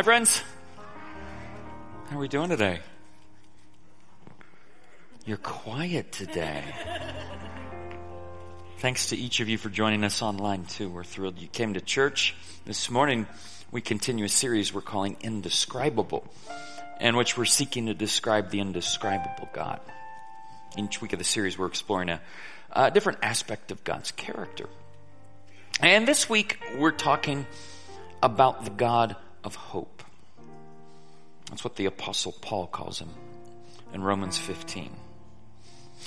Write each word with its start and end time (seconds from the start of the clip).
Hi, 0.00 0.02
friends. 0.02 0.42
How 2.08 2.16
are 2.16 2.20
we 2.20 2.28
doing 2.28 2.48
today? 2.48 2.80
You're 5.26 5.36
quiet 5.36 6.10
today. 6.10 6.64
Thanks 8.78 9.10
to 9.10 9.16
each 9.18 9.40
of 9.40 9.50
you 9.50 9.58
for 9.58 9.68
joining 9.68 10.02
us 10.02 10.22
online, 10.22 10.64
too. 10.64 10.88
We're 10.88 11.04
thrilled 11.04 11.38
you 11.38 11.48
came 11.48 11.74
to 11.74 11.82
church. 11.82 12.34
This 12.64 12.90
morning, 12.90 13.26
we 13.70 13.82
continue 13.82 14.24
a 14.24 14.30
series 14.30 14.72
we're 14.72 14.80
calling 14.80 15.18
Indescribable, 15.20 16.24
in 16.98 17.14
which 17.14 17.36
we're 17.36 17.44
seeking 17.44 17.84
to 17.84 17.92
describe 17.92 18.48
the 18.48 18.60
indescribable 18.60 19.50
God. 19.52 19.80
Each 20.78 21.02
week 21.02 21.12
of 21.12 21.18
the 21.18 21.26
series, 21.26 21.58
we're 21.58 21.66
exploring 21.66 22.08
a, 22.08 22.22
a 22.72 22.90
different 22.90 23.18
aspect 23.20 23.70
of 23.70 23.84
God's 23.84 24.12
character. 24.12 24.70
And 25.78 26.08
this 26.08 26.26
week, 26.26 26.58
we're 26.78 26.90
talking 26.90 27.46
about 28.22 28.64
the 28.64 28.70
God 28.70 29.14
of 29.44 29.54
hope. 29.54 30.02
That's 31.48 31.64
what 31.64 31.76
the 31.76 31.86
Apostle 31.86 32.32
Paul 32.32 32.66
calls 32.66 33.00
him 33.00 33.10
in 33.92 34.02
Romans 34.02 34.38
15. 34.38 34.90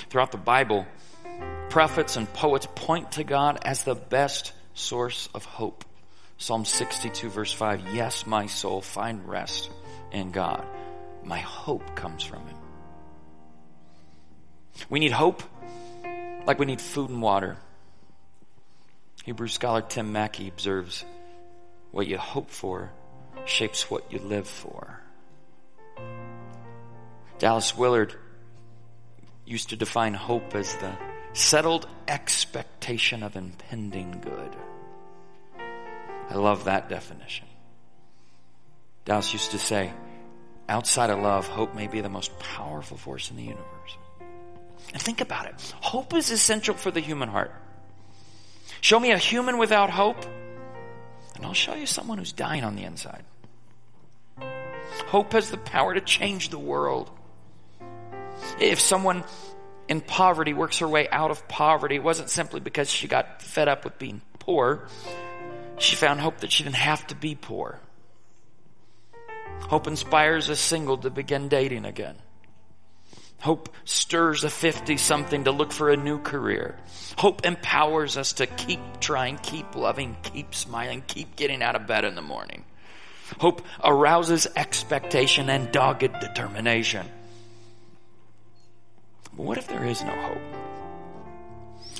Throughout 0.10 0.32
the 0.32 0.38
Bible, 0.38 0.86
prophets 1.70 2.16
and 2.16 2.32
poets 2.32 2.68
point 2.76 3.14
to 3.14 3.24
God 3.24 3.60
as 3.64 3.84
the 3.84 3.96
best 3.96 4.54
source 4.74 5.30
of 5.34 5.46
hope. 5.46 5.86
Psalm 6.38 6.66
62 6.66 7.30
verse 7.30 7.54
5, 7.54 7.94
Yes, 7.94 8.26
my 8.26 8.48
soul, 8.48 8.82
find 8.82 9.27
rest 9.27 9.70
in 10.12 10.32
God. 10.32 10.66
My 11.24 11.40
hope 11.40 11.96
comes 11.96 12.24
from 12.24 12.46
Him. 12.48 12.58
We 14.90 15.00
need 15.00 15.12
hope 15.12 15.44
like 16.46 16.60
we 16.60 16.66
need 16.66 16.82
food 16.82 17.10
and 17.10 17.22
water. 17.22 17.58
Hebrew 19.24 19.48
scholar 19.48 19.82
Tim 19.82 20.12
Mackie 20.12 20.50
observes, 20.50 21.05
what 21.91 22.08
you 22.08 22.18
hope 22.18 22.50
for 22.50 22.91
shapes 23.46 23.90
what 23.90 24.12
you 24.12 24.20
live 24.20 24.48
for. 24.48 24.99
Dallas 27.40 27.76
Willard 27.76 28.16
used 29.46 29.70
to 29.70 29.76
define 29.76 30.13
hope 30.13 30.55
as 30.55 30.74
the 30.76 30.96
settled 31.34 31.88
expectation 32.08 33.24
of 33.24 33.35
impending 33.35 34.22
good. 34.22 34.55
I 36.30 36.35
love 36.35 36.66
that 36.66 36.90
definition. 36.90 37.48
Dallas 39.05 39.34
used 39.34 39.52
to 39.52 39.60
say, 39.60 39.91
outside 40.70 41.10
of 41.10 41.20
love, 41.20 41.48
hope 41.48 41.76
may 41.76 41.88
be 41.88 42.02
the 42.02 42.10
most 42.10 42.38
powerful 42.40 42.98
force 42.98 43.30
in 43.30 43.35
the 43.35 43.44
universe. 43.44 43.98
And 44.94 45.02
think 45.02 45.22
about 45.22 45.48
it. 45.48 45.74
Hope 45.82 46.13
is 46.13 46.32
essential 46.32 46.76
for 46.76 46.91
the 46.91 47.02
human 47.02 47.30
heart. 47.30 47.52
Show 48.82 49.00
me 49.00 49.12
a 49.12 49.18
human 49.18 49.57
without 49.57 49.90
hope, 49.90 50.24
and 51.35 51.46
I'll 51.46 51.54
show 51.54 51.74
you 51.74 51.85
someone 51.85 52.18
who's 52.18 52.32
dying 52.32 52.63
on 52.63 52.76
the 52.76 52.84
inside. 52.84 53.24
Hope 55.08 55.34
has 55.34 55.49
the 55.49 55.58
power 55.58 55.94
to 55.94 56.02
change 56.02 56.49
the 56.49 56.60
world. 56.60 57.10
If 58.60 58.80
someone 58.80 59.24
in 59.88 60.02
poverty 60.02 60.54
works 60.54 60.80
her 60.80 60.88
way 60.88 61.08
out 61.10 61.32
of 61.32 61.48
poverty, 61.48 61.96
it 61.96 62.04
wasn't 62.04 62.30
simply 62.30 62.60
because 62.60 62.90
she 62.90 63.08
got 63.08 63.41
fed 63.41 63.68
up 63.68 63.84
with 63.84 63.98
being 64.00 64.22
poor. 64.40 64.88
She 65.78 65.96
found 65.96 66.19
hope 66.22 66.40
that 66.40 66.52
she 66.52 66.63
didn't 66.63 66.75
have 66.75 67.06
to 67.08 67.16
be 67.16 67.35
poor. 67.35 67.80
Hope 69.62 69.88
inspires 69.88 70.50
a 70.50 70.56
single 70.56 70.97
to 70.97 71.09
begin 71.09 71.47
dating 71.47 71.85
again. 71.85 72.16
Hope 73.41 73.69
stirs 73.84 74.46
a 74.46 74.50
50 74.50 74.96
something 74.97 75.44
to 75.44 75.52
look 75.52 75.74
for 75.74 75.90
a 75.90 75.97
new 75.97 76.18
career. 76.19 76.78
Hope 77.18 77.46
empowers 77.46 78.16
us 78.16 78.34
to 78.34 78.47
keep 78.47 78.80
trying, 79.02 79.38
keep 79.38 79.75
loving, 79.75 80.16
keep 80.24 80.56
smiling, 80.56 81.03
keep 81.07 81.35
getting 81.35 81.62
out 81.62 81.75
of 81.75 81.85
bed 81.85 82.06
in 82.06 82.16
the 82.16 82.22
morning. 82.22 82.63
Hope 83.39 83.62
arouses 83.84 84.47
expectation 84.56 85.50
and 85.50 85.72
dogged 85.72 86.19
determination. 86.19 87.06
But 89.35 89.45
what 89.45 89.57
if 89.57 89.67
there 89.67 89.85
is 89.85 90.03
no 90.03 90.11
hope? 90.11 90.41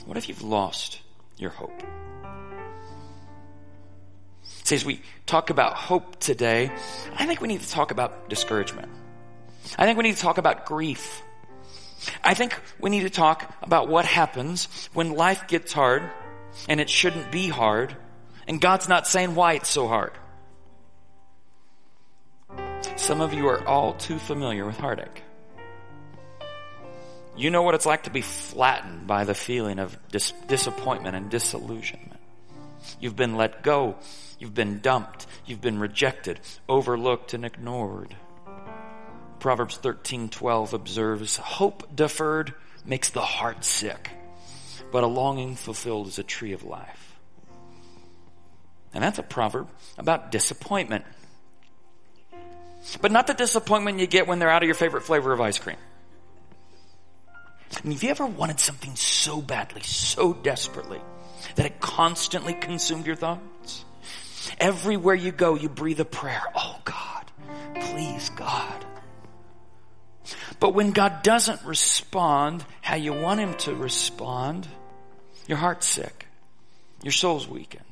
What 0.06 0.18
if 0.18 0.30
you've 0.30 0.44
lost 0.44 1.02
your 1.38 1.50
hope? 1.50 1.82
See, 4.64 4.76
as 4.76 4.86
we 4.86 5.02
talk 5.26 5.50
about 5.50 5.74
hope 5.74 6.20
today, 6.20 6.72
I 7.16 7.26
think 7.26 7.42
we 7.42 7.48
need 7.48 7.62
to 7.62 7.70
talk 7.70 7.92
about 7.92 8.30
discouragement. 8.30 8.90
I 9.78 9.86
think 9.86 9.98
we 9.98 10.04
need 10.04 10.16
to 10.16 10.22
talk 10.22 10.38
about 10.38 10.66
grief. 10.66 11.22
I 12.24 12.34
think 12.34 12.60
we 12.80 12.90
need 12.90 13.02
to 13.02 13.10
talk 13.10 13.54
about 13.62 13.88
what 13.88 14.06
happens 14.06 14.68
when 14.94 15.14
life 15.14 15.48
gets 15.48 15.74
hard 15.74 16.10
and 16.68 16.80
it 16.80 16.90
shouldn't 16.90 17.32
be 17.32 17.48
hard 17.48 17.96
and 18.48 18.60
God's 18.60 18.90
not 18.90 19.08
saying 19.08 19.36
why 19.36 19.54
it's 19.54 19.70
so 19.70 19.88
hard. 19.88 20.12
Some 23.04 23.20
of 23.20 23.34
you 23.34 23.50
are 23.50 23.68
all 23.68 23.96
too 23.96 24.18
familiar 24.18 24.66
with 24.66 24.78
heartache. 24.78 25.24
You 27.36 27.50
know 27.50 27.62
what 27.62 27.76
it's 27.76 27.86
like 27.86 28.04
to 28.04 28.10
be 28.10 28.22
flattened 28.22 29.08
by 29.08 29.26
the 29.26 29.34
feeling 29.36 29.78
of 29.78 29.98
dis- 30.08 30.32
disappointment 30.48 31.14
and 31.14 31.30
disillusionment. 31.30 32.22
You've 33.02 33.18
been 33.18 33.36
let 33.36 33.62
go. 33.62 33.98
You've 34.40 34.54
been 34.54 34.80
dumped. 34.80 35.28
You've 35.46 35.60
been 35.60 35.80
rejected, 35.80 36.40
overlooked, 36.70 37.34
and 37.34 37.44
ignored. 37.44 38.16
Proverbs 39.40 39.76
13:12 39.76 40.72
observes, 40.72 41.36
"Hope 41.36 41.94
deferred 41.94 42.56
makes 42.86 43.10
the 43.10 43.22
heart 43.22 43.66
sick, 43.66 44.12
but 44.94 45.04
a 45.04 45.08
longing 45.08 45.58
fulfilled 45.58 46.08
is 46.08 46.20
a 46.20 46.24
tree 46.24 46.54
of 46.54 46.64
life." 46.64 47.20
And 48.94 49.04
that's 49.04 49.20
a 49.20 49.24
proverb 49.24 49.68
about 49.98 50.32
disappointment. 50.32 51.04
But 53.02 53.12
not 53.12 53.28
the 53.28 53.34
disappointment 53.34 54.00
you 54.00 54.08
get 54.08 54.28
when 54.28 54.40
they're 54.40 54.50
out 54.50 54.64
of 54.64 54.68
your 54.68 54.76
favorite 54.76 55.04
flavor 55.04 55.32
of 55.32 55.42
ice 55.42 55.58
cream. 55.58 55.78
I 57.76 57.80
mean, 57.84 57.94
have 57.94 58.04
you 58.04 58.10
ever 58.10 58.26
wanted 58.26 58.60
something 58.60 58.96
so 58.96 59.42
badly, 59.42 59.82
so 59.82 60.34
desperately, 60.34 61.02
that 61.56 61.66
it 61.66 61.80
constantly 61.80 62.54
consumed 62.54 63.08
your 63.08 63.16
thoughts? 63.16 63.86
Everywhere 64.60 65.16
you 65.16 65.32
go, 65.32 65.56
you 65.56 65.70
breathe 65.70 66.00
a 66.00 66.06
prayer. 66.06 66.44
Oh 66.56 66.80
God, 66.84 67.32
please 67.76 68.30
God. 68.30 68.86
But 70.60 70.74
when 70.74 70.92
God 70.92 71.24
doesn't 71.24 71.64
respond 71.66 72.64
how 72.82 72.96
you 72.96 73.14
want 73.14 73.40
Him 73.40 73.56
to 73.56 73.76
respond, 73.76 74.68
your 75.48 75.58
heart's 75.58 75.88
sick. 75.88 76.28
Your 77.02 77.12
soul's 77.12 77.48
weakened. 77.48 77.84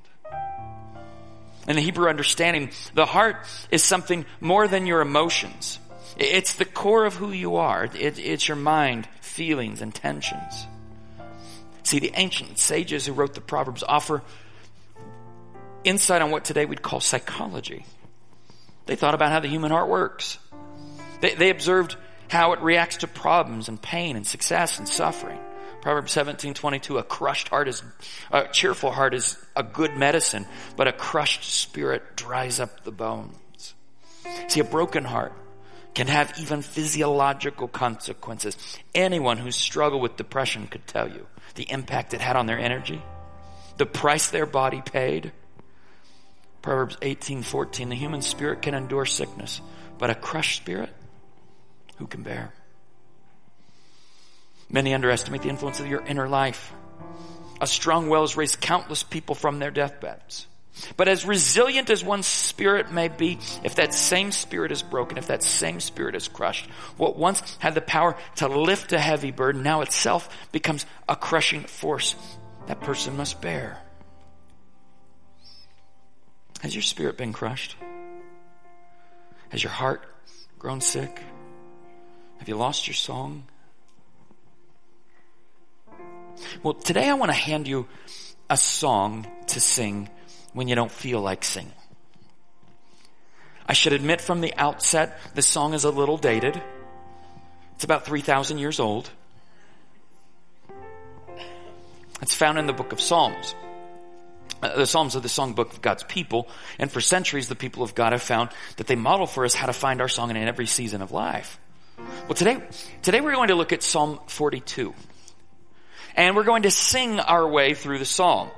In 1.68 1.76
the 1.76 1.82
Hebrew 1.82 2.10
understanding, 2.10 2.72
the 2.94 3.06
heart 3.06 3.46
is 3.70 3.84
something 3.84 4.26
more 4.40 4.68
than 4.68 4.88
your 4.88 5.02
emotions. 5.02 5.80
It's 6.18 6.56
the 6.56 6.66
core 6.66 7.06
of 7.06 7.16
who 7.16 7.32
you 7.32 7.58
are. 7.58 7.86
It, 7.86 8.20
it's 8.20 8.48
your 8.48 8.58
mind, 8.58 9.08
feelings, 9.22 9.82
and 9.82 9.94
tensions. 9.94 10.68
See, 11.84 12.00
the 12.00 12.12
ancient 12.16 12.58
sages 12.58 13.06
who 13.06 13.14
wrote 13.14 13.34
the 13.34 13.42
Proverbs 13.42 13.84
offer 13.84 14.22
insight 15.84 16.22
on 16.22 16.32
what 16.32 16.46
today 16.46 16.66
we'd 16.66 16.82
call 16.82 17.00
psychology. 17.00 17.86
They 18.86 18.96
thought 18.96 19.14
about 19.14 19.32
how 19.32 19.40
the 19.40 19.48
human 19.48 19.72
heart 19.72 19.90
works. 19.90 20.38
They, 21.22 21.36
they 21.36 21.50
observed 21.50 21.96
how 22.28 22.54
it 22.54 22.62
reacts 22.62 22.98
to 22.98 23.08
problems 23.08 23.68
and 23.68 23.82
pain 23.82 24.16
and 24.16 24.26
success 24.26 24.80
and 24.80 24.88
suffering. 24.88 25.40
Proverbs 25.82 26.12
17, 26.12 26.54
22, 26.54 27.00
a 27.00 27.04
crushed 27.04 27.50
heart 27.50 27.68
is, 27.68 27.82
a 28.32 28.48
cheerful 28.48 28.92
heart 28.92 29.14
is 29.16 29.38
a 29.56 29.64
good 29.64 29.98
medicine, 29.98 30.46
but 30.76 30.88
a 30.88 30.94
crushed 30.94 31.44
spirit 31.44 32.16
dries 32.16 32.60
up 32.60 32.84
the 32.84 32.92
bones. 32.92 33.74
See, 34.48 34.60
a 34.60 34.64
broken 34.64 35.04
heart 35.04 35.34
can 35.96 36.08
have 36.08 36.38
even 36.40 36.62
physiological 36.62 37.68
consequences. 37.68 38.56
Anyone 38.94 39.38
who's 39.38 39.56
struggled 39.56 40.02
with 40.02 40.18
depression 40.18 40.68
could 40.68 40.86
tell 40.86 41.10
you 41.10 41.26
the 41.56 41.70
impact 41.70 42.14
it 42.14 42.22
had 42.22 42.36
on 42.36 42.46
their 42.46 42.60
energy, 42.60 43.02
the 43.78 43.86
price 43.86 44.28
their 44.28 44.46
body 44.46 44.82
paid. 44.82 45.32
Proverbs 46.62 46.96
18:14 47.02 47.90
the 47.90 47.96
human 47.96 48.22
spirit 48.22 48.62
can 48.62 48.76
endure 48.76 49.06
sickness, 49.06 49.62
but 49.98 50.12
a 50.12 50.16
crushed 50.16 50.58
spirit 50.58 50.94
who 51.98 52.06
can 52.06 52.22
bear? 52.22 52.54
Many 54.72 54.94
underestimate 54.94 55.42
the 55.42 55.50
influence 55.50 55.80
of 55.80 55.88
your 55.88 56.06
inner 56.06 56.30
life. 56.30 56.72
A 57.60 57.68
strong 57.68 58.10
will 58.10 58.22
has 58.22 58.38
raised 58.38 58.62
countless 58.62 59.04
people 59.04 59.36
from 59.36 59.60
their 59.60 59.72
deathbeds. 59.72 60.48
But 60.96 61.10
as 61.10 61.26
resilient 61.26 61.90
as 61.90 62.04
one's 62.04 62.26
spirit 62.26 62.92
may 62.92 63.10
be, 63.10 63.40
if 63.64 63.76
that 63.76 63.94
same 63.94 64.32
spirit 64.32 64.72
is 64.72 64.82
broken, 64.82 65.18
if 65.18 65.28
that 65.28 65.44
same 65.44 65.80
spirit 65.80 66.16
is 66.16 66.30
crushed, 66.30 66.70
what 66.98 67.18
once 67.18 67.42
had 67.60 67.76
the 67.76 67.82
power 67.82 68.16
to 68.38 68.48
lift 68.48 68.94
a 68.94 69.00
heavy 69.00 69.32
burden 69.32 69.64
now 69.64 69.82
itself 69.82 70.30
becomes 70.52 70.86
a 71.10 71.16
crushing 71.16 71.62
force 71.62 72.16
that 72.68 72.80
person 72.80 73.18
must 73.18 73.42
bear. 73.42 73.78
Has 76.62 76.74
your 76.74 76.84
spirit 76.84 77.18
been 77.18 77.34
crushed? 77.34 77.76
Has 79.50 79.62
your 79.62 79.72
heart 79.72 80.06
grown 80.58 80.80
sick? 80.80 81.22
Have 82.38 82.48
you 82.48 82.56
lost 82.56 82.88
your 82.88 82.96
song? 82.96 83.44
Well, 86.64 86.74
today 86.74 87.10
I 87.10 87.14
want 87.14 87.30
to 87.30 87.38
hand 87.38 87.68
you 87.68 87.88
a 88.50 88.58
song 88.58 89.28
to 89.48 89.60
sing 89.60 90.10
when 90.54 90.68
you 90.68 90.76
don't 90.76 90.92
feel 90.92 91.22
like 91.22 91.44
singing. 91.44 91.72
I 93.68 93.74
should 93.74 93.94
admit 93.94 94.20
from 94.20 94.42
the 94.42 94.54
outset, 94.58 95.18
this 95.34 95.48
song 95.48 95.74
is 95.74 95.86
a 95.86 95.92
little 95.92 96.18
dated. 96.18 96.62
It's 97.76 97.84
about 97.86 98.06
3,000 98.06 98.58
years 98.58 98.80
old. 98.80 99.10
It's 102.22 102.36
found 102.36 102.60
in 102.60 102.68
the 102.68 102.74
book 102.74 102.92
of 102.92 103.00
Psalms. 103.00 103.56
Uh, 104.62 104.78
the 104.78 104.86
Psalms 104.86 105.16
are 105.16 105.22
the 105.22 105.28
songbook 105.28 105.72
of 105.72 105.82
God's 105.82 106.04
people, 106.04 106.48
and 106.78 106.92
for 106.92 107.02
centuries 107.02 107.48
the 107.48 107.56
people 107.56 107.82
of 107.82 107.96
God 107.96 108.12
have 108.12 108.22
found 108.22 108.50
that 108.78 108.88
they 108.88 108.96
model 108.96 109.26
for 109.26 109.44
us 109.46 109.56
how 109.56 109.66
to 109.66 109.74
find 109.74 110.02
our 110.02 110.08
song 110.08 110.30
in 110.30 110.38
every 110.38 110.68
season 110.68 111.02
of 111.02 111.12
life. 111.12 111.60
Well, 111.98 112.36
today, 112.36 112.62
today 113.02 113.22
we're 113.22 113.34
going 113.34 113.48
to 113.48 113.56
look 113.56 113.74
at 113.74 113.82
Psalm 113.84 114.20
42. 114.28 114.94
And 116.16 116.36
we're 116.36 116.44
going 116.44 116.64
to 116.64 116.72
sing 116.72 117.20
our 117.20 117.48
way 117.48 117.74
through 117.74 118.00
the 118.00 118.06
psalm. 118.06 118.50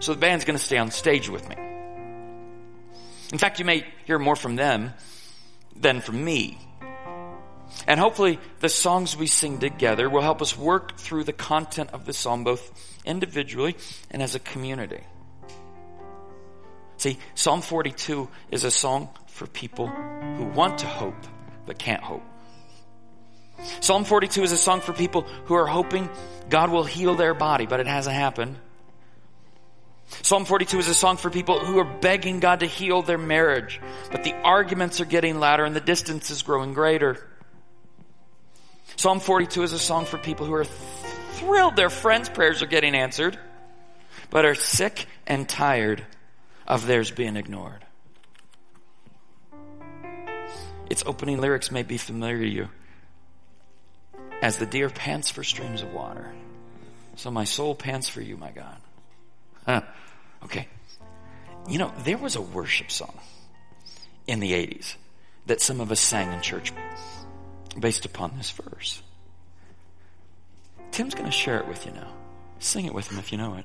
So 0.00 0.12
the 0.12 0.20
band's 0.20 0.44
going 0.44 0.58
to 0.58 0.64
stay 0.64 0.78
on 0.78 0.90
stage 0.90 1.28
with 1.28 1.48
me. 1.48 1.56
In 3.32 3.38
fact, 3.38 3.58
you 3.58 3.64
may 3.64 3.84
hear 4.04 4.18
more 4.18 4.36
from 4.36 4.56
them 4.56 4.92
than 5.74 6.00
from 6.00 6.22
me. 6.24 6.58
And 7.86 7.98
hopefully 8.00 8.38
the 8.60 8.68
songs 8.68 9.16
we 9.16 9.26
sing 9.26 9.58
together 9.58 10.08
will 10.08 10.22
help 10.22 10.40
us 10.40 10.56
work 10.56 10.96
through 10.96 11.24
the 11.24 11.32
content 11.32 11.90
of 11.92 12.04
the 12.04 12.12
psalm 12.12 12.44
both 12.44 13.00
individually 13.04 13.76
and 14.10 14.22
as 14.22 14.34
a 14.34 14.40
community. 14.40 15.00
See, 16.98 17.18
Psalm 17.34 17.60
42 17.60 18.28
is 18.50 18.64
a 18.64 18.70
song 18.70 19.10
for 19.28 19.46
people 19.46 19.88
who 19.88 20.44
want 20.44 20.78
to 20.78 20.86
hope 20.86 21.26
but 21.66 21.78
can't 21.78 22.02
hope. 22.02 22.22
Psalm 23.80 24.04
42 24.04 24.42
is 24.42 24.52
a 24.52 24.58
song 24.58 24.80
for 24.80 24.92
people 24.92 25.22
who 25.46 25.54
are 25.54 25.66
hoping 25.66 26.08
God 26.48 26.70
will 26.70 26.84
heal 26.84 27.14
their 27.14 27.34
body, 27.34 27.66
but 27.66 27.80
it 27.80 27.86
hasn't 27.86 28.14
happened. 28.14 28.56
Psalm 30.22 30.44
42 30.44 30.78
is 30.78 30.88
a 30.88 30.94
song 30.94 31.16
for 31.16 31.30
people 31.30 31.58
who 31.58 31.78
are 31.78 31.84
begging 31.84 32.38
God 32.38 32.60
to 32.60 32.66
heal 32.66 33.02
their 33.02 33.18
marriage, 33.18 33.80
but 34.12 34.24
the 34.24 34.34
arguments 34.34 35.00
are 35.00 35.04
getting 35.04 35.40
louder 35.40 35.64
and 35.64 35.74
the 35.74 35.80
distance 35.80 36.30
is 36.30 36.42
growing 36.42 36.74
greater. 36.74 37.26
Psalm 38.96 39.20
42 39.20 39.62
is 39.62 39.72
a 39.72 39.78
song 39.78 40.04
for 40.04 40.18
people 40.18 40.46
who 40.46 40.54
are 40.54 40.64
thrilled 40.64 41.76
their 41.76 41.90
friends' 41.90 42.28
prayers 42.28 42.62
are 42.62 42.66
getting 42.66 42.94
answered, 42.94 43.38
but 44.30 44.44
are 44.44 44.54
sick 44.54 45.06
and 45.26 45.48
tired 45.48 46.04
of 46.66 46.86
theirs 46.86 47.10
being 47.10 47.36
ignored. 47.36 47.84
Its 50.88 51.02
opening 51.04 51.40
lyrics 51.40 51.70
may 51.70 51.82
be 51.82 51.98
familiar 51.98 52.38
to 52.38 52.48
you. 52.48 52.68
As 54.42 54.58
the 54.58 54.66
deer 54.66 54.90
pants 54.90 55.30
for 55.30 55.42
streams 55.42 55.82
of 55.82 55.92
water, 55.92 56.32
so 57.16 57.30
my 57.30 57.44
soul 57.44 57.74
pants 57.74 58.08
for 58.08 58.20
you, 58.20 58.36
my 58.36 58.50
God. 58.50 58.76
Huh. 59.64 59.82
Okay. 60.44 60.68
You 61.68 61.78
know, 61.78 61.92
there 62.04 62.18
was 62.18 62.36
a 62.36 62.40
worship 62.40 62.90
song 62.90 63.18
in 64.26 64.40
the 64.40 64.52
80s 64.52 64.96
that 65.46 65.60
some 65.60 65.80
of 65.80 65.90
us 65.90 66.00
sang 66.00 66.32
in 66.32 66.40
church 66.42 66.72
based 67.78 68.04
upon 68.04 68.36
this 68.36 68.50
verse. 68.50 69.02
Tim's 70.92 71.14
going 71.14 71.26
to 71.26 71.32
share 71.32 71.58
it 71.58 71.68
with 71.68 71.86
you 71.86 71.92
now. 71.92 72.12
Sing 72.58 72.86
it 72.86 72.94
with 72.94 73.10
him 73.10 73.18
if 73.18 73.32
you 73.32 73.38
know 73.38 73.56
it. 73.56 73.64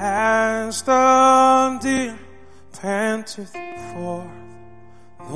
As 0.00 0.82
the 0.82 1.78
deer 1.82 2.18
panteth 2.72 3.52
forth 3.92 4.37
the 5.30 5.34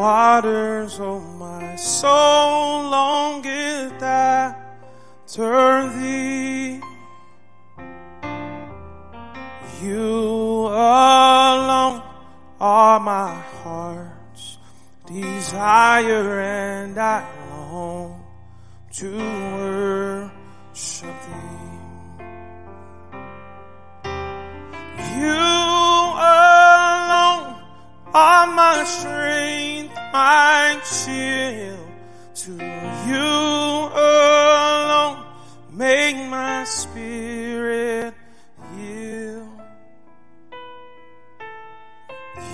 waters, 0.00 0.98
of 1.00 1.22
my 1.36 1.76
soul 1.76 2.88
longeth 2.88 4.02
after 4.02 5.88
thee. 5.90 6.80
You 9.82 10.66
alone 10.66 12.02
are 12.58 13.00
my 13.00 13.34
heart's 13.62 14.58
desire, 15.06 16.40
and 16.40 16.98
I 16.98 17.26
long 17.50 18.24
to 18.92 19.18
worship 20.72 21.16
thee. 21.26 21.84
You 25.20 25.53
are 28.14 28.46
my 28.46 28.84
strength, 28.84 29.94
my 30.12 30.80
shield. 30.84 31.80
To 32.34 32.52
you 33.06 33.90
alone 33.94 35.24
make 35.70 36.16
my 36.28 36.64
spirit 36.64 38.14
yield. 38.76 39.48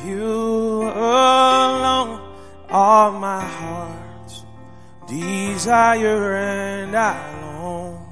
You 0.05 0.83
alone 0.83 2.21
are 2.71 3.12
my 3.12 3.45
heart's 3.45 4.45
desire, 5.07 6.37
and 6.37 6.97
I 6.97 7.43
long 7.43 8.07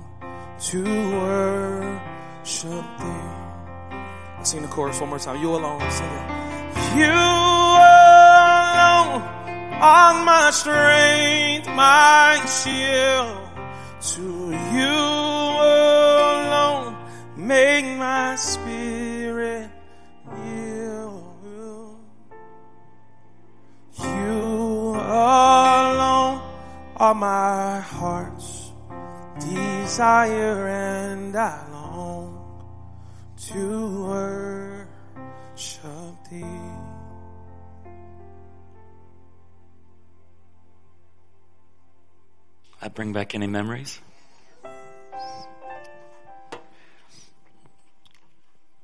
to 0.60 0.82
worship 1.20 2.70
thee. 2.98 3.96
I'll 4.36 4.44
sing 4.44 4.62
the 4.62 4.68
chorus 4.68 5.00
one 5.00 5.10
more 5.10 5.18
time. 5.18 5.40
You 5.40 5.54
alone, 5.54 5.90
sing 5.90 6.06
it. 6.06 6.47
You 6.96 7.12
alone 7.84 9.22
are 9.80 10.24
my 10.24 10.50
strength, 10.50 11.66
my 11.68 12.40
shield. 12.46 13.36
To 14.00 14.50
you 14.72 14.98
alone 16.38 16.96
make 17.36 17.84
my 17.98 18.36
spirit 18.36 19.70
yield. 20.44 22.00
You 23.98 24.94
alone 24.94 26.40
are 26.96 27.14
my 27.14 27.80
heart's 27.80 28.72
desire, 29.40 30.68
and 30.68 31.36
I 31.36 31.68
long 31.70 32.38
to 33.48 34.04
worship 34.06 34.88
thee. 36.30 36.57
That 42.80 42.94
bring 42.94 43.12
back 43.12 43.34
any 43.34 43.46
memories? 43.46 44.00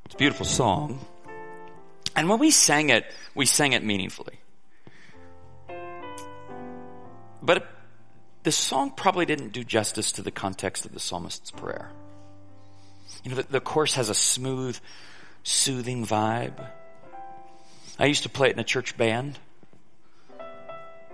It's 0.06 0.14
a 0.14 0.18
beautiful 0.18 0.46
song. 0.46 0.98
And 2.16 2.28
when 2.28 2.38
we 2.38 2.50
sang 2.50 2.90
it, 2.90 3.04
we 3.34 3.46
sang 3.46 3.72
it 3.72 3.82
meaningfully. 3.84 4.38
But 7.42 7.66
the 8.42 8.52
song 8.52 8.90
probably 8.90 9.26
didn't 9.26 9.52
do 9.52 9.64
justice 9.64 10.12
to 10.12 10.22
the 10.22 10.30
context 10.30 10.84
of 10.86 10.92
the 10.92 11.00
psalmist's 11.00 11.50
prayer. 11.50 11.90
You 13.22 13.30
know, 13.30 13.36
the, 13.36 13.44
the 13.44 13.60
chorus 13.60 13.94
has 13.94 14.08
a 14.08 14.14
smooth, 14.14 14.78
soothing 15.42 16.06
vibe. 16.06 16.70
I 17.98 18.06
used 18.06 18.24
to 18.24 18.28
play 18.28 18.48
it 18.48 18.52
in 18.54 18.58
a 18.58 18.64
church 18.64 18.96
band. 18.96 19.38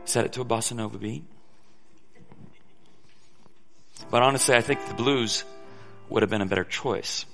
Set 0.05 0.25
it 0.25 0.33
to 0.35 0.41
a 0.41 0.45
bossa 0.45 0.75
nova 0.75 0.99
beat. 0.99 1.25
But 4.11 4.23
honestly, 4.23 4.55
I 4.55 4.61
think 4.61 4.87
the 4.87 4.95
blues 4.95 5.45
would 6.09 6.23
have 6.23 6.31
been 6.31 6.43
a 6.43 6.47
better 6.47 6.65
choice 6.65 7.27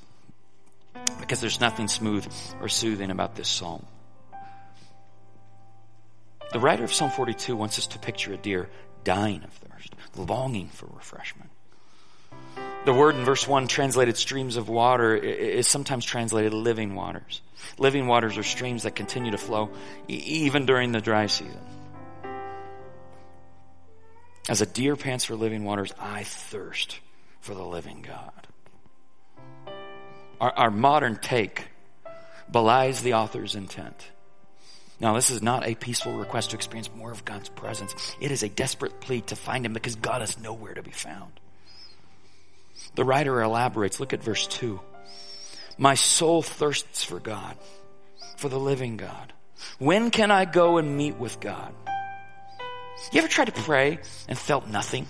because 1.20 1.40
there's 1.40 1.60
nothing 1.60 1.88
smooth 1.88 2.26
or 2.60 2.68
soothing 2.68 3.10
about 3.10 3.34
this 3.34 3.48
psalm. 3.48 3.84
The 6.52 6.60
writer 6.60 6.84
of 6.84 6.92
Psalm 6.92 7.10
42 7.10 7.56
wants 7.56 7.78
us 7.78 7.88
to 7.88 7.98
picture 7.98 8.32
a 8.32 8.36
deer 8.36 8.68
dying 9.04 9.42
of 9.42 9.50
thirst, 9.50 9.94
longing 10.16 10.68
for 10.68 10.86
refreshment. 10.86 11.50
The 12.84 12.92
word 12.92 13.16
in 13.16 13.24
verse 13.24 13.48
1 13.48 13.66
translated 13.66 14.16
streams 14.16 14.56
of 14.56 14.68
water 14.68 15.16
is 15.16 15.66
sometimes 15.66 16.04
translated 16.04 16.54
living 16.54 16.94
waters. 16.94 17.40
Living 17.78 18.06
waters 18.06 18.38
are 18.38 18.44
streams 18.44 18.84
that 18.84 18.94
continue 18.94 19.32
to 19.32 19.38
flow 19.38 19.70
even 20.06 20.66
during 20.66 20.92
the 20.92 21.00
dry 21.00 21.26
season. 21.26 21.58
As 24.48 24.60
a 24.60 24.66
deer 24.66 24.96
pants 24.96 25.24
for 25.24 25.34
living 25.34 25.64
waters, 25.64 25.92
I 25.98 26.22
thirst 26.22 27.00
for 27.40 27.54
the 27.54 27.64
living 27.64 28.02
God. 28.02 28.46
Our, 30.40 30.52
our 30.52 30.70
modern 30.70 31.16
take 31.16 31.68
belies 32.50 33.02
the 33.02 33.14
author's 33.14 33.56
intent. 33.56 34.08
Now, 35.00 35.14
this 35.14 35.30
is 35.30 35.42
not 35.42 35.66
a 35.66 35.74
peaceful 35.74 36.16
request 36.16 36.50
to 36.50 36.56
experience 36.56 36.90
more 36.94 37.10
of 37.10 37.24
God's 37.24 37.48
presence. 37.48 37.94
It 38.20 38.30
is 38.30 38.42
a 38.42 38.48
desperate 38.48 39.00
plea 39.00 39.20
to 39.22 39.36
find 39.36 39.66
Him 39.66 39.72
because 39.72 39.96
God 39.96 40.22
is 40.22 40.38
nowhere 40.38 40.74
to 40.74 40.82
be 40.82 40.90
found. 40.90 41.32
The 42.94 43.04
writer 43.04 43.42
elaborates. 43.42 44.00
Look 44.00 44.12
at 44.12 44.22
verse 44.22 44.46
2. 44.46 44.80
My 45.76 45.94
soul 45.94 46.40
thirsts 46.40 47.04
for 47.04 47.20
God, 47.20 47.56
for 48.38 48.48
the 48.48 48.58
living 48.58 48.96
God. 48.96 49.32
When 49.78 50.10
can 50.10 50.30
I 50.30 50.44
go 50.46 50.78
and 50.78 50.96
meet 50.96 51.16
with 51.16 51.40
God? 51.40 51.74
You 53.12 53.18
ever 53.18 53.28
tried 53.28 53.46
to 53.46 53.52
pray 53.52 53.98
and 54.28 54.38
felt 54.38 54.66
nothing? 54.66 55.06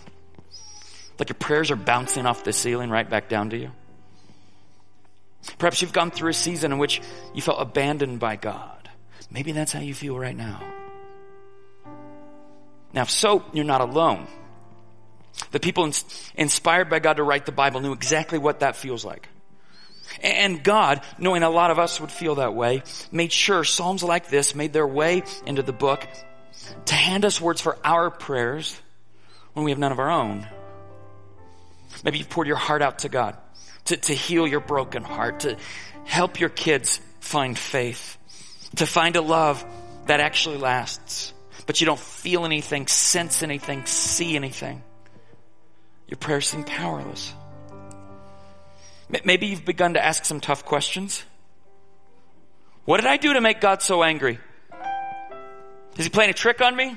Like 1.18 1.28
your 1.28 1.36
prayers 1.36 1.70
are 1.70 1.76
bouncing 1.76 2.26
off 2.26 2.44
the 2.44 2.52
ceiling 2.52 2.90
right 2.90 3.08
back 3.08 3.28
down 3.28 3.50
to 3.50 3.56
you? 3.56 3.70
Perhaps 5.58 5.80
you've 5.80 5.92
gone 5.92 6.10
through 6.10 6.30
a 6.30 6.34
season 6.34 6.72
in 6.72 6.78
which 6.78 7.00
you 7.34 7.40
felt 7.40 7.60
abandoned 7.60 8.18
by 8.18 8.36
God. 8.36 8.88
Maybe 9.30 9.52
that's 9.52 9.72
how 9.72 9.80
you 9.80 9.94
feel 9.94 10.18
right 10.18 10.36
now. 10.36 10.62
Now, 12.92 13.02
if 13.02 13.10
so, 13.10 13.44
you're 13.52 13.64
not 13.64 13.80
alone. 13.80 14.26
The 15.50 15.60
people 15.60 15.90
inspired 16.34 16.88
by 16.88 16.98
God 16.98 17.18
to 17.18 17.22
write 17.22 17.46
the 17.46 17.52
Bible 17.52 17.80
knew 17.80 17.92
exactly 17.92 18.38
what 18.38 18.60
that 18.60 18.76
feels 18.76 19.04
like. 19.04 19.28
And 20.22 20.62
God, 20.62 21.02
knowing 21.18 21.42
a 21.42 21.50
lot 21.50 21.70
of 21.70 21.78
us 21.78 22.00
would 22.00 22.10
feel 22.10 22.36
that 22.36 22.54
way, 22.54 22.82
made 23.12 23.32
sure 23.32 23.64
Psalms 23.64 24.02
like 24.02 24.28
this 24.28 24.54
made 24.54 24.72
their 24.72 24.86
way 24.86 25.24
into 25.44 25.62
the 25.62 25.72
book 25.72 26.06
to 26.86 26.94
hand 26.94 27.24
us 27.24 27.40
words 27.40 27.60
for 27.60 27.78
our 27.84 28.10
prayers 28.10 28.80
when 29.52 29.64
we 29.64 29.70
have 29.70 29.78
none 29.78 29.92
of 29.92 29.98
our 29.98 30.10
own. 30.10 30.46
Maybe 32.04 32.18
you've 32.18 32.30
poured 32.30 32.46
your 32.46 32.56
heart 32.56 32.82
out 32.82 33.00
to 33.00 33.08
God 33.08 33.36
to, 33.86 33.96
to 33.96 34.14
heal 34.14 34.46
your 34.46 34.60
broken 34.60 35.02
heart, 35.02 35.40
to 35.40 35.56
help 36.04 36.40
your 36.40 36.48
kids 36.48 37.00
find 37.20 37.58
faith, 37.58 38.16
to 38.76 38.86
find 38.86 39.16
a 39.16 39.22
love 39.22 39.64
that 40.06 40.20
actually 40.20 40.58
lasts, 40.58 41.32
but 41.66 41.80
you 41.80 41.86
don't 41.86 41.98
feel 41.98 42.44
anything, 42.44 42.86
sense 42.86 43.42
anything, 43.42 43.86
see 43.86 44.36
anything. 44.36 44.82
Your 46.06 46.18
prayers 46.18 46.46
seem 46.46 46.64
powerless. 46.64 47.32
Maybe 49.24 49.46
you've 49.46 49.64
begun 49.64 49.94
to 49.94 50.04
ask 50.04 50.24
some 50.24 50.40
tough 50.40 50.64
questions. 50.64 51.24
What 52.84 52.98
did 52.98 53.06
I 53.06 53.16
do 53.16 53.32
to 53.32 53.40
make 53.40 53.60
God 53.60 53.82
so 53.82 54.02
angry? 54.02 54.38
Is 55.96 56.04
he 56.04 56.10
playing 56.10 56.30
a 56.30 56.34
trick 56.34 56.60
on 56.60 56.76
me? 56.76 56.96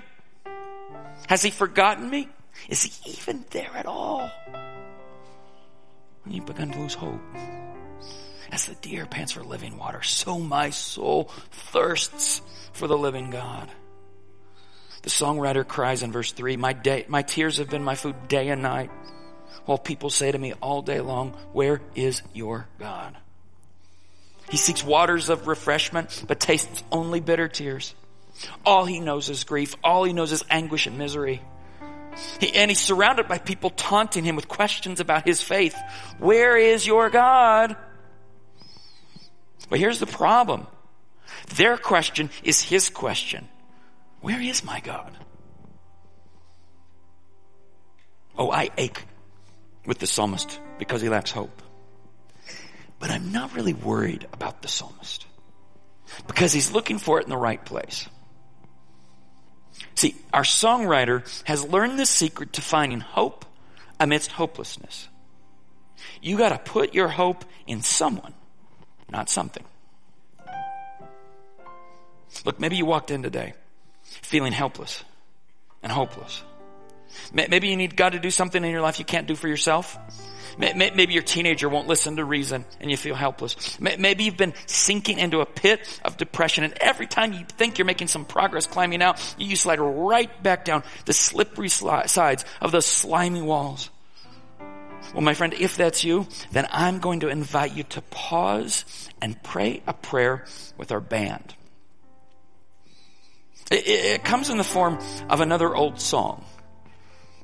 Has 1.28 1.42
he 1.42 1.52
forgotten 1.52 2.10
me? 2.10 2.28
Is 2.68 2.84
he 2.84 3.12
even 3.12 3.46
there 3.52 3.72
at 3.76 3.86
all? 3.86 4.30
And 6.26 6.34
you've 6.34 6.46
begun 6.46 6.72
to 6.72 6.80
lose 6.80 6.94
hope. 6.94 7.22
As 8.52 8.66
the 8.66 8.76
deer 8.76 9.06
pants 9.06 9.34
for 9.34 9.44
living 9.44 9.78
water, 9.78 10.02
so 10.02 10.40
my 10.40 10.72
soul 10.72 11.26
thirsts 11.52 12.42
for 12.74 12.88
the 12.88 12.98
living 12.98 13.30
God. 13.30 13.70
The 15.04 15.10
songwriter 15.10 15.66
cries 15.66 16.04
in 16.04 16.12
verse 16.12 16.32
3 16.32 16.58
My, 16.58 16.74
day, 16.74 17.06
my 17.08 17.22
tears 17.22 17.58
have 17.58 17.70
been 17.70 17.84
my 17.84 17.96
food 17.96 18.28
day 18.28 18.50
and 18.50 18.62
night, 18.62 18.90
while 19.66 19.78
people 19.78 20.10
say 20.10 20.32
to 20.32 20.38
me 20.38 20.54
all 20.62 20.82
day 20.82 21.00
long, 21.00 21.32
Where 21.54 21.80
is 21.96 22.22
your 22.34 22.68
God? 22.80 23.16
He 24.50 24.58
seeks 24.58 24.84
waters 24.84 25.30
of 25.30 25.48
refreshment, 25.48 26.24
but 26.28 26.40
tastes 26.40 26.84
only 26.92 27.20
bitter 27.20 27.48
tears. 27.48 27.94
All 28.66 28.86
he 28.86 29.00
knows 29.00 29.30
is 29.30 29.44
grief. 29.44 29.76
All 29.84 30.04
he 30.04 30.14
knows 30.14 30.32
is 30.32 30.44
anguish 30.50 30.88
and 30.88 30.98
misery. 30.98 31.42
He, 32.40 32.54
and 32.54 32.72
he's 32.72 32.80
surrounded 32.80 33.28
by 33.28 33.38
people 33.38 33.70
taunting 33.70 34.24
him 34.24 34.36
with 34.36 34.48
questions 34.48 35.00
about 35.00 35.26
his 35.26 35.42
faith. 35.42 35.76
Where 36.18 36.58
is 36.58 36.86
your 36.86 37.10
God? 37.10 37.76
But 39.70 39.80
here's 39.80 40.00
the 40.00 40.08
problem. 40.08 40.68
Their 41.56 41.78
question 41.78 42.30
is 42.44 42.62
his 42.62 42.90
question. 42.90 43.48
Where 44.22 44.42
is 44.42 44.64
my 44.64 44.80
God? 44.80 45.16
Oh, 48.38 48.52
I 48.52 48.70
ache 48.78 49.04
with 49.86 50.00
the 50.00 50.08
psalmist 50.08 50.60
because 50.78 51.02
he 51.02 51.10
lacks 51.10 51.32
hope. 51.32 51.62
But 53.00 53.12
I'm 53.12 53.32
not 53.32 53.56
really 53.56 53.74
worried 53.74 54.28
about 54.34 54.62
the 54.62 54.68
psalmist 54.68 55.26
because 56.28 56.52
he's 56.52 56.72
looking 56.72 56.98
for 56.98 57.20
it 57.20 57.24
in 57.24 57.30
the 57.30 57.38
right 57.38 57.64
place. 57.64 58.08
See, 60.00 60.16
our 60.34 60.44
songwriter 60.44 61.28
has 61.44 61.66
learned 61.66 62.00
the 62.00 62.06
secret 62.06 62.54
to 62.54 62.62
finding 62.62 63.02
hope 63.02 63.44
amidst 64.00 64.32
hopelessness. 64.32 65.10
You 66.22 66.38
gotta 66.38 66.58
put 66.58 66.94
your 66.94 67.10
hope 67.10 67.44
in 67.68 67.82
someone, 67.82 68.34
not 69.12 69.30
something. 69.30 69.66
Look, 72.46 72.62
maybe 72.62 72.78
you 72.78 72.86
walked 72.86 73.12
in 73.12 73.24
today 73.24 73.56
feeling 74.04 74.54
helpless 74.54 75.04
and 75.84 75.92
hopeless. 75.92 76.44
Maybe 77.34 77.68
you 77.68 77.76
need 77.76 77.98
God 77.98 78.14
to 78.14 78.20
do 78.20 78.32
something 78.32 78.64
in 78.64 78.72
your 78.72 78.80
life 78.80 79.00
you 79.00 79.06
can't 79.06 79.28
do 79.28 79.36
for 79.36 79.50
yourself. 79.50 80.00
Maybe 80.58 81.14
your 81.14 81.24
teenager 81.24 81.70
won't 81.70 81.88
listen 81.88 82.16
to 82.18 82.26
reason 82.26 82.66
and 82.80 82.90
you 82.90 82.98
feel 82.98 83.16
helpless. 83.16 83.80
Maybe 83.80 84.24
you've 84.24 84.38
been 84.38 84.54
sinking 84.66 85.20
into 85.20 85.42
a 85.42 85.46
pit 85.46 86.00
of 86.04 86.18
depression 86.18 86.64
and 86.64 86.74
every 86.80 87.08
time 87.08 87.34
you 87.34 87.46
think 87.58 87.78
you're 87.78 87.86
making 87.86 88.08
some 88.08 88.26
progress 88.26 88.68
climbing 88.68 89.02
out, 89.02 89.20
you 89.38 89.56
slide 89.56 89.80
right 89.80 90.44
back 90.44 90.66
down 90.66 90.84
the 91.06 91.14
slippery 91.14 91.70
sides 91.70 92.46
of 92.62 92.72
those 92.72 92.86
slimy 92.86 93.42
walls. 93.42 93.90
Well, 95.14 95.22
my 95.22 95.34
friend, 95.34 95.54
if 95.54 95.76
that's 95.76 96.04
you, 96.04 96.28
then 96.52 96.68
I'm 96.70 97.00
going 97.00 97.22
to 97.22 97.30
invite 97.30 97.76
you 97.76 97.84
to 97.84 98.02
pause 98.02 99.10
and 99.22 99.42
pray 99.42 99.82
a 99.88 99.94
prayer 99.94 100.46
with 100.78 100.92
our 100.92 101.00
band. 101.00 101.56
It, 103.72 103.88
it, 103.88 104.06
it 104.06 104.24
comes 104.24 104.50
in 104.50 104.58
the 104.58 104.64
form 104.64 105.00
of 105.30 105.42
another 105.42 105.76
old 105.76 106.00
song, 106.00 106.44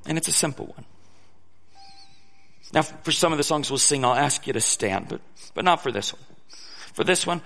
and 0.05 0.17
it's 0.17 0.27
a 0.27 0.31
simple 0.31 0.67
one. 0.67 0.85
Now, 2.73 2.81
for 2.81 3.11
some 3.11 3.31
of 3.31 3.37
the 3.37 3.43
songs 3.43 3.69
we'll 3.69 3.77
sing, 3.77 4.03
I'll 4.03 4.13
ask 4.13 4.47
you 4.47 4.53
to 4.53 4.61
stand, 4.61 5.07
but, 5.07 5.21
but 5.53 5.63
not 5.63 5.81
for 5.81 5.91
this 5.91 6.13
one. 6.13 6.21
For 6.93 7.03
this 7.03 7.25
one, 7.25 7.41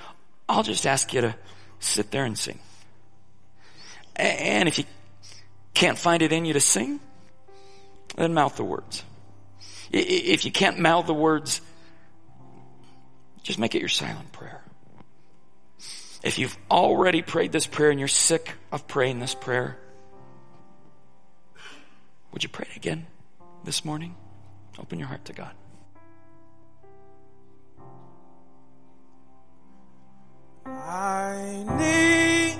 I'll 0.47 0.63
just 0.63 0.85
ask 0.85 1.13
you 1.13 1.21
to 1.21 1.35
sit 1.79 2.11
there 2.11 2.25
and 2.25 2.37
sing. 2.37 2.59
And 4.15 4.67
if 4.67 4.77
you 4.77 4.85
can't 5.73 5.97
find 5.97 6.21
it 6.21 6.31
in 6.31 6.45
you 6.45 6.53
to 6.53 6.59
sing, 6.59 6.99
then 8.15 8.33
mouth 8.33 8.55
the 8.55 8.63
words. 8.63 9.03
If 9.91 10.45
you 10.45 10.51
can't 10.51 10.79
mouth 10.79 11.07
the 11.07 11.13
words, 11.13 11.61
just 13.43 13.59
make 13.59 13.75
it 13.75 13.79
your 13.79 13.89
silent 13.89 14.31
prayer. 14.31 14.61
If 16.21 16.37
you've 16.37 16.57
already 16.69 17.21
prayed 17.21 17.51
this 17.51 17.65
prayer 17.65 17.91
and 17.91 17.99
you're 17.99 18.09
sick 18.09 18.53
of 18.71 18.87
praying 18.87 19.19
this 19.19 19.33
prayer, 19.33 19.77
would 22.33 22.43
you 22.43 22.49
pray 22.49 22.67
it 22.69 22.75
again 22.75 23.07
this 23.63 23.85
morning? 23.85 24.15
Open 24.79 24.97
your 24.97 25.07
heart 25.09 25.25
to 25.25 25.33
God. 25.33 25.51
I 30.65 31.65
need 31.77 32.57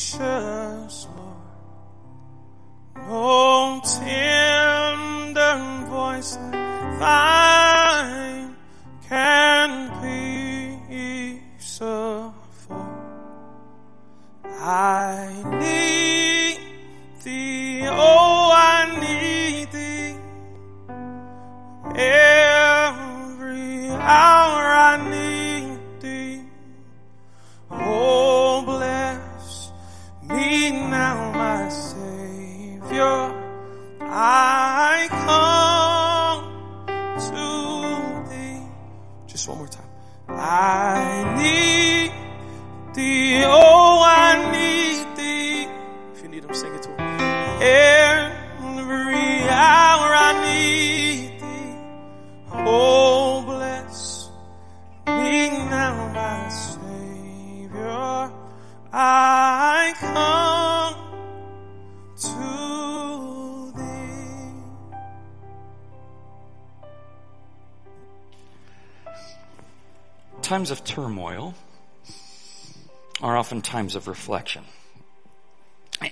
times 73.87 73.95
of 73.95 74.07
reflection. 74.09 74.63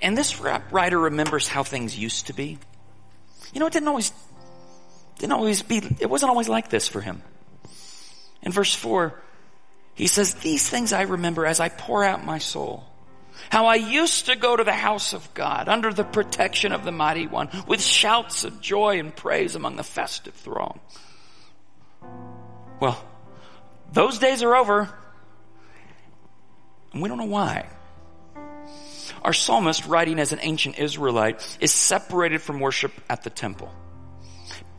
And 0.02 0.18
this 0.18 0.40
writer 0.40 0.98
remembers 0.98 1.48
how 1.48 1.64
things 1.64 1.98
used 1.98 2.28
to 2.28 2.34
be. 2.34 2.58
You 3.54 3.60
know, 3.60 3.68
it 3.68 3.74
didn't 3.74 3.90
always, 3.90 4.14
didn't 5.20 5.34
always 5.34 5.62
be, 5.62 5.82
it 6.00 6.10
wasn't 6.10 6.30
always 6.30 6.48
like 6.48 6.70
this 6.70 6.88
for 6.88 7.02
him. 7.02 7.22
In 8.42 8.54
verse 8.54 8.74
4, 8.74 9.22
he 9.94 10.08
says, 10.08 10.36
These 10.36 10.70
things 10.70 10.94
I 10.94 11.02
remember 11.02 11.46
as 11.46 11.60
I 11.60 11.68
pour 11.68 12.04
out 12.06 12.26
my 12.26 12.38
soul. 12.38 12.86
How 13.50 13.66
I 13.66 13.76
used 13.76 14.28
to 14.28 14.38
go 14.38 14.56
to 14.56 14.64
the 14.64 14.72
house 14.72 15.12
of 15.12 15.34
God 15.34 15.68
under 15.68 15.92
the 15.92 16.06
protection 16.06 16.72
of 16.72 16.86
the 16.86 16.92
mighty 16.94 17.28
one 17.28 17.50
with 17.68 17.82
shouts 17.82 18.46
of 18.46 18.62
joy 18.62 19.00
and 19.00 19.14
praise 19.14 19.56
among 19.56 19.76
the 19.76 19.84
festive 19.84 20.34
throng. 20.34 20.80
Well, 22.80 23.04
those 23.92 24.18
days 24.20 24.42
are 24.42 24.56
over. 24.56 24.90
And 26.96 27.04
we 27.04 27.10
don't 27.10 27.18
know 27.18 27.26
why. 27.26 27.68
Our 29.22 29.34
psalmist, 29.34 29.86
writing 29.86 30.18
as 30.18 30.32
an 30.32 30.40
ancient 30.42 30.80
Israelite, 30.80 31.58
is 31.60 31.74
separated 31.74 32.42
from 32.42 32.62
worship 32.62 32.94
at 33.10 33.22
the 33.22 33.30
temple. 33.30 33.70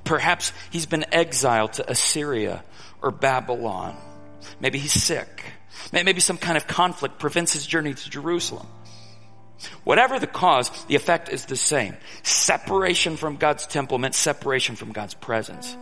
Perhaps 0.05 0.55
he's 0.71 0.87
been 0.87 1.05
exiled 1.13 1.75
to 1.75 1.91
Assyria 1.91 2.65
or 3.03 3.11
Babylon. 3.11 3.95
Maybe 4.61 4.79
he's 4.79 4.95
sick. 4.95 5.45
Maybe 5.93 6.21
some 6.21 6.39
kind 6.39 6.57
of 6.57 6.67
conflict 6.67 7.19
prevents 7.19 7.53
his 7.53 7.67
journey 7.67 7.93
to 7.93 8.11
Jerusalem. 8.11 8.67
Whatever 9.85 10.19
the 10.19 10.27
cause, 10.27 10.71
the 10.87 10.95
effect 10.95 11.29
is 11.29 11.45
the 11.45 11.57
same. 11.57 11.99
Separation 12.23 13.19
from 13.19 13.37
God's 13.37 13.67
temple 13.67 13.99
meant 13.99 14.15
separation 14.15 14.75
from 14.75 14.93
God's 14.93 15.13
presence. 15.13 15.77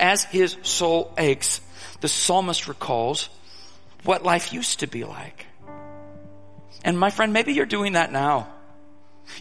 As 0.00 0.24
his 0.24 0.56
soul 0.62 1.14
aches, 1.16 1.60
the 2.00 2.08
psalmist 2.08 2.66
recalls 2.66 3.28
what 4.02 4.24
life 4.24 4.52
used 4.52 4.80
to 4.80 4.88
be 4.88 5.04
like. 5.04 5.46
And 6.84 6.98
my 6.98 7.10
friend, 7.10 7.32
maybe 7.32 7.52
you're 7.52 7.66
doing 7.66 7.92
that 7.92 8.12
now. 8.12 8.48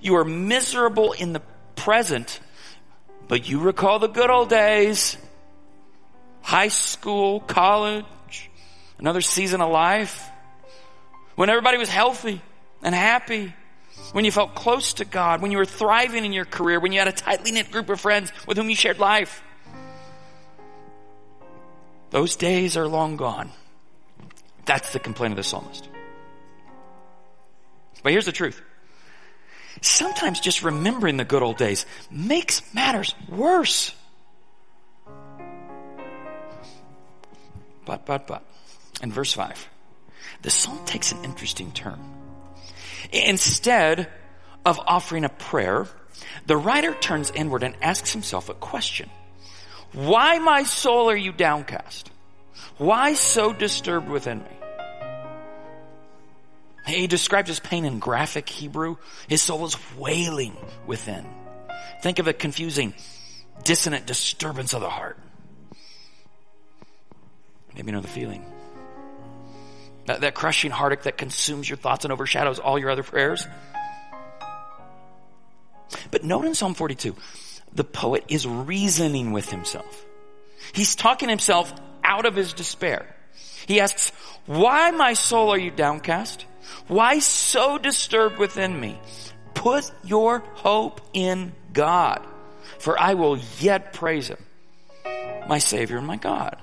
You 0.02 0.18
are 0.18 0.26
miserable 0.26 1.14
in 1.14 1.34
the 1.34 1.42
present, 1.76 2.40
but 3.28 3.48
you 3.48 3.60
recall 3.60 4.00
the 4.00 4.08
good 4.08 4.30
old 4.30 4.50
days. 4.50 5.18
High 6.42 6.68
school, 6.70 7.40
college, 7.42 8.50
another 8.98 9.22
season 9.22 9.62
of 9.62 9.72
life. 9.72 10.30
When 11.36 11.50
everybody 11.50 11.78
was 11.78 11.90
healthy 11.90 12.42
and 12.82 12.94
happy. 12.94 13.54
When 14.12 14.26
you 14.26 14.32
felt 14.32 14.56
close 14.56 14.94
to 14.96 15.06
God. 15.06 15.42
When 15.42 15.52
you 15.52 15.58
were 15.58 15.66
thriving 15.66 16.26
in 16.26 16.34
your 16.34 16.46
career. 16.46 16.80
When 16.80 16.92
you 16.92 17.00
had 17.00 17.08
a 17.08 17.14
tightly 17.14 17.52
knit 17.52 17.72
group 17.72 17.90
of 17.90 18.00
friends 18.00 18.32
with 18.48 18.58
whom 18.58 18.70
you 18.70 18.76
shared 18.76 19.00
life. 19.00 19.44
Those 22.10 22.36
days 22.36 22.76
are 22.76 22.88
long 22.88 23.18
gone. 23.18 23.52
That's 24.66 24.94
the 24.94 25.00
complaint 25.00 25.34
of 25.34 25.38
the 25.38 25.44
psalmist. 25.44 25.88
But 28.04 28.12
here's 28.12 28.26
the 28.26 28.32
truth. 28.32 28.62
Sometimes 29.82 30.40
just 30.40 30.64
remembering 30.64 31.18
the 31.18 31.26
good 31.26 31.44
old 31.44 31.58
days 31.58 31.86
makes 32.12 32.62
matters 32.74 33.16
worse. 33.30 33.94
But, 37.86 38.06
but, 38.06 38.28
but. 38.28 38.44
In 39.02 39.12
verse 39.12 39.32
5, 39.34 39.70
the 40.42 40.50
psalm 40.50 40.86
takes 40.86 41.14
an 41.14 41.24
interesting 41.24 41.72
turn. 41.72 42.00
Instead 43.14 44.10
of 44.66 44.80
offering 44.86 45.24
a 45.24 45.30
prayer, 45.30 45.88
the 46.46 46.58
writer 46.58 46.94
turns 46.94 47.32
inward 47.32 47.64
and 47.64 47.76
asks 47.82 48.12
himself 48.12 48.50
a 48.50 48.54
question. 48.54 49.10
Why, 49.94 50.38
my 50.40 50.64
soul, 50.64 51.10
are 51.10 51.16
you 51.16 51.32
downcast? 51.32 52.12
Why 52.78 53.14
so 53.14 53.54
disturbed 53.54 54.10
within 54.10 54.40
me? 54.40 54.59
He 56.86 57.08
describes 57.08 57.48
his 57.48 57.60
pain 57.60 57.86
in 57.86 58.00
graphic 58.00 58.50
Hebrew. 58.50 58.98
His 59.28 59.42
soul 59.42 59.66
is 59.66 59.76
wailing 59.98 60.56
within. 60.88 61.26
Think 62.02 62.20
of 62.20 62.28
a 62.28 62.34
confusing, 62.34 62.94
dissonant 63.64 64.06
disturbance 64.06 64.74
of 64.74 64.82
the 64.82 64.90
heart. 64.90 65.18
Maybe 67.76 67.88
you 67.88 67.92
know 67.92 68.02
the 68.02 68.08
feeling. 68.08 68.46
That, 70.06 70.22
that 70.22 70.34
crushing 70.34 70.72
heartache 70.72 71.04
that 71.04 71.18
consumes 71.18 71.70
your 71.70 71.78
thoughts 71.78 72.06
and 72.06 72.12
overshadows 72.12 72.60
all 72.60 72.80
your 72.80 72.90
other 72.90 73.04
prayers. 73.04 73.46
But 76.12 76.24
note 76.24 76.46
in 76.46 76.56
Psalm 76.56 76.74
42, 76.74 77.16
the 77.74 77.84
poet 77.84 78.26
is 78.28 78.48
reasoning 78.48 79.32
with 79.32 79.50
himself. 79.50 80.06
He's 80.74 80.96
talking 80.96 81.30
himself 81.30 81.72
out 82.04 82.26
of 82.26 82.36
his 82.36 82.54
despair. 82.54 83.16
He 83.68 83.80
asks, 83.80 84.12
why 84.46 84.92
my 84.92 85.14
soul 85.14 85.52
are 85.52 85.58
you 85.60 85.72
downcast? 85.72 86.46
Why 86.88 87.20
so 87.20 87.78
disturbed 87.78 88.38
within 88.38 88.80
me? 88.80 89.00
Put 89.54 89.92
your 90.04 90.40
hope 90.56 91.02
in 91.14 91.54
God, 91.74 92.26
for 92.78 93.00
I 93.00 93.14
will 93.14 93.38
yet 93.60 93.94
praise 93.94 94.28
him, 94.30 94.44
my 95.48 95.58
Savior 95.58 96.02
my 96.02 96.16
God. 96.16 96.58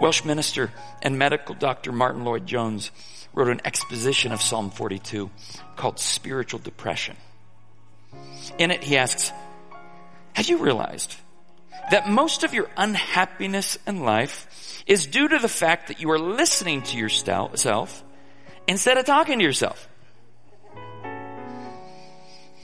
Welsh 0.00 0.24
minister 0.24 0.72
and 1.02 1.18
medical 1.18 1.54
doctor 1.54 1.92
Martyn 1.92 2.24
Lloyd-Jones 2.24 2.90
wrote 3.34 3.48
an 3.48 3.60
exposition 3.64 4.32
of 4.32 4.40
Psalm 4.40 4.70
42 4.70 5.30
called 5.76 5.98
Spiritual 5.98 6.60
Depression. 6.60 7.16
In 8.58 8.70
it, 8.70 8.84
he 8.84 8.96
asks, 8.96 9.32
have 10.34 10.48
you 10.48 10.58
realized 10.58 11.16
that 11.90 12.08
most 12.08 12.44
of 12.44 12.54
your 12.54 12.70
unhappiness 12.76 13.78
in 13.86 14.04
life 14.04 14.48
is 14.86 15.06
due 15.06 15.28
to 15.28 15.38
the 15.38 15.48
fact 15.48 15.88
that 15.88 16.00
you 16.00 16.10
are 16.10 16.18
listening 16.18 16.82
to 16.82 16.98
yourself 16.98 18.04
instead 18.66 18.98
of 18.98 19.04
talking 19.04 19.38
to 19.38 19.44
yourself? 19.44 19.88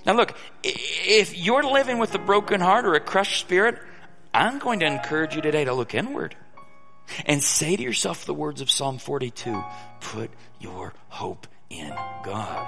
Now 0.06 0.14
look, 0.14 0.36
if 0.62 1.36
you're 1.36 1.62
living 1.62 1.98
with 1.98 2.14
a 2.14 2.18
broken 2.18 2.60
heart 2.60 2.86
or 2.86 2.94
a 2.94 3.00
crushed 3.00 3.40
spirit, 3.40 3.78
I'm 4.32 4.58
going 4.58 4.80
to 4.80 4.86
encourage 4.86 5.34
you 5.34 5.42
today 5.42 5.64
to 5.64 5.74
look 5.74 5.94
inward 5.94 6.36
and 7.26 7.42
say 7.42 7.76
to 7.76 7.82
yourself 7.82 8.24
the 8.24 8.34
words 8.34 8.60
of 8.60 8.70
Psalm 8.70 8.98
42, 8.98 9.62
put 10.00 10.30
your 10.60 10.94
hope 11.08 11.46
in 11.68 11.92
God. 12.24 12.66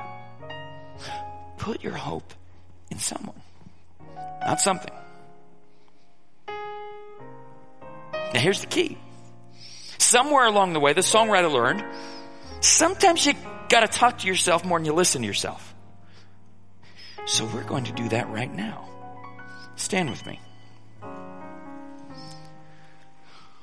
Put 1.58 1.82
your 1.82 1.94
hope 1.94 2.34
in 2.90 2.98
someone, 2.98 3.40
not 4.40 4.60
something. 4.60 4.92
Now 6.48 8.40
here's 8.40 8.60
the 8.60 8.66
key. 8.66 8.98
Somewhere 10.12 10.44
along 10.44 10.74
the 10.74 10.78
way, 10.78 10.92
the 10.92 11.00
songwriter 11.00 11.50
learned, 11.50 11.82
sometimes 12.60 13.24
you 13.24 13.32
gotta 13.70 13.88
talk 13.88 14.18
to 14.18 14.26
yourself 14.26 14.62
more 14.62 14.78
than 14.78 14.84
you 14.84 14.92
listen 14.92 15.22
to 15.22 15.26
yourself. 15.26 15.74
So 17.24 17.46
we're 17.46 17.64
going 17.64 17.84
to 17.84 17.92
do 17.92 18.10
that 18.10 18.28
right 18.28 18.54
now. 18.54 18.86
Stand 19.76 20.10
with 20.10 20.26
me. 20.26 20.38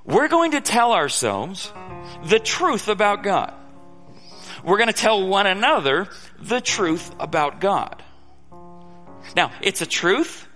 We're 0.03 0.27
going 0.27 0.53
to 0.53 0.61
tell 0.61 0.93
ourselves 0.93 1.71
the 2.23 2.39
truth 2.39 2.87
about 2.87 3.21
God. 3.21 3.53
We're 4.63 4.77
going 4.77 4.87
to 4.87 5.01
tell 5.07 5.27
one 5.27 5.45
another 5.45 6.07
the 6.39 6.61
truth 6.61 7.13
about 7.19 7.61
God. 7.61 8.01
Now, 9.35 9.51
it's 9.61 9.83
a 9.83 9.85
truth 9.85 10.47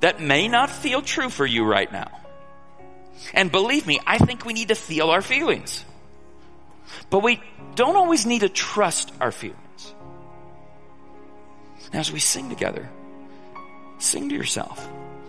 that 0.00 0.20
may 0.20 0.48
not 0.48 0.68
feel 0.68 1.00
true 1.00 1.30
for 1.30 1.46
you 1.46 1.64
right 1.64 1.90
now. 1.90 2.20
And 3.34 3.52
believe 3.52 3.86
me, 3.86 4.00
I 4.06 4.18
think 4.18 4.44
we 4.44 4.52
need 4.52 4.68
to 4.68 4.74
feel 4.74 5.10
our 5.10 5.22
feelings. 5.22 5.84
But 7.10 7.20
we 7.20 7.40
don't 7.74 7.96
always 7.96 8.26
need 8.26 8.40
to 8.40 8.48
trust 8.48 9.12
our 9.20 9.32
feelings. 9.32 9.94
Now, 11.92 12.00
as 12.00 12.12
we 12.12 12.18
sing 12.20 12.48
together, 12.48 12.88
sing 13.98 14.28
to 14.28 14.34
yourself. 14.34 14.88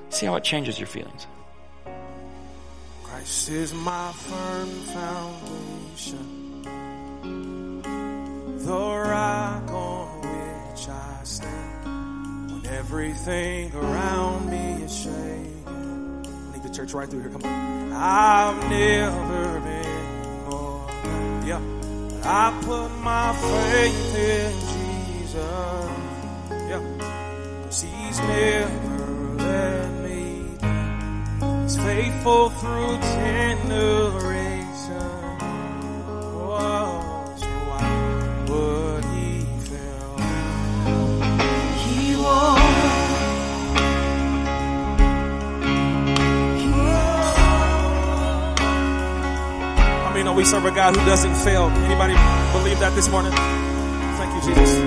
See 0.10 0.26
how 0.26 0.36
it 0.36 0.44
changes 0.44 0.78
your 0.78 0.88
feelings. 0.88 1.26
Christ 3.04 3.50
is 3.50 3.74
my 3.74 4.12
firm 4.12 4.70
foundation, 4.70 6.62
the 8.58 8.72
rock 8.72 9.72
on 9.72 10.22
which 10.22 10.88
I 10.90 11.20
stand. 11.24 12.52
When 12.52 12.66
everything 12.68 13.74
around 13.76 14.50
me 14.50 14.84
is 14.84 14.96
shaking, 14.96 15.61
church 16.72 16.94
right 16.94 17.10
through 17.10 17.22
here. 17.22 17.30
Come 17.30 17.44
on, 17.44 17.94
I've 17.94 18.70
never 18.70 19.60
been 19.60 20.50
more. 20.50 20.88
Yeah, 21.46 21.62
I 22.24 22.52
put 22.64 22.90
my 23.02 23.34
faith 23.34 24.16
in 24.16 24.54
Jesus. 24.72 25.90
Yeah, 26.70 26.82
cause 27.66 27.82
He's 27.82 28.20
never 28.20 29.36
let 29.38 29.92
me 30.04 30.56
down. 30.60 31.64
He's 31.64 31.76
faithful 31.78 32.50
through 32.52 32.98
generation. 33.02 34.62
Whoa, 36.38 37.11
know 50.32 50.38
we 50.38 50.46
serve 50.46 50.66
a 50.66 50.72
God 50.72 50.96
who 50.96 51.06
doesn't 51.06 51.36
fail. 51.44 51.70
Anybody 51.84 52.14
believe 52.54 52.80
that 52.80 52.96
this 52.96 53.10
morning? 53.10 53.32
Thank 54.16 54.32
you, 54.36 54.42
Jesus. 54.48 54.80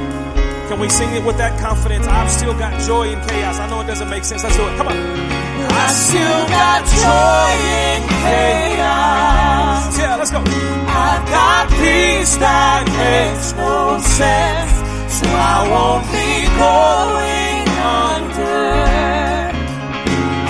Can 0.69 0.81
we 0.81 0.89
sing 0.89 1.13
it 1.15 1.25
with 1.25 1.37
that 1.37 1.61
confidence? 1.61 2.07
I've 2.07 2.31
still 2.31 2.55
got 2.55 2.81
joy 2.81 3.13
in 3.13 3.21
chaos. 3.29 3.59
I 3.59 3.69
know 3.69 3.81
it 3.81 3.87
doesn't 3.87 4.09
make 4.09 4.25
sense. 4.25 4.43
Let's 4.43 4.57
do 4.57 4.67
it. 4.67 4.77
Come 4.77 4.89
on. 4.89 4.97
I 4.97 5.89
still 5.93 6.47
got 6.49 6.81
joy 6.89 7.53
in 7.85 8.01
chaos. 8.25 9.99
Yeah, 9.99 10.17
let's 10.17 10.31
go. 10.31 10.41
I've 10.41 11.25
got 11.29 11.69
peace 11.77 12.37
that 12.41 12.89
makes 12.89 13.53
no 13.53 14.01
sense, 14.01 14.73
so 15.13 15.27
I 15.29 15.69
won't 15.69 16.09
be 16.09 16.49
going 16.57 17.69
under. 17.85 18.81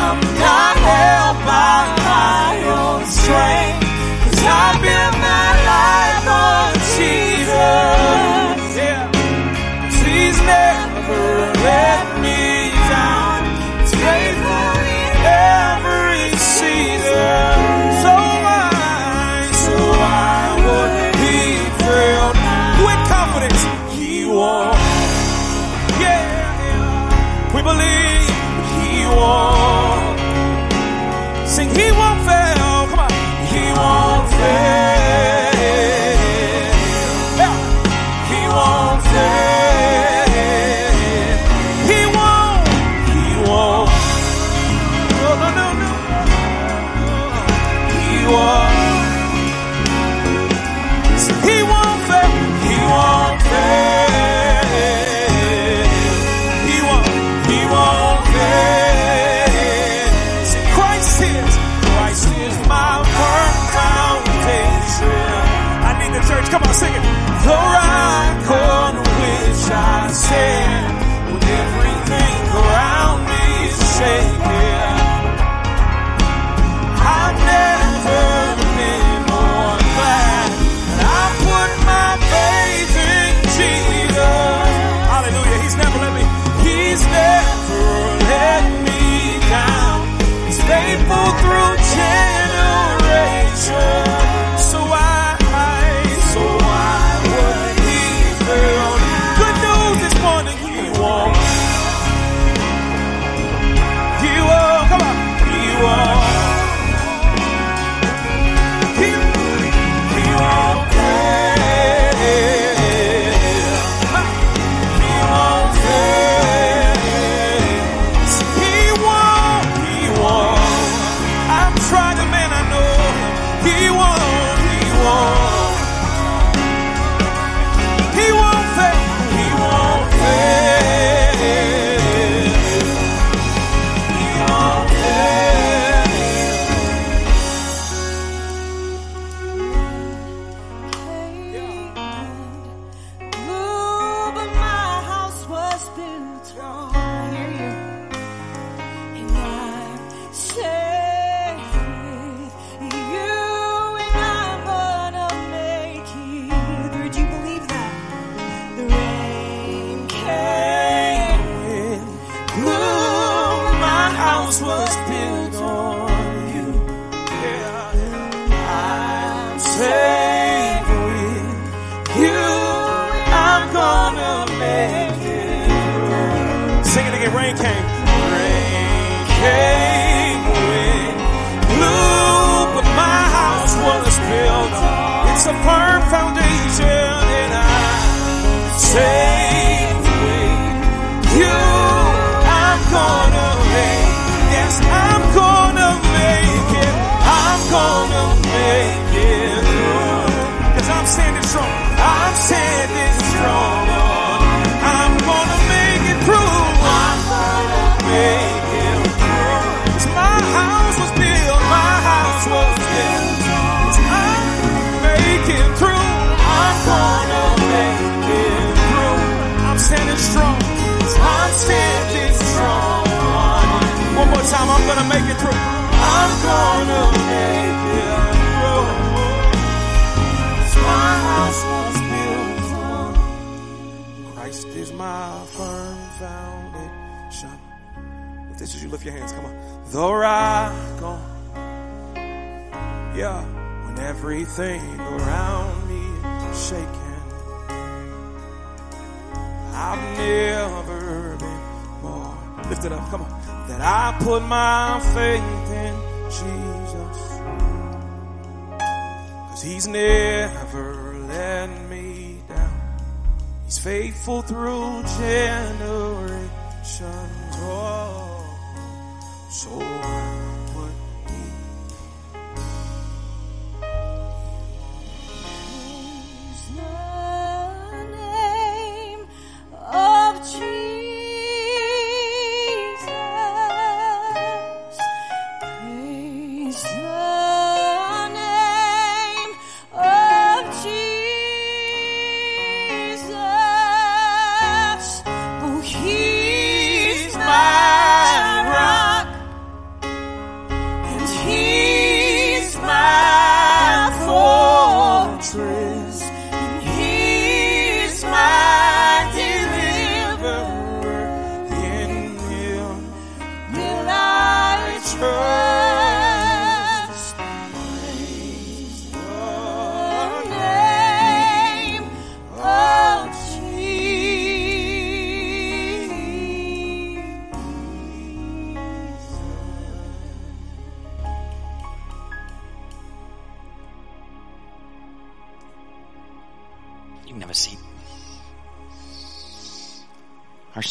I'm 0.07 0.21
not 0.39 0.77
held 0.79 1.37
by 1.43 1.83
my 1.99 2.53
own 2.79 3.03
strength, 3.07 3.83
cause 4.23 4.45
I've 4.45 4.84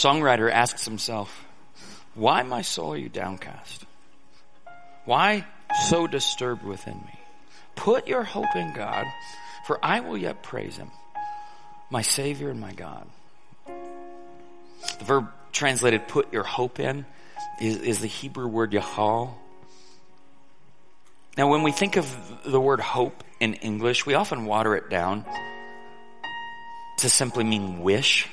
songwriter 0.03 0.51
asks 0.51 0.85
himself, 0.85 1.45
Why, 2.13 2.43
my 2.43 2.61
soul, 2.61 2.93
are 2.93 2.97
you 2.97 3.09
downcast? 3.09 3.85
Why 5.05 5.45
so 5.87 6.07
disturbed 6.07 6.63
within 6.63 6.95
me? 6.95 7.19
Put 7.75 8.07
your 8.07 8.23
hope 8.23 8.55
in 8.55 8.73
God, 8.73 9.05
for 9.65 9.79
I 9.81 10.01
will 10.01 10.17
yet 10.17 10.43
praise 10.43 10.75
him, 10.75 10.91
my 11.89 12.01
Savior 12.01 12.49
and 12.49 12.59
my 12.59 12.73
God. 12.73 13.07
The 13.65 15.05
verb 15.05 15.29
translated 15.51 16.07
put 16.07 16.33
your 16.33 16.43
hope 16.43 16.79
in 16.79 17.05
is, 17.61 17.77
is 17.77 17.99
the 17.99 18.07
Hebrew 18.07 18.47
word 18.47 18.71
yahal. 18.71 19.33
Now, 21.37 21.49
when 21.49 21.63
we 21.63 21.71
think 21.71 21.95
of 21.95 22.43
the 22.45 22.59
word 22.59 22.79
hope 22.79 23.23
in 23.39 23.55
English, 23.55 24.05
we 24.05 24.13
often 24.13 24.45
water 24.45 24.75
it 24.75 24.89
down 24.89 25.25
to 26.97 27.09
simply 27.09 27.43
mean 27.43 27.81
wish, 27.81 28.27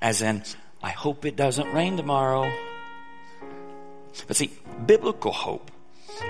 as 0.00 0.22
in, 0.22 0.44
I 0.82 0.90
hope 0.90 1.24
it 1.24 1.36
doesn't 1.36 1.72
rain 1.72 1.96
tomorrow. 1.96 2.50
But 4.26 4.36
see, 4.36 4.50
biblical 4.86 5.32
hope 5.32 5.70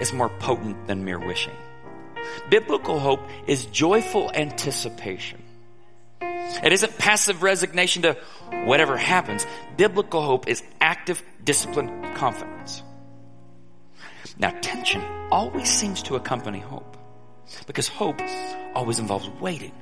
is 0.00 0.12
more 0.12 0.28
potent 0.28 0.87
than 0.87 1.04
mere 1.04 1.18
wishing. 1.18 1.54
Biblical 2.50 2.98
hope 2.98 3.20
is 3.46 3.66
joyful 3.66 4.30
anticipation. 4.32 5.42
It 6.20 6.72
isn't 6.72 6.96
passive 6.98 7.42
resignation 7.42 8.02
to 8.02 8.16
whatever 8.64 8.96
happens. 8.96 9.46
Biblical 9.76 10.22
hope 10.22 10.48
is 10.48 10.62
active, 10.80 11.22
disciplined 11.44 12.16
confidence. 12.16 12.82
Now, 14.38 14.50
tension 14.61 15.02
always 15.30 15.68
seems 15.68 16.02
to 16.04 16.16
accompany 16.16 16.58
hope 16.58 16.96
because 17.66 17.88
hope 17.88 18.20
always 18.74 18.98
involves 18.98 19.28
waiting. 19.40 19.72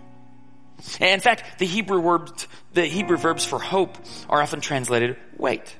In 1.00 1.20
fact, 1.20 1.58
the 1.58 1.66
Hebrew 1.66 2.00
words, 2.00 2.46
the 2.72 2.84
Hebrew 2.84 3.16
verbs 3.16 3.44
for 3.44 3.58
hope 3.58 3.96
are 4.28 4.42
often 4.42 4.60
translated 4.60 5.16
wait. 5.36 5.74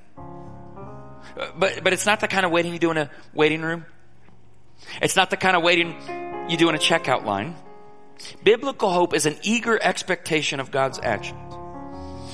But, 1.59 1.85
but 1.85 1.93
it's 1.93 2.07
not 2.07 2.21
the 2.21 2.29
kind 2.29 2.47
of 2.47 2.53
waiting 2.53 2.73
you 2.73 2.79
do 2.79 2.91
in 2.91 2.97
a 2.97 3.11
waiting 3.35 3.63
room. 3.63 3.85
It's 5.03 5.17
not 5.17 5.31
the 5.31 5.37
kind 5.37 5.57
of 5.57 5.63
waiting 5.63 5.95
you 6.49 6.57
do 6.57 6.69
in 6.69 6.75
a 6.75 6.79
checkout 6.79 7.25
line. 7.25 7.55
Biblical 8.43 8.91
hope 8.91 9.15
is 9.15 9.27
an 9.27 9.37
eager 9.43 9.79
expectation 9.81 10.61
of 10.61 10.71
God's 10.71 10.99
actions. 11.03 11.55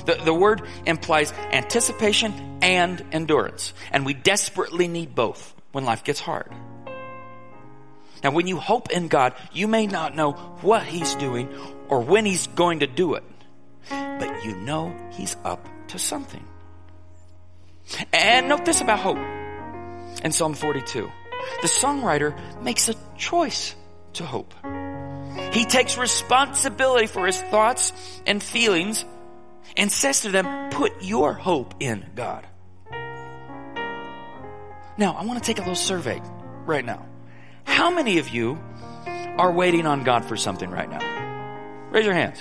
The, 0.06 0.14
the 0.24 0.34
word 0.34 0.62
implies 0.86 1.32
anticipation 1.32 2.58
and 2.62 3.04
endurance, 3.12 3.72
and 3.90 4.06
we 4.06 4.14
desperately 4.14 4.88
need 4.88 5.14
both 5.14 5.54
when 5.72 5.84
life 5.84 6.04
gets 6.04 6.20
hard. 6.20 6.52
Now, 8.22 8.30
when 8.30 8.46
you 8.46 8.58
hope 8.58 8.90
in 8.90 9.08
God, 9.08 9.34
you 9.52 9.66
may 9.66 9.86
not 9.86 10.14
know 10.14 10.32
what 10.62 10.84
He's 10.84 11.14
doing 11.16 11.48
or 11.88 12.00
when 12.00 12.24
He's 12.24 12.46
going 12.46 12.80
to 12.80 12.86
do 12.86 13.14
it, 13.14 13.24
but 13.88 14.44
you 14.44 14.56
know 14.56 14.94
He's 15.12 15.36
up 15.44 15.68
to 15.88 15.98
something. 15.98 16.44
And 18.12 18.48
note 18.48 18.64
this 18.64 18.80
about 18.80 19.00
hope 19.00 19.18
in 20.24 20.32
Psalm 20.32 20.54
42. 20.54 21.10
The 21.62 21.68
songwriter 21.68 22.62
makes 22.62 22.88
a 22.88 22.94
choice 23.16 23.74
to 24.14 24.24
hope. 24.24 24.54
He 25.52 25.64
takes 25.64 25.98
responsibility 25.98 27.06
for 27.06 27.26
his 27.26 27.40
thoughts 27.40 27.92
and 28.26 28.42
feelings 28.42 29.04
and 29.76 29.90
says 29.90 30.22
to 30.22 30.30
them, 30.30 30.70
put 30.70 31.02
your 31.02 31.32
hope 31.32 31.74
in 31.80 32.06
God. 32.14 32.46
Now, 34.98 35.14
I 35.14 35.24
want 35.24 35.42
to 35.42 35.44
take 35.44 35.58
a 35.58 35.62
little 35.62 35.74
survey 35.74 36.20
right 36.66 36.84
now. 36.84 37.06
How 37.64 37.90
many 37.90 38.18
of 38.18 38.28
you 38.28 38.58
are 39.06 39.52
waiting 39.52 39.86
on 39.86 40.04
God 40.04 40.24
for 40.24 40.36
something 40.36 40.70
right 40.70 40.88
now? 40.88 41.90
Raise 41.90 42.04
your 42.04 42.14
hands. 42.14 42.38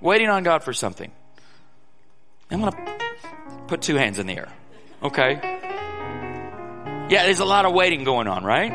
Waiting 0.00 0.28
on 0.28 0.42
God 0.42 0.62
for 0.62 0.72
something. 0.72 1.10
I'm 2.50 2.60
going 2.60 2.72
to 2.72 2.98
put 3.66 3.82
two 3.82 3.96
hands 3.96 4.18
in 4.18 4.26
the 4.26 4.36
air. 4.36 4.48
Okay? 5.02 5.40
Yeah, 7.10 7.24
there's 7.24 7.40
a 7.40 7.44
lot 7.44 7.64
of 7.64 7.72
waiting 7.72 8.04
going 8.04 8.26
on, 8.26 8.44
right? 8.44 8.70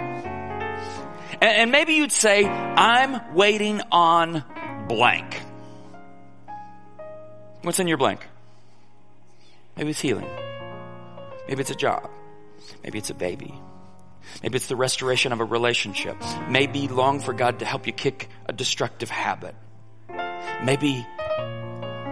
And, 1.34 1.44
and 1.44 1.72
maybe 1.72 1.94
you'd 1.94 2.12
say, 2.12 2.46
I'm 2.46 3.36
waiting 3.36 3.82
on 3.92 4.44
blank. 4.88 5.42
What's 7.62 7.80
in 7.80 7.88
your 7.88 7.98
blank? 7.98 8.26
Maybe 9.78 9.92
it's 9.92 10.00
healing. 10.00 10.30
Maybe 11.48 11.62
it's 11.62 11.72
a 11.72 11.76
job. 11.76 12.10
Maybe 12.84 12.98
it's 12.98 13.10
a 13.10 13.14
baby. 13.14 13.54
Maybe 14.42 14.56
it's 14.56 14.68
the 14.68 14.76
restoration 14.76 15.32
of 15.32 15.40
a 15.40 15.46
relationship. 15.46 16.18
Maybe 16.50 16.88
long 16.88 17.20
for 17.20 17.34
God 17.34 17.60
to 17.60 17.66
help 17.66 17.88
you 17.88 17.94
kick 17.94 18.30
a 18.46 18.54
destructive 18.54 19.10
habit. 19.10 19.56
Maybe 20.64 21.06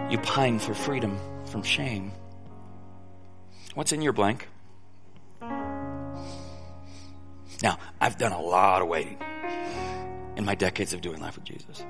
you 0.10 0.18
pine 0.18 0.60
for 0.60 0.74
freedom 0.74 1.18
from 1.46 1.64
shame. 1.64 2.12
What's 3.74 3.92
in 3.92 4.02
your 4.02 4.14
blank? 4.14 4.48
Now, 7.64 7.78
I've 8.00 8.18
done 8.18 8.32
a 8.32 8.42
lot 8.42 8.82
of 8.82 8.88
waiting 8.88 9.18
in 10.36 10.46
my 10.46 10.56
decades 10.56 10.94
of 10.94 11.02
doing 11.02 11.22
life 11.22 11.36
with 11.36 11.46
Jesus. 11.46 11.84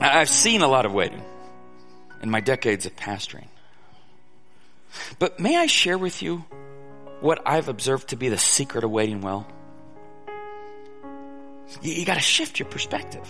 I've 0.00 0.28
seen 0.28 0.62
a 0.62 0.68
lot 0.68 0.86
of 0.86 0.92
waiting 0.92 1.22
in 2.22 2.30
my 2.30 2.40
decades 2.40 2.86
of 2.86 2.94
pastoring. 2.96 3.48
But 5.18 5.40
may 5.40 5.56
I 5.56 5.66
share 5.66 5.98
with 5.98 6.22
you 6.22 6.44
what 7.20 7.40
I've 7.46 7.68
observed 7.68 8.08
to 8.08 8.16
be 8.16 8.28
the 8.28 8.38
secret 8.38 8.84
of 8.84 8.90
waiting 8.90 9.20
well? 9.20 9.46
You, 11.82 11.92
you 11.92 12.04
gotta 12.04 12.20
shift 12.20 12.58
your 12.58 12.68
perspective. 12.68 13.26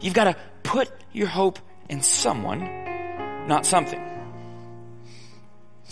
You've 0.00 0.14
gotta 0.14 0.36
put 0.62 0.90
your 1.12 1.28
hope 1.28 1.58
in 1.88 2.02
someone, 2.02 2.60
not 3.46 3.66
something. 3.66 4.02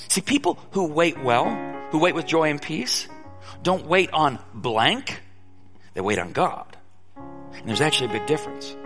See, 0.09 0.21
people 0.21 0.59
who 0.73 0.87
wait 0.87 1.23
well, 1.23 1.47
who 1.91 1.99
wait 1.99 2.15
with 2.15 2.27
joy 2.27 2.51
and 2.51 2.61
peace, 2.61 3.09
don't 3.63 3.87
wait 3.87 4.11
on 4.13 4.39
blank, 4.55 5.21
they 5.95 6.01
wait 6.01 6.19
on 6.19 6.33
God. 6.33 6.77
And 7.17 7.69
there's 7.69 7.81
actually 7.81 8.11
a 8.11 8.13
big 8.13 8.27
difference. 8.27 8.77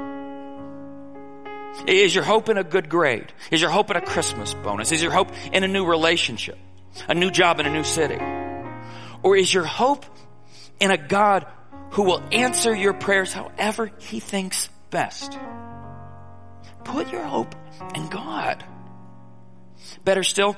Is 1.87 2.15
your 2.15 2.25
hope 2.25 2.49
in 2.49 2.59
a 2.59 2.65
good 2.65 2.89
grade? 2.89 3.33
Is 3.51 3.61
your 3.61 3.71
hope 3.71 3.91
in 3.91 3.97
a 3.97 4.01
Christmas 4.01 4.55
bonus? 4.55 4.93
Is 4.93 5.03
your 5.03 5.13
hope 5.13 5.31
in 5.53 5.65
a 5.65 5.69
new 5.69 5.85
relationship? 5.85 6.59
A 7.09 7.15
new 7.15 7.31
job 7.31 7.61
in 7.61 7.67
a 7.67 7.73
new 7.73 7.85
city? 7.85 8.19
Or 9.23 9.37
is 9.37 9.53
your 9.53 9.65
hope 9.65 10.07
in 10.81 10.91
a 10.91 10.97
God 10.97 11.47
who 11.91 12.03
will 12.03 12.23
answer 12.33 12.75
your 12.75 12.95
prayers 12.95 13.33
however 13.33 13.91
he 13.99 14.21
thinks 14.21 14.69
best? 14.91 15.39
Put 16.85 17.11
your 17.13 17.25
hope 17.25 17.55
in 17.95 18.09
God. 18.09 18.65
Better 20.05 20.23
still, 20.23 20.57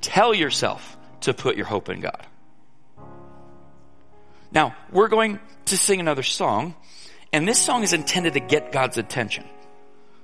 tell 0.00 0.34
yourself 0.34 0.96
to 1.22 1.34
put 1.34 1.56
your 1.56 1.66
hope 1.66 1.88
in 1.88 2.00
God. 2.00 2.26
Now, 4.52 4.74
we're 4.90 5.08
going 5.08 5.38
to 5.66 5.76
sing 5.76 6.00
another 6.00 6.22
song, 6.22 6.74
and 7.32 7.46
this 7.46 7.60
song 7.60 7.82
is 7.82 7.92
intended 7.92 8.34
to 8.34 8.40
get 8.40 8.72
God's 8.72 8.98
attention. 8.98 9.44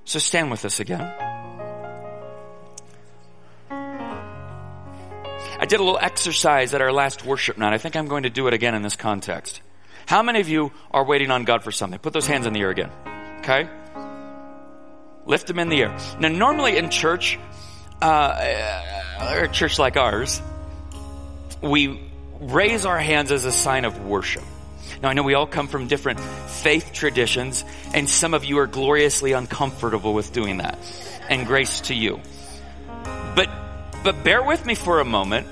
So 0.05 0.19
stand 0.19 0.51
with 0.51 0.65
us 0.65 0.81
again. 0.81 1.26
I 5.67 5.69
did 5.69 5.81
a 5.81 5.83
little 5.83 5.99
exercise 6.01 6.75
at 6.75 6.81
our 6.81 6.93
last 6.93 7.27
worship 7.27 7.59
night. 7.59 7.73
I 7.73 7.79
think 7.79 7.97
I'm 7.97 8.07
going 8.07 8.23
to 8.23 8.31
do 8.31 8.47
it 8.47 8.55
again 8.55 8.77
in 8.77 8.83
this 8.83 8.95
context. 8.95 9.61
How 10.07 10.23
many 10.23 10.39
of 10.39 10.49
you 10.49 10.71
are 10.93 11.05
waiting 11.05 11.33
on 11.33 11.43
God 11.43 11.65
for 11.65 11.73
something? 11.73 11.99
Put 11.99 12.13
those 12.13 12.29
hands 12.29 12.47
in 12.47 12.53
the 12.53 12.61
air 12.61 12.71
again. 12.71 12.89
Okay? 13.41 13.69
Lift 15.25 15.49
them 15.49 15.59
in 15.59 15.69
the 15.69 15.83
air. 15.83 15.99
Now, 16.21 16.29
normally 16.29 16.77
in 16.77 16.89
church, 16.89 17.41
uh, 18.01 19.27
or 19.33 19.39
a 19.41 19.49
church 19.49 19.81
like 19.81 19.97
ours, 19.97 20.41
we 21.61 22.01
raise 22.39 22.87
our 22.87 23.01
hands 23.01 23.33
as 23.33 23.45
a 23.45 23.51
sign 23.51 23.85
of 23.85 24.07
worship. 24.07 24.45
Now, 25.03 25.09
I 25.09 25.15
know 25.15 25.25
we 25.25 25.35
all 25.35 25.49
come 25.49 25.67
from 25.67 25.89
different 25.89 26.21
faith 26.21 26.93
traditions, 26.93 27.65
and 27.93 28.09
some 28.09 28.35
of 28.35 28.45
you 28.45 28.59
are 28.61 28.69
gloriously 28.69 29.33
uncomfortable 29.33 30.15
with 30.15 30.33
doing 30.33 30.59
that. 30.59 30.79
And 31.29 31.45
grace 31.45 31.81
to 31.81 31.95
you. 31.95 32.21
But, 33.35 33.51
but 34.05 34.23
bear 34.23 34.45
with 34.45 34.65
me 34.65 34.77
for 34.77 35.01
a 35.01 35.05
moment. 35.05 35.49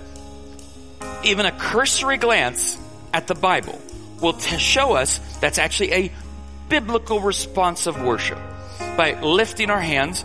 Even 1.25 1.47
a 1.47 1.53
cursory 1.53 2.17
glance 2.17 2.79
at 3.13 3.27
the 3.27 3.35
Bible 3.35 3.81
will 4.21 4.35
t- 4.35 4.59
show 4.59 4.95
us 4.95 5.19
that's 5.41 5.59
actually 5.59 5.93
a 5.93 6.13
biblical 6.69 7.21
response 7.21 7.87
of 7.87 8.01
worship. 8.03 8.39
By 8.97 9.21
lifting 9.21 9.71
our 9.71 9.81
hands, 9.81 10.25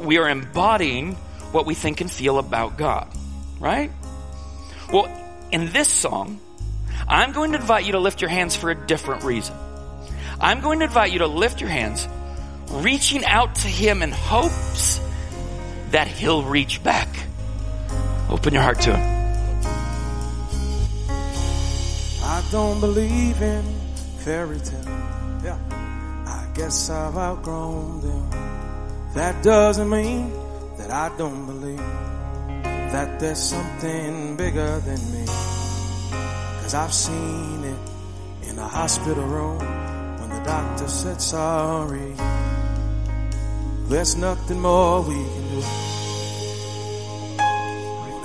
we 0.00 0.18
are 0.18 0.28
embodying 0.28 1.14
what 1.52 1.66
we 1.66 1.74
think 1.74 2.00
and 2.00 2.10
feel 2.10 2.38
about 2.38 2.76
God. 2.76 3.08
Right? 3.58 3.90
Well, 4.92 5.08
in 5.50 5.72
this 5.72 5.88
song, 5.88 6.40
I'm 7.08 7.32
going 7.32 7.52
to 7.52 7.58
invite 7.58 7.86
you 7.86 7.92
to 7.92 7.98
lift 8.00 8.20
your 8.20 8.30
hands 8.30 8.56
for 8.56 8.70
a 8.70 8.74
different 8.74 9.24
reason. 9.24 9.54
I'm 10.40 10.60
going 10.60 10.80
to 10.80 10.84
invite 10.84 11.12
you 11.12 11.20
to 11.20 11.26
lift 11.26 11.60
your 11.60 11.70
hands, 11.70 12.06
reaching 12.70 13.24
out 13.24 13.54
to 13.56 13.68
Him 13.68 14.02
in 14.02 14.12
hopes 14.12 15.00
that 15.90 16.08
He'll 16.08 16.42
reach 16.42 16.82
back. 16.82 17.08
Open 18.28 18.52
your 18.52 18.62
heart 18.62 18.80
to 18.82 18.96
Him. 18.96 19.25
I 22.28 22.42
don't 22.50 22.80
believe 22.80 23.40
in 23.40 23.62
fairy 24.18 24.58
tales. 24.58 25.44
Yeah. 25.44 25.58
I 26.26 26.48
guess 26.54 26.90
I've 26.90 27.16
outgrown 27.16 28.00
them. 28.00 28.30
That 29.14 29.44
doesn't 29.44 29.88
mean 29.88 30.32
that 30.76 30.90
I 30.90 31.16
don't 31.16 31.46
believe. 31.46 31.78
that 32.92 33.20
there's 33.20 33.38
something 33.38 34.36
bigger 34.36 34.80
than 34.80 35.00
me. 35.12 35.24
Cause 36.62 36.74
I've 36.74 36.92
seen 36.92 37.62
it 37.62 38.48
in 38.48 38.58
a 38.58 38.68
hospital 38.68 39.24
room 39.24 39.58
when 40.18 40.28
the 40.28 40.42
doctor 40.44 40.88
said 40.88 41.22
sorry. 41.22 42.12
There's 43.88 44.16
nothing 44.16 44.60
more 44.60 45.02
we 45.02 45.14
can 45.14 45.44
do. 45.52 45.62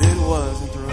It 0.10 0.18
wasn't 0.28 0.72
through. 0.72 0.90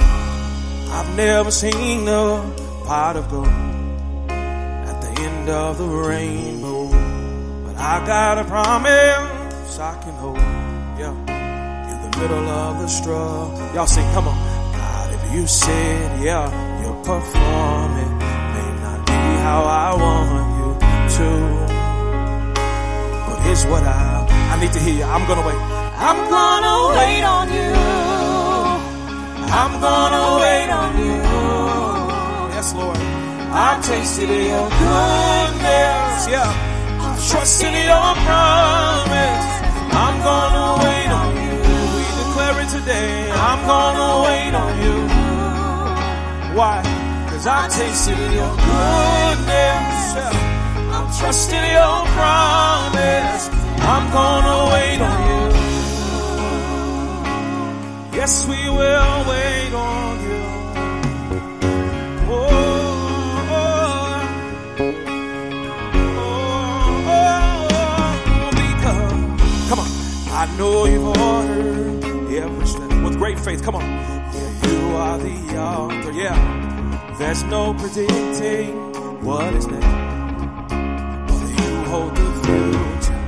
I've 0.96 1.16
never 1.16 1.50
seen 1.50 2.06
a 2.06 2.67
pot 2.88 3.16
of 3.16 3.28
gold 3.28 3.46
at 3.46 4.98
the 5.02 5.10
end 5.20 5.46
of 5.50 5.76
the 5.76 5.84
rainbow. 5.84 6.88
But 7.66 7.76
I 7.76 7.94
got 8.06 8.38
a 8.38 8.44
promise 8.44 9.78
I 9.78 9.94
can 10.02 10.14
hold. 10.14 10.38
Yeah. 10.96 11.12
In 11.92 11.98
the 12.06 12.18
middle 12.18 12.48
of 12.48 12.80
the 12.80 12.88
struggle. 12.88 13.52
Y'all 13.74 13.86
sing, 13.86 14.08
come 14.14 14.26
on. 14.28 14.38
God, 14.72 15.12
if 15.12 15.34
you 15.34 15.46
said, 15.46 16.24
yeah, 16.24 16.48
you'll 16.80 17.02
perform 17.04 17.92
it. 18.04 18.12
May 18.56 18.70
not 18.80 19.00
be 19.04 19.20
how 19.44 19.60
I 19.84 19.88
want 20.04 20.48
you 20.58 20.70
to. 21.16 21.28
But 23.28 23.38
here's 23.44 23.64
what 23.66 23.82
I, 23.82 24.26
I 24.52 24.60
need 24.62 24.72
to 24.72 24.80
hear 24.80 24.94
you. 24.94 25.04
I'm 25.04 25.26
gonna 25.28 25.46
wait. 25.46 25.60
I'm 26.08 26.20
gonna 26.36 26.76
wait 26.96 27.22
on 27.36 27.46
you. 27.52 27.70
I'm 29.60 29.72
gonna 29.78 30.24
wait 30.40 30.70
on 30.70 30.90
you. 31.04 31.27
Yes, 32.68 32.76
Lord. 32.76 32.98
I've 33.50 33.82
tasted 33.82 34.28
your 34.28 34.68
goodness. 34.68 36.28
Yeah. 36.28 36.52
I'm 37.00 37.16
trusting 37.16 37.72
your 37.72 38.12
promise. 38.28 39.48
I'm 39.96 40.16
gonna 40.20 40.66
wait 40.84 41.10
on 41.20 41.32
you. 41.44 41.56
We 41.96 42.04
declare 42.20 42.60
it 42.60 42.68
today. 42.68 43.30
I'm 43.32 43.60
gonna 43.64 44.10
wait 44.28 44.52
on 44.52 44.72
you. 44.84 44.96
Why? 46.58 46.84
Cause 47.30 47.46
I 47.46 47.68
tasted 47.68 48.18
your 48.36 48.52
goodness. 48.68 49.98
Yeah. 50.18 50.92
I'm 50.92 51.08
trusting 51.18 51.66
your 51.72 51.98
promise. 52.20 53.48
I'm 53.80 54.06
gonna 54.12 54.58
wait 54.74 55.00
on 55.10 55.20
you. 55.30 55.44
Yes, 58.18 58.46
we 58.46 58.60
will 58.68 59.24
wait 59.24 59.72
on 59.72 60.20
you. 60.20 60.57
Know 70.58 70.86
you've 70.86 71.06
ordered 71.06 72.34
every 72.34 72.66
step 72.66 72.90
with 73.04 73.16
great 73.16 73.38
faith. 73.38 73.62
Come 73.62 73.76
on. 73.76 73.82
Yeah, 73.82 74.68
you 74.68 74.96
are 74.96 75.18
the 75.18 75.36
author. 75.56 76.12
Yeah. 76.12 77.14
There's 77.18 77.44
no 77.44 77.74
predicting 77.74 78.74
what 79.24 79.54
is 79.54 79.66
next. 79.68 79.86
But 81.28 81.48
you 81.58 81.72
hold 81.92 82.12
the 82.16 82.28
future. 82.42 83.20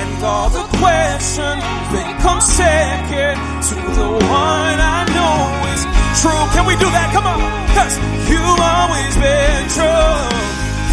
And 0.00 0.24
all 0.24 0.50
the 0.50 0.66
questions, 0.76 1.64
they 1.94 2.06
come 2.24 2.40
second 2.42 3.36
to 3.70 3.76
the 3.98 4.08
one 4.28 4.76
I 4.96 5.00
know 5.16 5.72
is 5.72 5.82
true. 6.20 6.44
Can 6.54 6.64
we 6.68 6.74
do 6.76 6.88
that? 6.96 7.08
Come 7.16 7.26
on. 7.32 7.40
Cause 7.76 7.94
you've 8.28 8.62
always 8.76 9.14
been 9.24 9.64
true. 9.76 10.12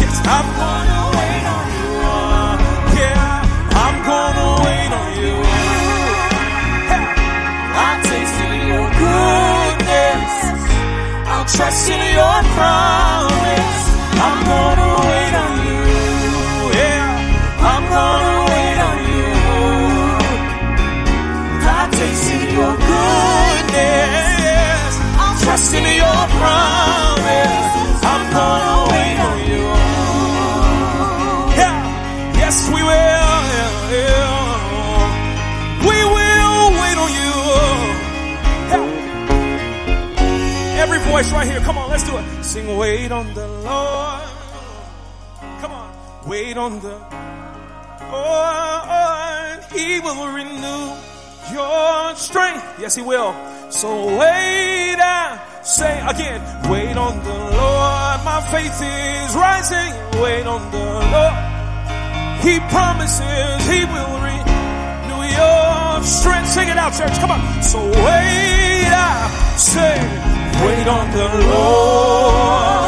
Yes, 0.00 0.16
I'm 0.36 0.48
gonna 0.60 1.02
wait 1.16 1.44
on 1.56 1.66
you. 1.76 1.92
Yeah, 3.00 3.84
I'm 3.84 3.96
gonna 4.08 4.64
wait 4.64 4.75
trust 11.56 11.88
in 11.88 12.02
your 12.18 12.38
promise. 12.56 13.78
I'm 14.26 14.38
gonna 14.50 14.90
wait 15.08 15.34
on 15.44 15.54
you. 15.68 15.82
Yeah, 16.78 17.72
I'm 17.72 17.84
gonna 17.96 18.34
wait 18.50 18.78
on 18.88 18.98
you. 19.12 19.28
I 21.78 21.80
tasted 21.98 22.46
your 22.58 22.74
goodness. 22.90 24.92
I'm 25.22 25.34
trusting 25.44 25.88
your 26.02 26.20
promise. 26.38 26.75
Voice 41.16 41.32
right 41.32 41.48
here. 41.48 41.60
Come 41.60 41.78
on, 41.78 41.88
let's 41.88 42.04
do 42.04 42.14
it. 42.18 42.44
Sing, 42.44 42.76
wait 42.76 43.10
on 43.10 43.32
the 43.32 43.46
Lord. 43.48 44.28
Come 45.62 45.72
on, 45.72 45.90
wait 46.26 46.56
on 46.58 46.80
the 46.80 46.96
Lord. 48.12 49.58
He 49.72 50.00
will 50.00 50.28
renew 50.40 50.84
your 51.56 52.14
strength. 52.16 52.64
Yes, 52.78 52.96
He 52.96 53.02
will. 53.02 53.32
So 53.70 53.88
wait, 54.18 54.98
I 55.00 55.40
say 55.62 55.94
again, 56.06 56.40
wait 56.70 56.96
on 56.98 57.14
the 57.24 57.38
Lord. 57.60 58.16
My 58.30 58.40
faith 58.52 58.76
is 58.76 59.30
rising. 59.34 59.92
Wait 60.20 60.46
on 60.46 60.62
the 60.70 60.86
Lord. 61.14 61.38
He 62.44 62.60
promises 62.76 63.56
He 63.72 63.80
will 63.86 64.20
strength. 66.04 66.48
Sing 66.48 66.68
it 66.68 66.76
out, 66.76 66.92
church. 66.92 67.16
Come 67.18 67.30
on. 67.30 67.62
So 67.62 67.78
wait, 67.78 68.90
I 68.92 69.54
say, 69.56 69.96
wait 70.66 70.86
on 70.86 71.10
the 71.12 71.28
Lord. 71.50 72.85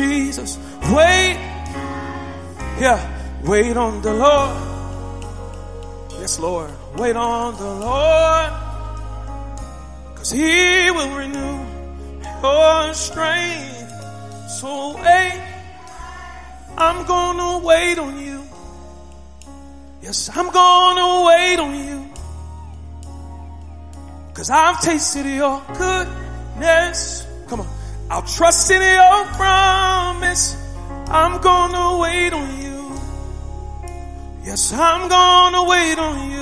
Jesus. 0.00 0.58
Wait. 0.96 1.36
Yeah, 2.80 2.98
wait 3.44 3.76
on 3.76 4.00
the 4.00 4.14
Lord. 4.14 4.56
Yes, 6.20 6.38
Lord. 6.38 6.70
Wait 6.96 7.16
on 7.16 7.56
the 7.56 7.72
Lord. 7.86 8.52
Cause 10.16 10.30
he 10.30 10.90
will 10.90 11.14
renew 11.16 11.56
your 12.42 12.94
strength. 12.94 13.92
So 14.58 14.96
wait. 14.96 15.42
I'm 16.78 17.04
gonna 17.06 17.58
wait 17.66 17.98
on 17.98 18.18
you. 18.18 18.42
Yes, 20.02 20.30
I'm 20.34 20.50
gonna 20.50 21.26
wait 21.26 21.58
on 21.58 21.74
you. 21.88 21.98
Cause 24.32 24.48
I've 24.48 24.80
tasted 24.80 25.26
your 25.26 25.62
goodness. 25.76 27.26
Come 27.48 27.60
on. 27.60 27.68
I'll 28.10 28.22
trust 28.22 28.70
in 28.72 28.82
your 28.82 29.24
promise. 29.36 29.59
I'm 31.12 31.40
gonna 31.40 31.98
wait 31.98 32.32
on 32.32 32.60
you. 32.62 32.92
Yes, 34.44 34.72
I'm 34.72 35.08
gonna 35.08 35.64
wait 35.64 35.98
on 35.98 36.30
you. 36.30 36.40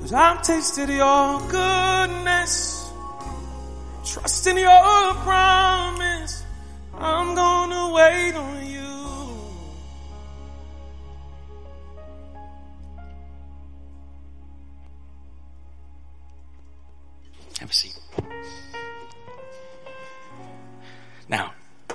Cause 0.00 0.12
I've 0.12 0.42
tasted 0.42 0.88
your 0.88 1.40
goodness. 1.48 2.90
Trust 4.04 4.48
in 4.48 4.58
your 4.58 5.14
promise. 5.22 6.42
I'm 6.98 7.36
gonna 7.36 7.94
wait 7.94 8.34
on 8.34 8.66
you. 8.66 8.77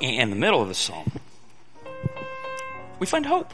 In 0.04 0.30
the 0.32 0.36
middle 0.36 0.62
of 0.62 0.68
the 0.68 0.74
psalm, 0.74 1.10
we 3.00 3.06
find 3.06 3.26
hope. 3.26 3.54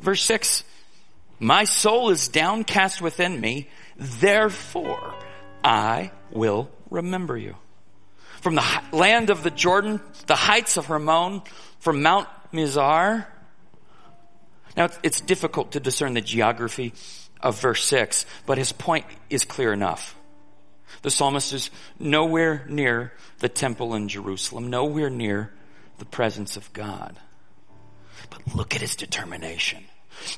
Verse 0.00 0.24
6 0.24 0.64
My 1.38 1.62
soul 1.62 2.10
is 2.10 2.26
downcast 2.26 3.00
within 3.00 3.40
me, 3.40 3.68
therefore 3.96 5.14
I 5.62 6.10
will 6.32 6.68
remember 6.90 7.36
you. 7.36 7.54
From 8.40 8.56
the 8.56 8.82
land 8.90 9.30
of 9.30 9.44
the 9.44 9.52
Jordan, 9.52 10.00
the 10.26 10.34
heights 10.34 10.76
of 10.76 10.86
Hermon, 10.86 11.42
from 11.78 12.02
Mount 12.02 12.26
Mizar. 12.52 13.26
Now, 14.76 14.88
it's 15.04 15.20
difficult 15.20 15.72
to 15.72 15.80
discern 15.80 16.14
the 16.14 16.20
geography 16.20 16.92
of 17.40 17.60
verse 17.60 17.84
6, 17.84 18.26
but 18.46 18.58
his 18.58 18.72
point 18.72 19.06
is 19.30 19.44
clear 19.44 19.72
enough. 19.72 20.16
The 21.02 21.10
psalmist 21.10 21.52
is 21.52 21.70
nowhere 21.98 22.64
near 22.68 23.12
the 23.38 23.48
temple 23.48 23.94
in 23.94 24.08
Jerusalem, 24.08 24.68
nowhere 24.70 25.10
near 25.10 25.52
the 25.98 26.04
presence 26.04 26.56
of 26.56 26.72
God. 26.72 27.18
But 28.30 28.54
look 28.54 28.74
at 28.74 28.80
his 28.80 28.96
determination. 28.96 29.84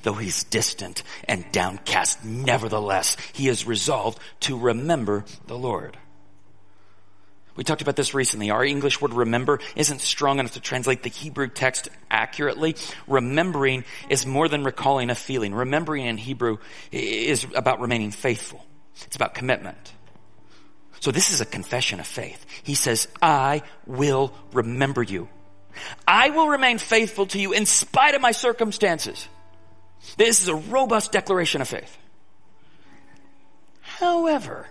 Though 0.03 0.14
he's 0.14 0.44
distant 0.44 1.03
and 1.26 1.51
downcast, 1.53 2.24
nevertheless, 2.24 3.16
he 3.32 3.48
is 3.48 3.66
resolved 3.66 4.18
to 4.40 4.59
remember 4.59 5.24
the 5.46 5.57
Lord. 5.57 5.96
We 7.57 7.64
talked 7.64 7.82
about 7.82 7.96
this 7.96 8.14
recently. 8.14 8.51
Our 8.51 8.64
English 8.64 9.01
word 9.01 9.12
remember 9.12 9.59
isn't 9.76 10.01
strong 10.01 10.38
enough 10.38 10.53
to 10.53 10.61
translate 10.61 11.03
the 11.03 11.11
Hebrew 11.11 11.48
text 11.48 11.88
accurately. 12.11 12.76
Remembering 13.07 13.84
is 14.09 14.24
more 14.24 14.48
than 14.48 14.64
recalling 14.64 15.11
a 15.11 15.14
feeling. 15.14 15.55
Remembering 15.55 16.07
in 16.07 16.16
Hebrew 16.16 16.59
is 16.92 17.46
about 17.55 17.80
remaining 17.80 18.12
faithful. 18.12 18.64
It's 19.05 19.16
about 19.16 19.34
commitment. 19.34 19.92
So 21.01 21.11
this 21.11 21.30
is 21.32 21.40
a 21.40 21.46
confession 21.46 21.98
of 21.98 22.07
faith. 22.07 22.44
He 22.62 22.74
says, 22.74 23.09
I 23.20 23.62
will 23.86 24.32
remember 24.53 25.03
you. 25.03 25.28
I 26.07 26.30
will 26.30 26.48
remain 26.48 26.78
faithful 26.78 27.26
to 27.26 27.38
you 27.38 27.53
in 27.53 27.64
spite 27.66 28.14
of 28.14 28.20
my 28.20 28.32
circumstances. 28.32 29.26
This 30.16 30.42
is 30.42 30.48
a 30.48 30.55
robust 30.55 31.12
declaration 31.12 31.62
of 31.62 31.68
faith. 31.68 31.96
However, 33.80 34.66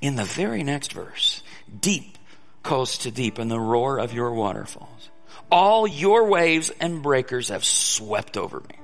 in 0.00 0.16
the 0.16 0.24
very 0.24 0.62
next 0.62 0.92
verse, 0.92 1.42
deep 1.80 2.16
calls 2.62 2.98
to 2.98 3.10
deep 3.10 3.38
in 3.38 3.48
the 3.48 3.60
roar 3.60 3.98
of 3.98 4.12
your 4.12 4.32
waterfalls. 4.32 5.10
All 5.50 5.86
your 5.86 6.26
waves 6.26 6.70
and 6.80 7.02
breakers 7.02 7.48
have 7.48 7.64
swept 7.64 8.36
over 8.36 8.60
me. 8.60 8.76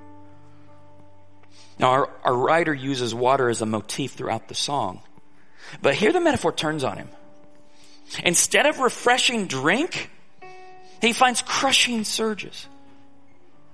Now, 1.79 1.91
our, 1.93 2.11
our 2.25 2.37
writer 2.37 2.75
uses 2.75 3.15
water 3.15 3.49
as 3.49 3.63
a 3.63 3.67
motif 3.67 4.13
throughout 4.13 4.49
the 4.49 4.55
song. 4.55 5.01
But 5.83 5.95
here 5.95 6.13
the 6.13 6.21
metaphor 6.21 6.53
turns 6.53 6.85
on 6.85 6.97
him. 6.97 7.09
Instead 8.25 8.67
of 8.67 8.81
refreshing 8.81 9.47
drink, 9.47 10.11
he 11.01 11.13
finds 11.13 11.43
crushing 11.43 12.05
surges. 12.05 12.67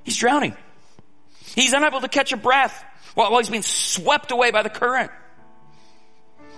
He's 0.05 0.17
drowning. 0.17 0.57
He's 1.55 1.73
unable 1.73 2.01
to 2.01 2.09
catch 2.09 2.33
a 2.33 2.37
breath 2.37 2.85
while, 3.17 3.39
he's 3.39 3.49
being 3.49 3.63
swept 3.63 4.31
away 4.31 4.51
by 4.51 4.63
the 4.63 4.69
current. 4.69 5.11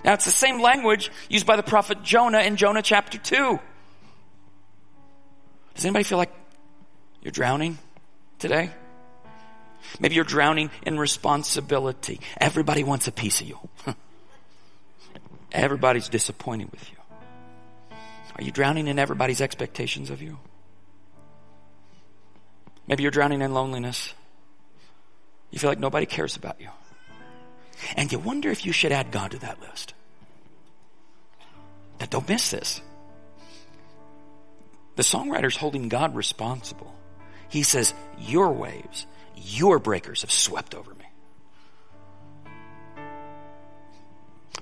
Now 0.03 0.13
it's 0.13 0.25
the 0.25 0.31
same 0.31 0.61
language 0.61 1.09
used 1.29 1.45
by 1.45 1.55
the 1.55 1.63
prophet 1.63 2.03
Jonah 2.03 2.41
in 2.41 2.57
Jonah 2.57 2.81
chapter 2.81 3.17
2. 3.17 3.59
Does 5.75 5.85
anybody 5.85 6.03
feel 6.03 6.17
like 6.17 6.33
you're 7.21 7.31
drowning 7.31 7.77
today? 8.39 8.71
Maybe 10.01 10.15
you're 10.15 10.25
drowning 10.25 10.69
in 10.85 10.99
responsibility. 10.99 12.19
Everybody 12.37 12.83
wants 12.83 13.07
a 13.07 13.13
piece 13.13 13.39
of 13.39 13.47
you. 13.47 13.59
Everybody's 15.51 16.09
disappointed 16.09 16.71
with 16.71 16.89
you. 16.91 16.97
Are 18.37 18.43
you 18.43 18.51
drowning 18.51 18.87
in 18.87 18.99
everybody's 18.99 19.41
expectations 19.41 20.09
of 20.09 20.21
you? 20.21 20.37
Maybe 22.87 23.03
you're 23.03 23.11
drowning 23.11 23.41
in 23.41 23.53
loneliness. 23.53 24.13
You 25.51 25.59
feel 25.59 25.69
like 25.69 25.79
nobody 25.79 26.05
cares 26.05 26.35
about 26.35 26.61
you. 26.61 26.69
And 27.95 28.11
you 28.11 28.19
wonder 28.19 28.49
if 28.49 28.65
you 28.65 28.71
should 28.71 28.91
add 28.91 29.11
God 29.11 29.31
to 29.31 29.39
that 29.39 29.59
list. 29.61 29.93
But 31.97 32.09
don't 32.09 32.27
miss 32.27 32.51
this. 32.51 32.81
The 34.95 35.03
songwriter's 35.03 35.55
holding 35.55 35.89
God 35.89 36.15
responsible. 36.15 36.93
He 37.49 37.63
says, 37.63 37.93
Your 38.19 38.51
waves, 38.51 39.05
your 39.35 39.79
breakers 39.79 40.21
have 40.21 40.31
swept 40.31 40.75
over 40.75 40.93
me. 40.93 40.98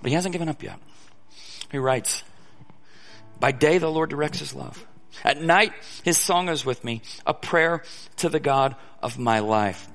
But 0.01 0.09
he 0.09 0.15
hasn't 0.15 0.33
given 0.33 0.49
up 0.49 0.63
yet. 0.63 0.79
He 1.71 1.77
writes, 1.77 2.23
By 3.39 3.51
day 3.51 3.77
the 3.77 3.89
Lord 3.89 4.09
directs 4.09 4.39
his 4.39 4.53
love. 4.53 4.85
At 5.23 5.41
night 5.41 5.73
his 6.03 6.17
song 6.17 6.49
is 6.49 6.65
with 6.65 6.83
me, 6.83 7.01
a 7.25 7.33
prayer 7.33 7.83
to 8.17 8.29
the 8.29 8.39
God 8.39 8.75
of 9.01 9.17
my 9.17 9.39
life. 9.39 9.87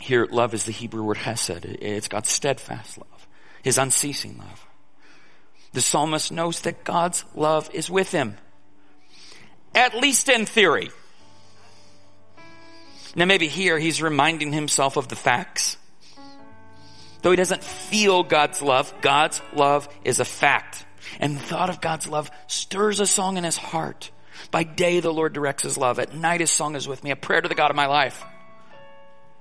Here, 0.00 0.26
love 0.30 0.52
is 0.52 0.64
the 0.64 0.72
Hebrew 0.72 1.02
word 1.02 1.16
hesed. 1.16 1.64
It's 1.64 2.08
God's 2.08 2.28
steadfast 2.28 2.98
love, 2.98 3.26
his 3.62 3.78
unceasing 3.78 4.36
love. 4.38 4.66
The 5.72 5.80
psalmist 5.80 6.30
knows 6.30 6.60
that 6.60 6.84
God's 6.84 7.24
love 7.34 7.70
is 7.72 7.90
with 7.90 8.12
him. 8.12 8.36
At 9.74 9.94
least 9.94 10.28
in 10.28 10.46
theory. 10.46 10.90
Now 13.16 13.24
maybe 13.24 13.48
here 13.48 13.78
he's 13.78 14.02
reminding 14.02 14.52
himself 14.52 14.96
of 14.96 15.08
the 15.08 15.16
facts. 15.16 15.78
Though 17.24 17.30
he 17.30 17.36
doesn't 17.38 17.64
feel 17.64 18.22
God's 18.22 18.60
love, 18.60 18.92
God's 19.00 19.40
love 19.54 19.88
is 20.04 20.20
a 20.20 20.26
fact. 20.26 20.84
And 21.18 21.34
the 21.34 21.40
thought 21.40 21.70
of 21.70 21.80
God's 21.80 22.06
love 22.06 22.30
stirs 22.48 23.00
a 23.00 23.06
song 23.06 23.38
in 23.38 23.44
his 23.44 23.56
heart. 23.56 24.10
By 24.50 24.62
day 24.64 25.00
the 25.00 25.10
Lord 25.10 25.32
directs 25.32 25.62
his 25.62 25.78
love. 25.78 25.98
At 25.98 26.14
night 26.14 26.40
his 26.40 26.50
song 26.50 26.76
is 26.76 26.86
with 26.86 27.02
me, 27.02 27.12
a 27.12 27.16
prayer 27.16 27.40
to 27.40 27.48
the 27.48 27.54
God 27.54 27.70
of 27.70 27.76
my 27.76 27.86
life. 27.86 28.22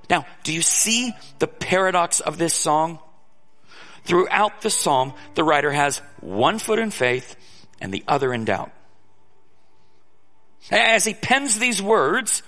Now, 0.09 0.25
do 0.45 0.53
you 0.53 0.61
see 0.61 1.11
the 1.39 1.47
paradox 1.47 2.21
of 2.21 2.37
this 2.37 2.53
song? 2.53 2.99
Throughout 4.05 4.61
the 4.61 4.69
psalm, 4.69 5.13
the 5.35 5.43
writer 5.43 5.71
has 5.73 5.97
one 6.21 6.59
foot 6.59 6.79
in 6.79 6.89
faith 6.89 7.35
and 7.81 7.93
the 7.93 8.05
other 8.07 8.33
in 8.33 8.45
doubt. 8.45 8.71
As 10.71 11.03
he 11.03 11.15
pens 11.15 11.59
these 11.59 11.81
words, 11.81 12.43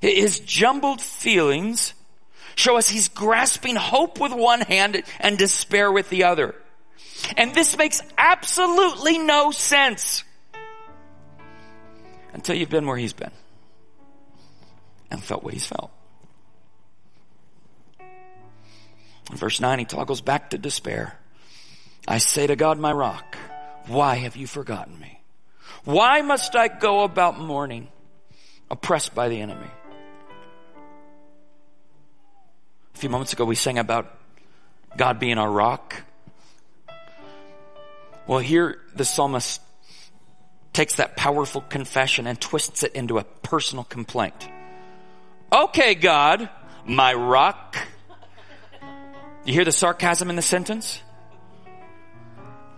his 0.00 0.40
jumbled 0.40 1.02
feelings 1.02 1.92
show 2.58 2.76
us 2.76 2.88
he's 2.88 3.08
grasping 3.08 3.76
hope 3.76 4.20
with 4.20 4.32
one 4.32 4.60
hand 4.60 5.02
and 5.20 5.38
despair 5.38 5.90
with 5.90 6.10
the 6.10 6.24
other. 6.24 6.54
And 7.36 7.54
this 7.54 7.76
makes 7.76 8.02
absolutely 8.16 9.18
no 9.18 9.50
sense 9.50 10.24
until 12.32 12.56
you've 12.56 12.70
been 12.70 12.86
where 12.86 12.96
he's 12.96 13.12
been 13.12 13.30
and 15.10 15.22
felt 15.22 15.42
what 15.42 15.54
he's 15.54 15.66
felt. 15.66 15.90
In 19.30 19.36
verse 19.36 19.60
9, 19.60 19.78
he 19.78 19.84
toggles 19.84 20.20
back 20.20 20.50
to 20.50 20.58
despair. 20.58 21.18
I 22.06 22.18
say 22.18 22.46
to 22.46 22.56
God, 22.56 22.78
my 22.78 22.92
rock, 22.92 23.36
why 23.86 24.16
have 24.16 24.36
you 24.36 24.46
forgotten 24.46 24.98
me? 24.98 25.20
Why 25.84 26.22
must 26.22 26.56
I 26.56 26.68
go 26.68 27.04
about 27.04 27.38
mourning, 27.38 27.88
oppressed 28.70 29.14
by 29.14 29.28
the 29.28 29.40
enemy? 29.40 29.68
A 32.98 33.00
few 33.00 33.10
moments 33.10 33.32
ago, 33.32 33.44
we 33.44 33.54
sang 33.54 33.78
about 33.78 34.12
God 34.96 35.20
being 35.20 35.38
our 35.38 35.48
rock. 35.48 36.02
Well, 38.26 38.40
here 38.40 38.80
the 38.96 39.04
psalmist 39.04 39.62
takes 40.72 40.96
that 40.96 41.16
powerful 41.16 41.60
confession 41.60 42.26
and 42.26 42.40
twists 42.40 42.82
it 42.82 42.94
into 42.94 43.18
a 43.18 43.22
personal 43.22 43.84
complaint. 43.84 44.48
Okay, 45.52 45.94
God, 45.94 46.50
my 46.86 47.14
rock. 47.14 47.78
You 49.44 49.52
hear 49.52 49.64
the 49.64 49.70
sarcasm 49.70 50.28
in 50.28 50.34
the 50.34 50.42
sentence? 50.42 51.00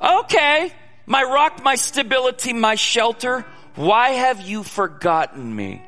Okay, 0.02 0.70
my 1.06 1.22
rock, 1.22 1.64
my 1.64 1.76
stability, 1.76 2.52
my 2.52 2.74
shelter. 2.74 3.46
Why 3.74 4.10
have 4.10 4.42
you 4.42 4.64
forgotten 4.64 5.56
me? 5.56 5.82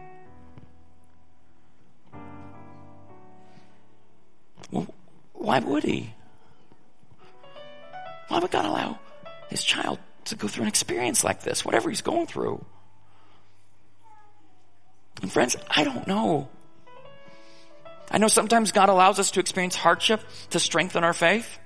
Why 5.43 5.59
would 5.59 5.83
he? 5.83 6.15
Why 8.29 8.39
would 8.39 8.51
God 8.51 8.65
allow 8.65 8.99
his 9.51 9.63
child 9.63 9.99
to 10.27 10.37
go 10.37 10.47
through 10.47 10.63
an 10.63 10.69
experience 10.69 11.25
like 11.25 11.43
this, 11.43 11.65
whatever 11.65 11.91
he's 11.91 12.01
going 12.01 12.27
through? 12.27 12.65
And 15.21 15.31
friends, 15.31 15.57
I 15.69 15.85
don't 15.85 16.07
know. 16.07 16.49
I 18.11 18.19
know 18.19 18.29
sometimes 18.29 18.73
God 18.73 18.89
allows 18.89 19.19
us 19.19 19.33
to 19.33 19.41
experience 19.41 19.75
hardship 19.75 20.21
to 20.51 20.61
strengthen 20.61 21.03
our 21.03 21.13
faith. 21.13 21.59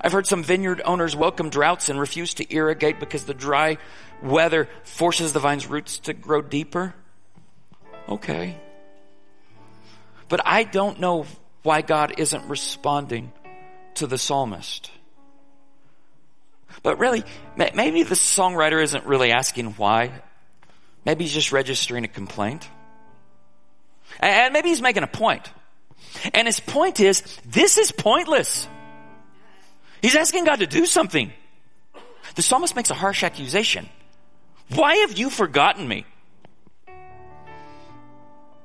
I've 0.00 0.12
heard 0.12 0.26
some 0.26 0.42
vineyard 0.42 0.80
owners 0.84 1.14
welcome 1.14 1.50
droughts 1.50 1.90
and 1.90 2.00
refuse 2.00 2.34
to 2.34 2.54
irrigate 2.54 2.98
because 3.00 3.24
the 3.24 3.34
dry 3.34 3.76
weather 4.22 4.68
forces 4.84 5.32
the 5.32 5.40
vine's 5.40 5.66
roots 5.66 5.98
to 6.00 6.14
grow 6.14 6.40
deeper. 6.40 6.94
Okay. 8.08 8.56
But 10.28 10.40
I 10.46 10.64
don't 10.64 11.00
know 11.00 11.26
why 11.62 11.82
God 11.82 12.14
isn't 12.18 12.48
responding 12.48 13.32
to 13.94 14.06
the 14.06 14.18
psalmist. 14.18 14.90
But 16.82 16.98
really, 16.98 17.24
maybe 17.56 18.02
the 18.02 18.14
songwriter 18.14 18.82
isn't 18.82 19.04
really 19.04 19.32
asking 19.32 19.72
why. 19.72 20.12
Maybe 21.04 21.24
he's 21.24 21.34
just 21.34 21.52
registering 21.52 22.04
a 22.04 22.08
complaint. 22.08 22.68
And 24.18 24.52
maybe 24.52 24.68
he's 24.68 24.82
making 24.82 25.02
a 25.02 25.08
point. 25.08 25.50
And 26.32 26.46
his 26.46 26.60
point 26.60 27.00
is, 27.00 27.22
this 27.46 27.78
is 27.78 27.92
pointless. 27.92 28.68
He's 30.02 30.16
asking 30.16 30.44
God 30.44 30.60
to 30.60 30.66
do 30.66 30.86
something. 30.86 31.32
The 32.36 32.42
psalmist 32.42 32.76
makes 32.76 32.90
a 32.90 32.94
harsh 32.94 33.22
accusation. 33.22 33.88
Why 34.70 34.96
have 34.96 35.18
you 35.18 35.30
forgotten 35.30 35.86
me? 35.86 36.06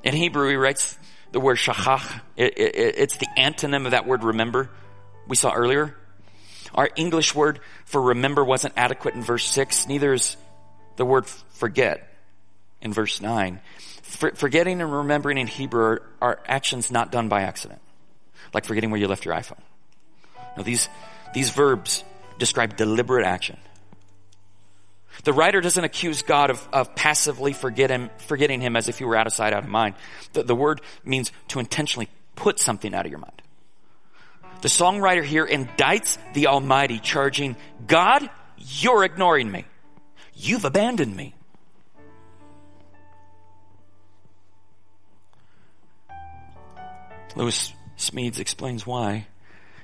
In 0.03 0.13
Hebrew, 0.13 0.49
he 0.49 0.55
writes 0.55 0.97
the 1.35 1.41
word 1.41 1.57
shachach. 1.57 2.21
It, 2.37 2.57
it, 2.57 2.95
it's 2.97 3.17
the 3.17 3.27
antonym 3.37 3.83
of 3.83 3.91
that 3.91 4.07
word 4.07 4.23
remember 4.23 4.69
we 5.27 5.35
saw 5.35 5.51
earlier. 5.51 5.93
Our 6.73 6.89
English 6.95 7.35
word 7.35 7.59
for 7.83 8.01
remember 8.01 8.41
wasn't 8.45 8.73
adequate 8.77 9.15
in 9.15 9.21
verse 9.21 9.43
6. 9.49 9.85
Neither 9.89 10.13
is 10.13 10.37
the 10.95 11.03
word 11.03 11.27
forget 11.27 12.09
in 12.79 12.93
verse 12.93 13.19
9. 13.19 13.59
For, 14.01 14.31
forgetting 14.31 14.79
and 14.81 14.89
remembering 14.89 15.37
in 15.37 15.47
Hebrew 15.47 15.83
are, 15.83 16.01
are, 16.21 16.39
actions 16.45 16.89
not 16.89 17.11
done 17.11 17.27
by 17.27 17.41
accident, 17.41 17.81
like 18.53 18.63
forgetting 18.63 18.91
where 18.91 18.99
you 19.01 19.09
left 19.09 19.25
your 19.25 19.33
iPhone. 19.33 19.59
Now, 20.55 20.63
these, 20.63 20.87
these 21.33 21.49
verbs 21.49 22.05
describe 22.39 22.77
deliberate 22.77 23.25
action. 23.25 23.57
The 25.23 25.33
writer 25.33 25.61
doesn't 25.61 25.83
accuse 25.83 26.21
God 26.21 26.49
of, 26.49 26.67
of 26.71 26.95
passively 26.95 27.53
forget 27.53 27.89
him, 27.89 28.09
forgetting 28.27 28.61
him 28.61 28.75
as 28.75 28.89
if 28.89 28.99
he 28.99 29.05
were 29.05 29.15
out 29.15 29.27
of 29.27 29.33
sight, 29.33 29.53
out 29.53 29.63
of 29.63 29.69
mind. 29.69 29.95
The, 30.33 30.43
the 30.43 30.55
word 30.55 30.81
means 31.03 31.31
to 31.49 31.59
intentionally 31.59 32.09
put 32.35 32.59
something 32.59 32.93
out 32.93 33.05
of 33.05 33.11
your 33.11 33.19
mind. 33.19 33.41
The 34.61 34.67
songwriter 34.67 35.23
here 35.23 35.45
indicts 35.45 36.17
the 36.33 36.47
Almighty, 36.47 36.99
charging, 36.99 37.55
God, 37.87 38.29
you're 38.57 39.03
ignoring 39.03 39.51
me. 39.51 39.65
You've 40.33 40.65
abandoned 40.65 41.15
me. 41.15 41.35
Lewis 47.35 47.73
Smedes 47.97 48.39
explains 48.39 48.87
why. 48.87 49.27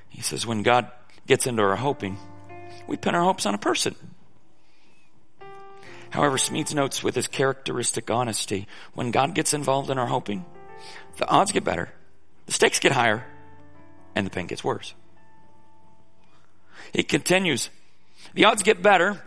He 0.08 0.22
says, 0.22 0.46
when 0.46 0.62
God 0.62 0.90
gets 1.26 1.46
into 1.46 1.62
our 1.62 1.76
hoping, 1.76 2.18
we 2.86 2.96
pin 2.96 3.14
our 3.14 3.22
hopes 3.22 3.46
on 3.46 3.54
a 3.54 3.58
person. 3.58 3.94
However, 6.12 6.36
Smedes 6.36 6.74
notes 6.74 7.02
with 7.02 7.14
his 7.14 7.26
characteristic 7.26 8.10
honesty, 8.10 8.68
when 8.92 9.10
God 9.10 9.34
gets 9.34 9.54
involved 9.54 9.88
in 9.88 9.98
our 9.98 10.06
hoping, 10.06 10.44
the 11.16 11.26
odds 11.26 11.52
get 11.52 11.64
better, 11.64 11.90
the 12.44 12.52
stakes 12.52 12.78
get 12.78 12.92
higher, 12.92 13.24
and 14.14 14.26
the 14.26 14.30
pain 14.30 14.46
gets 14.46 14.62
worse. 14.62 14.94
He 16.92 17.02
continues, 17.02 17.70
the 18.34 18.44
odds 18.44 18.62
get 18.62 18.82
better 18.82 19.22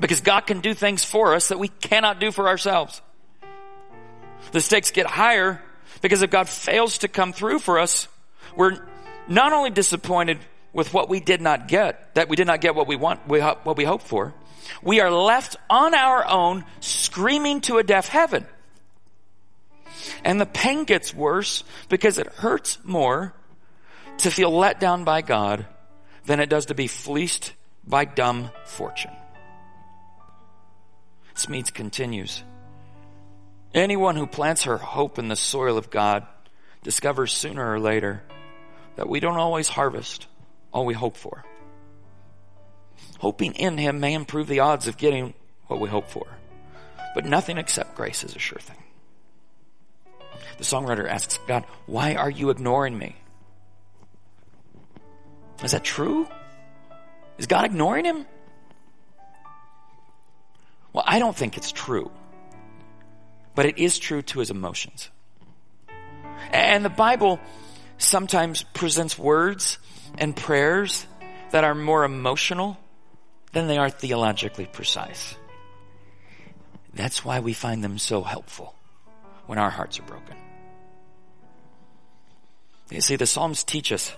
because 0.00 0.20
God 0.20 0.40
can 0.40 0.60
do 0.60 0.74
things 0.74 1.04
for 1.04 1.34
us 1.34 1.48
that 1.48 1.58
we 1.60 1.68
cannot 1.68 2.18
do 2.18 2.32
for 2.32 2.48
ourselves. 2.48 3.00
The 4.50 4.60
stakes 4.60 4.90
get 4.90 5.06
higher 5.06 5.62
because 6.02 6.20
if 6.22 6.30
God 6.30 6.48
fails 6.48 6.98
to 6.98 7.08
come 7.08 7.32
through 7.32 7.60
for 7.60 7.78
us, 7.78 8.08
we're 8.56 8.84
not 9.28 9.52
only 9.52 9.70
disappointed 9.70 10.38
with 10.72 10.92
what 10.92 11.08
we 11.08 11.20
did 11.20 11.40
not 11.40 11.68
get, 11.68 12.12
that 12.16 12.28
we 12.28 12.34
did 12.34 12.48
not 12.48 12.60
get 12.60 12.74
what 12.74 12.88
we 12.88 12.96
want, 12.96 13.20
what 13.28 13.76
we 13.76 13.84
hope 13.84 14.02
for, 14.02 14.34
we 14.82 15.00
are 15.00 15.10
left 15.10 15.56
on 15.68 15.94
our 15.94 16.26
own 16.26 16.64
screaming 16.80 17.60
to 17.62 17.78
a 17.78 17.84
deaf 17.84 18.08
heaven. 18.08 18.46
And 20.24 20.40
the 20.40 20.46
pain 20.46 20.84
gets 20.84 21.14
worse 21.14 21.64
because 21.88 22.18
it 22.18 22.26
hurts 22.26 22.78
more 22.84 23.34
to 24.18 24.30
feel 24.30 24.50
let 24.50 24.80
down 24.80 25.04
by 25.04 25.22
God 25.22 25.66
than 26.24 26.40
it 26.40 26.48
does 26.48 26.66
to 26.66 26.74
be 26.74 26.86
fleeced 26.86 27.52
by 27.86 28.04
dumb 28.04 28.50
fortune. 28.64 29.12
Smedes 31.34 31.72
continues. 31.72 32.42
Anyone 33.74 34.16
who 34.16 34.26
plants 34.26 34.64
her 34.64 34.78
hope 34.78 35.18
in 35.18 35.28
the 35.28 35.36
soil 35.36 35.76
of 35.76 35.90
God 35.90 36.26
discovers 36.82 37.32
sooner 37.32 37.72
or 37.72 37.78
later 37.78 38.22
that 38.96 39.08
we 39.08 39.20
don't 39.20 39.36
always 39.36 39.68
harvest 39.68 40.26
all 40.72 40.86
we 40.86 40.94
hope 40.94 41.16
for. 41.16 41.44
Hoping 43.18 43.54
in 43.54 43.78
Him 43.78 44.00
may 44.00 44.14
improve 44.14 44.46
the 44.46 44.60
odds 44.60 44.88
of 44.88 44.96
getting 44.96 45.34
what 45.66 45.80
we 45.80 45.88
hope 45.88 46.08
for, 46.08 46.26
but 47.14 47.24
nothing 47.24 47.58
except 47.58 47.96
grace 47.96 48.24
is 48.24 48.36
a 48.36 48.38
sure 48.38 48.58
thing. 48.58 48.76
The 50.58 50.64
songwriter 50.64 51.08
asks 51.08 51.38
God, 51.46 51.64
why 51.86 52.14
are 52.14 52.30
you 52.30 52.50
ignoring 52.50 52.96
me? 52.96 53.16
Is 55.62 55.72
that 55.72 55.84
true? 55.84 56.28
Is 57.38 57.46
God 57.46 57.64
ignoring 57.64 58.04
him? 58.04 58.26
Well, 60.92 61.04
I 61.06 61.18
don't 61.18 61.36
think 61.36 61.56
it's 61.56 61.72
true 61.72 62.10
but 63.56 63.66
it 63.66 63.78
is 63.78 63.98
true 63.98 64.22
to 64.22 64.38
his 64.38 64.50
emotions. 64.50 65.10
And 66.52 66.84
the 66.84 66.90
Bible 66.90 67.40
sometimes 67.98 68.62
presents 68.62 69.18
words 69.18 69.78
and 70.18 70.36
prayers 70.36 71.06
that 71.50 71.64
are 71.64 71.74
more 71.74 72.04
emotional 72.04 72.76
than 73.56 73.68
they 73.68 73.78
are 73.78 73.88
theologically 73.88 74.66
precise. 74.66 75.34
That's 76.92 77.24
why 77.24 77.40
we 77.40 77.54
find 77.54 77.82
them 77.82 77.96
so 77.96 78.22
helpful 78.22 78.74
when 79.46 79.56
our 79.58 79.70
hearts 79.70 79.98
are 79.98 80.02
broken. 80.02 80.36
You 82.90 83.00
see, 83.00 83.16
the 83.16 83.24
Psalms 83.24 83.64
teach 83.64 83.92
us 83.92 84.12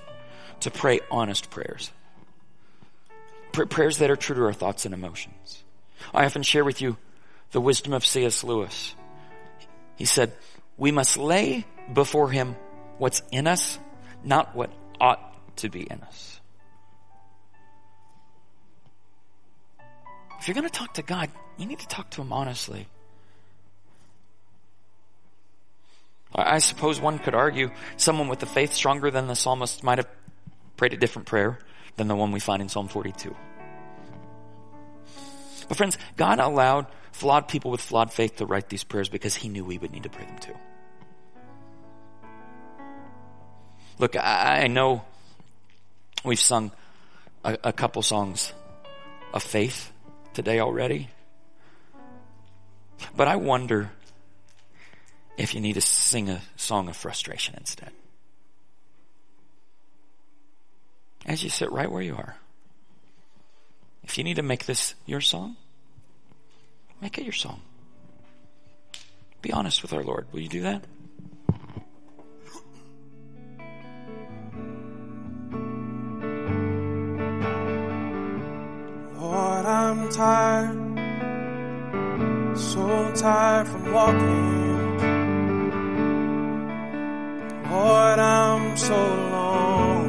to 0.61 0.72
pray 0.72 0.99
honest 1.09 1.51
prayers. 1.51 1.93
prayers 3.53 3.99
that 3.99 4.11
are 4.11 4.16
true 4.16 4.34
to 4.34 4.43
our 4.43 4.53
thoughts 4.53 4.84
and 4.86 4.93
emotions. 4.93 5.62
I 6.12 6.24
often 6.24 6.43
share 6.43 6.64
with 6.64 6.82
you 6.82 6.97
the 7.53 7.61
wisdom 7.61 7.93
of 7.93 8.05
C.S. 8.05 8.43
Lewis 8.43 8.97
he 9.95 10.05
said, 10.05 10.32
we 10.76 10.91
must 10.91 11.16
lay 11.16 11.64
before 11.93 12.28
him 12.28 12.57
what's 12.99 13.22
in 13.30 13.47
us, 13.47 13.78
not 14.24 14.57
what 14.57 14.70
ought 15.01 15.57
to 15.59 15.68
be 15.68 15.82
in 15.82 16.01
us. 16.01 16.38
If 20.39 20.47
you're 20.47 20.55
going 20.55 20.68
to 20.68 20.72
talk 20.72 20.95
to 20.95 21.03
God, 21.03 21.30
you 21.57 21.66
need 21.66 21.80
to 21.80 21.89
talk 21.89 22.11
to 22.11 22.22
him 22.22 22.32
honestly. 22.32 22.86
I 26.34 26.59
suppose 26.59 27.01
one 27.01 27.18
could 27.18 27.34
argue 27.34 27.70
someone 27.97 28.28
with 28.28 28.43
a 28.43 28.47
faith 28.47 28.74
stronger 28.74 29.11
than 29.11 29.26
the 29.26 29.34
psalmist 29.34 29.82
might 29.82 29.99
have 29.99 30.09
prayed 30.76 30.93
a 30.93 30.97
different 30.97 31.26
prayer 31.26 31.59
than 31.97 32.07
the 32.07 32.14
one 32.14 32.32
we 32.32 32.41
find 32.41 32.62
in 32.62 32.68
Psalm 32.68 32.86
42. 32.86 33.34
But 35.68 35.76
friends, 35.76 35.99
God 36.16 36.39
allowed 36.39 36.86
flawed 37.12 37.49
people 37.49 37.70
with 37.70 37.80
flawed 37.80 38.12
faith 38.12 38.36
to 38.36 38.47
write 38.47 38.68
these 38.68 38.84
prayers 38.84 39.09
because 39.09 39.34
he 39.34 39.49
knew 39.49 39.64
we 39.64 39.78
would 39.78 39.91
need 39.91 40.05
to 40.05 40.09
pray 40.09 40.24
them 40.24 40.39
too. 40.39 40.55
Look, 43.99 44.14
I, 44.16 44.68
know 44.68 45.05
we've 46.24 46.39
sung 46.39 46.70
a, 47.45 47.59
a 47.64 47.72
couple 47.72 48.03
songs 48.03 48.53
of 49.34 49.43
faith 49.43 49.91
today 50.39 50.61
already, 50.61 51.09
but 53.16 53.26
I 53.26 53.34
wonder 53.34 53.91
if 55.36 55.53
you 55.53 55.61
need 55.61 55.72
to 55.72 55.80
sing 55.80 56.30
a 56.30 56.43
song 56.55 56.89
of 56.89 56.97
frustration 56.97 57.57
instead. 57.59 57.91
As 61.26 61.43
you 61.43 61.51
sit 61.51 61.72
right 61.72 61.91
where 61.91 62.03
you 62.03 62.14
are. 62.14 62.36
If 64.05 64.16
you 64.16 64.22
need 64.22 64.36
to 64.36 64.45
make 64.45 64.66
this 64.66 64.95
your 65.07 65.20
song, 65.20 65.57
Make 67.01 67.18
it 67.18 67.24
your 67.24 67.32
song. 67.32 67.61
Be 69.41 69.53
honest 69.53 69.82
with 69.82 69.93
our 69.93 70.03
Lord. 70.03 70.26
Will 70.32 70.41
you 70.41 70.49
do 70.49 70.62
that? 70.62 70.84
I'm 79.89 80.11
tired, 80.11 80.99
so 82.59 83.12
tired 83.14 83.68
from 83.68 83.91
walking. 83.91 84.99
Lord, 87.70 88.18
I'm 88.18 88.76
so 88.76 88.97
long. 88.97 90.09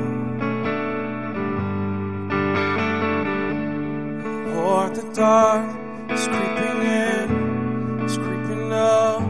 Lord, 4.53 4.95
the 4.95 5.13
dark 5.13 6.11
is 6.11 6.27
creeping 6.27 6.81
in, 6.81 8.01
is 8.01 8.17
creeping 8.17 8.73
up 8.73 9.23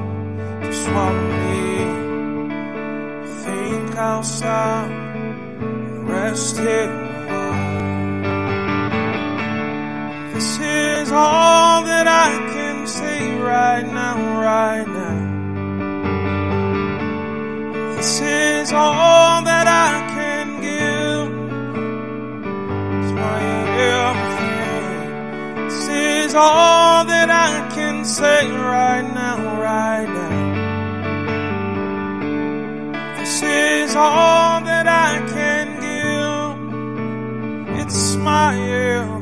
to 0.64 0.74
swallow 0.74 1.28
me. 1.44 1.84
I 3.22 3.26
think 3.44 3.96
I'll 3.98 4.24
stop 4.24 4.90
and 4.90 6.10
rest 6.10 6.58
here. 6.58 7.09
Is 11.10 11.14
all 11.14 11.84
that 11.86 12.08
I 12.08 12.38
can 12.54 12.86
say 12.86 13.34
right 13.38 13.82
now, 13.82 14.16
right 14.44 14.88
now. 14.88 15.18
This 17.96 18.22
is 18.22 18.72
all 18.72 19.42
that 19.42 19.68
I 19.68 20.06
can 20.14 20.62
give. 20.62 21.30
It's 23.00 23.12
my 23.26 23.42
everything. 23.98 25.10
This 25.66 25.88
is 25.88 26.36
all 26.36 27.06
that 27.06 27.30
I 27.32 27.68
can 27.74 28.06
say 28.06 28.52
right 28.52 29.02
now, 29.02 29.38
right 29.60 30.10
now. 30.20 30.38
This 33.18 33.42
is 33.42 33.96
all 33.96 34.62
that 34.62 34.88
I 34.88 35.26
can 35.34 35.68
give. 35.88 36.58
It's 37.82 38.16
my 38.18 38.54
everything. 38.54 39.19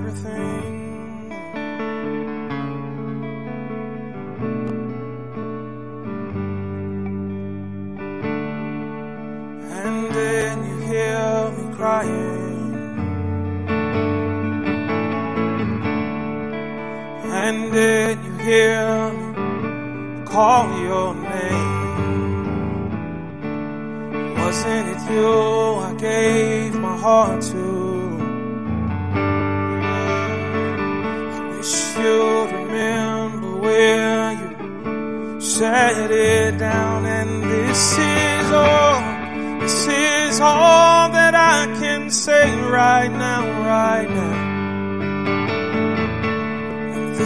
And 17.48 17.72
then 17.72 18.14
you 18.26 18.34
hear 18.40 19.14
me 19.14 20.26
call 20.26 20.68
your 20.80 21.16
name. 21.16 21.78
Wasn't 24.36 24.88
it 24.94 25.02
you 25.14 25.32
I 25.90 25.94
gave 25.98 26.76
my 26.76 26.98
heart 26.98 27.42
to? 27.44 27.68
I 29.80 31.56
wish 31.56 31.96
you'd 31.96 32.52
remember 32.52 33.52
where 33.66 34.34
you 34.34 35.40
set 35.40 36.12
it 36.12 36.58
down 36.58 37.06
and 37.06 37.44
this 37.44 37.98
is 37.98 38.52
all 38.52 39.00
this 39.62 39.88
is 39.88 40.42
all 40.42 41.10
that 41.12 41.34
I 41.34 41.66
can 41.80 42.12
say 42.12 42.54
right 42.60 43.08
now 43.10 43.42
right 43.66 44.10
now 44.10 44.47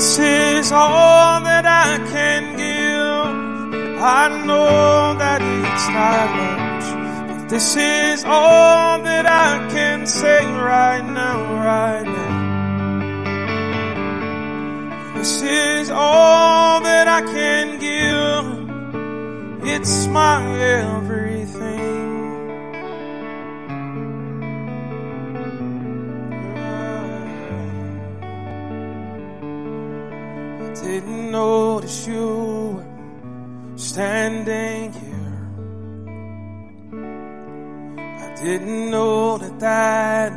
this 0.02 0.18
is 0.18 0.72
all 0.72 1.42
that 1.42 1.64
I 1.68 2.00
can 2.10 2.58
give 2.58 4.02
I 4.02 4.30
know 4.48 5.14
that 5.20 5.42
it's 5.44 5.88
not 5.98 6.28
much 6.42 6.88
but 7.30 7.50
this 7.50 7.76
is 7.76 8.24
all 8.26 9.00
that 9.04 9.28
I 9.28 9.70
can 9.70 10.08
say 10.08 10.44
right 10.44 11.06
now 11.06 11.38
right 11.64 12.04
now 12.04 12.32
this 15.20 15.44
is 15.44 15.92
all 15.92 16.82
that 16.82 17.08
I 17.08 17.22
can 17.22 17.78
give. 17.80 18.46
It's 19.68 20.08
my 20.08 20.42
everything. 20.60 21.01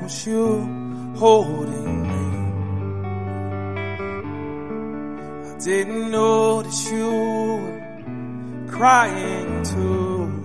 Was 0.05 0.27
you 0.27 1.15
holding 1.17 2.03
me. 2.03 2.25
I 5.49 5.59
didn't 5.59 6.11
notice 6.11 6.91
you 6.91 7.11
were 7.63 8.67
crying 8.69 9.63
too. 9.63 10.45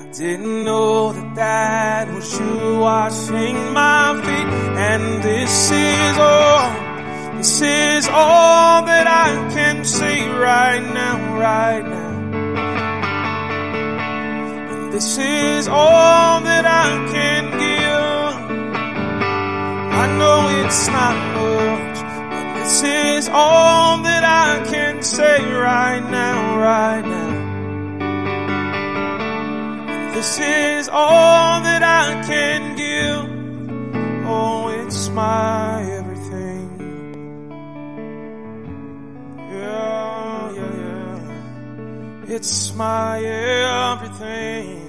I 0.00 0.10
didn't 0.20 0.64
know 0.64 1.12
that 1.12 1.34
that 1.34 2.14
was 2.14 2.40
you 2.40 2.78
washing 2.80 3.58
my 3.74 4.14
feet. 4.24 4.50
And 4.88 5.22
this 5.22 5.70
is 5.70 6.16
all, 6.16 7.36
this 7.36 7.60
is 7.60 8.08
all 8.08 8.86
that 8.86 9.06
I 9.06 9.54
can 9.54 9.84
say 9.84 10.26
right 10.30 10.80
now, 10.94 11.38
right 11.38 11.84
now. 11.84 12.05
This 14.96 15.18
is 15.18 15.68
all 15.68 16.40
that 16.40 16.64
I 16.64 16.88
can 17.12 17.44
give. 17.64 18.34
I 20.02 20.06
know 20.16 20.48
it's 20.64 20.88
not 20.88 21.16
much, 21.36 21.98
but 22.30 22.54
this 22.54 22.82
is 22.82 23.28
all 23.28 23.98
that 24.04 24.24
I 24.24 24.64
can 24.70 25.02
say 25.02 25.44
right 25.52 26.00
now, 26.00 26.58
right 26.58 27.04
now. 27.04 27.32
This 30.14 30.38
is 30.38 30.88
all 30.88 31.60
that 31.60 31.82
I 31.82 32.22
can 32.26 32.74
give. 32.74 33.28
Oh, 34.26 34.68
it's 34.80 35.10
my 35.10 35.82
everything. 35.98 36.70
Yeah, 39.52 40.52
yeah, 40.52 40.72
yeah. 40.80 42.34
It's 42.34 42.74
my 42.74 43.20
everything. 43.22 44.85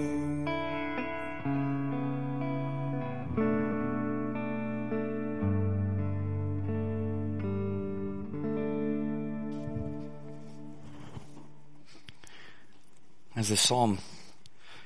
As 13.38 13.50
the 13.50 13.56
psalm 13.56 14.00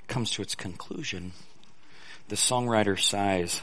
comes 0.09 0.31
to 0.31 0.41
its 0.41 0.55
conclusion, 0.55 1.31
the 2.27 2.35
songwriter 2.35 2.99
sighs, 2.99 3.61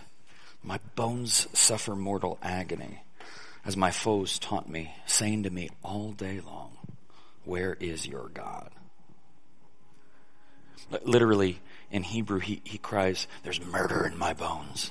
My 0.62 0.80
bones 0.94 1.46
suffer 1.52 1.94
mortal 1.94 2.38
agony 2.42 3.02
as 3.66 3.76
my 3.76 3.90
foes 3.90 4.38
taunt 4.38 4.66
me, 4.66 4.94
saying 5.04 5.42
to 5.42 5.50
me 5.50 5.68
all 5.82 6.12
day 6.12 6.40
long, 6.40 6.78
Where 7.44 7.76
is 7.78 8.06
your 8.06 8.30
God? 8.30 8.70
Literally, 11.04 11.60
in 11.90 12.02
Hebrew, 12.02 12.38
he, 12.38 12.62
he 12.64 12.78
cries, 12.78 13.26
There's 13.42 13.60
murder 13.60 14.06
in 14.06 14.16
my 14.16 14.32
bones. 14.32 14.90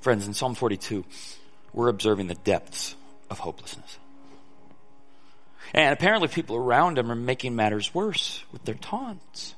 Friends, 0.00 0.26
in 0.26 0.34
Psalm 0.34 0.56
42, 0.56 1.04
we're 1.72 1.86
observing 1.86 2.26
the 2.26 2.34
depths 2.34 2.96
of 3.30 3.38
hopelessness. 3.38 3.98
And 5.72 5.92
apparently 5.92 6.28
people 6.28 6.56
around 6.56 6.98
him 6.98 7.10
are 7.10 7.16
making 7.16 7.56
matters 7.56 7.94
worse 7.94 8.44
with 8.52 8.64
their 8.64 8.74
taunts. 8.74 9.54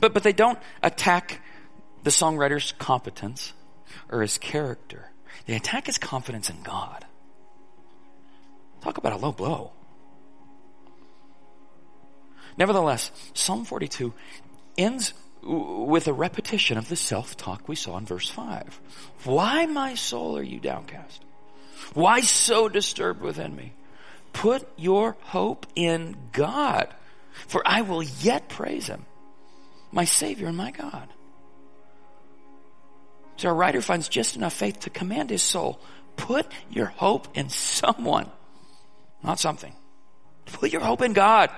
But, 0.00 0.12
but 0.12 0.22
they 0.22 0.32
don't 0.32 0.58
attack 0.82 1.40
the 2.02 2.10
songwriter's 2.10 2.72
competence 2.72 3.52
or 4.10 4.22
his 4.22 4.38
character. 4.38 5.10
They 5.46 5.56
attack 5.56 5.86
his 5.86 5.98
confidence 5.98 6.50
in 6.50 6.62
God. 6.62 7.04
Talk 8.82 8.98
about 8.98 9.12
a 9.12 9.16
low 9.16 9.32
blow. 9.32 9.72
Nevertheless, 12.56 13.10
Psalm 13.34 13.64
42 13.64 14.12
ends 14.76 15.14
with 15.42 16.06
a 16.06 16.12
repetition 16.12 16.76
of 16.76 16.88
the 16.88 16.96
self-talk 16.96 17.68
we 17.68 17.76
saw 17.76 17.96
in 17.96 18.04
verse 18.04 18.28
5. 18.28 18.80
Why, 19.24 19.66
my 19.66 19.94
soul, 19.94 20.36
are 20.36 20.42
you 20.42 20.60
downcast? 20.60 21.24
Why 21.94 22.20
so 22.20 22.68
disturbed 22.68 23.22
within 23.22 23.56
me? 23.56 23.72
Put 24.32 24.68
your 24.76 25.16
hope 25.22 25.66
in 25.74 26.16
God, 26.32 26.88
for 27.46 27.62
I 27.66 27.82
will 27.82 28.02
yet 28.02 28.48
praise 28.48 28.86
him, 28.86 29.06
my 29.92 30.04
Savior 30.04 30.48
and 30.48 30.56
my 30.56 30.70
God. 30.70 31.08
So 33.36 33.48
our 33.48 33.54
writer 33.54 33.80
finds 33.80 34.08
just 34.08 34.36
enough 34.36 34.52
faith 34.52 34.80
to 34.80 34.90
command 34.90 35.30
his 35.30 35.42
soul. 35.42 35.80
Put 36.16 36.46
your 36.70 36.86
hope 36.86 37.28
in 37.34 37.48
someone, 37.48 38.30
not 39.22 39.38
something. 39.38 39.74
Put 40.44 40.72
your 40.72 40.82
hope 40.82 41.00
in 41.00 41.12
God. 41.12 41.50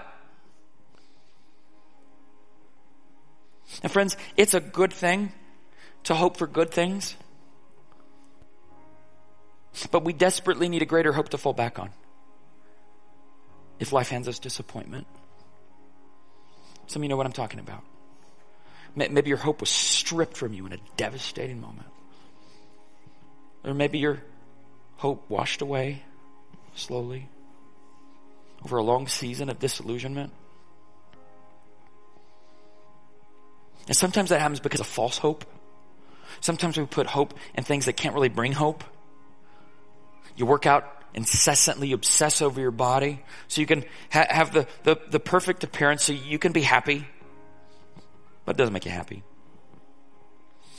And 3.83 3.91
friends, 3.91 4.17
it's 4.37 4.55
a 4.55 4.61
good 4.61 4.93
thing 4.93 5.33
to 6.05 6.15
hope 6.15 6.37
for 6.37 6.47
good 6.47 6.71
things. 6.71 7.17
But 9.91 10.05
we 10.05 10.13
desperately 10.13 10.69
need 10.69 10.83
a 10.83 10.87
greater 10.87 11.13
hope 11.13 11.31
to 11.31 11.39
fall 11.39 11.55
back 11.55 11.79
on. 11.79 11.91
If 13.83 13.93
life 13.93 14.11
hands 14.11 14.29
us 14.29 14.39
disappointment. 14.39 15.09
Some 16.87 17.03
of 17.03 17.05
you 17.05 17.09
know 17.09 17.17
what 17.17 17.27
I'm 17.27 17.33
talking 17.33 17.59
about. 17.59 17.83
Maybe 18.95 19.29
your 19.29 19.39
hope 19.39 19.59
was 19.59 19.71
stripped 19.71 20.37
from 20.37 20.53
you 20.53 20.67
in 20.67 20.73
a 20.73 20.77
devastating 20.97 21.61
moment. 21.61 21.89
Or 23.65 23.75
maybe 23.75 23.99
your 23.99 24.23
hope 24.99 25.29
washed 25.29 25.63
away 25.63 26.05
slowly 26.77 27.29
over 28.65 28.77
a 28.77 28.85
long 28.85 29.09
season 29.09 29.49
of 29.49 29.59
disillusionment. 29.59 30.33
And 33.89 33.97
sometimes 33.97 34.31
that 34.31 34.41
happens 34.41 34.61
because 34.61 34.79
of 34.79 34.87
false 34.87 35.19
hope. 35.19 35.45
Sometimes 36.41 36.79
we 36.79 36.87
put 36.87 37.09
hope 37.09 37.35
in 37.57 37.65
things 37.65 37.87
that 37.87 37.95
can't 37.95 38.15
really 38.15 38.29
bring 38.29 38.53
hope. 38.53 38.85
You 40.37 40.47
work 40.47 40.67
out 40.67 41.02
incessantly, 41.15 41.93
obsess 41.93 42.43
over 42.43 42.61
your 42.61 42.71
body 42.71 43.23
so 43.49 43.61
you 43.61 43.67
can 43.67 43.85
ha- 44.11 44.27
have 44.29 44.53
the, 44.53 44.67
the, 44.85 44.99
the 45.11 45.21
perfect 45.21 45.65
appearance 45.65 46.05
so 46.05 46.13
you 46.13 46.39
can 46.39 46.53
be 46.53 46.63
happy, 46.63 47.07
but 48.45 48.57
it 48.57 48.59
doesn't 48.59 48.73
make 48.73 48.85
you 48.85 48.91
happy. 48.91 49.23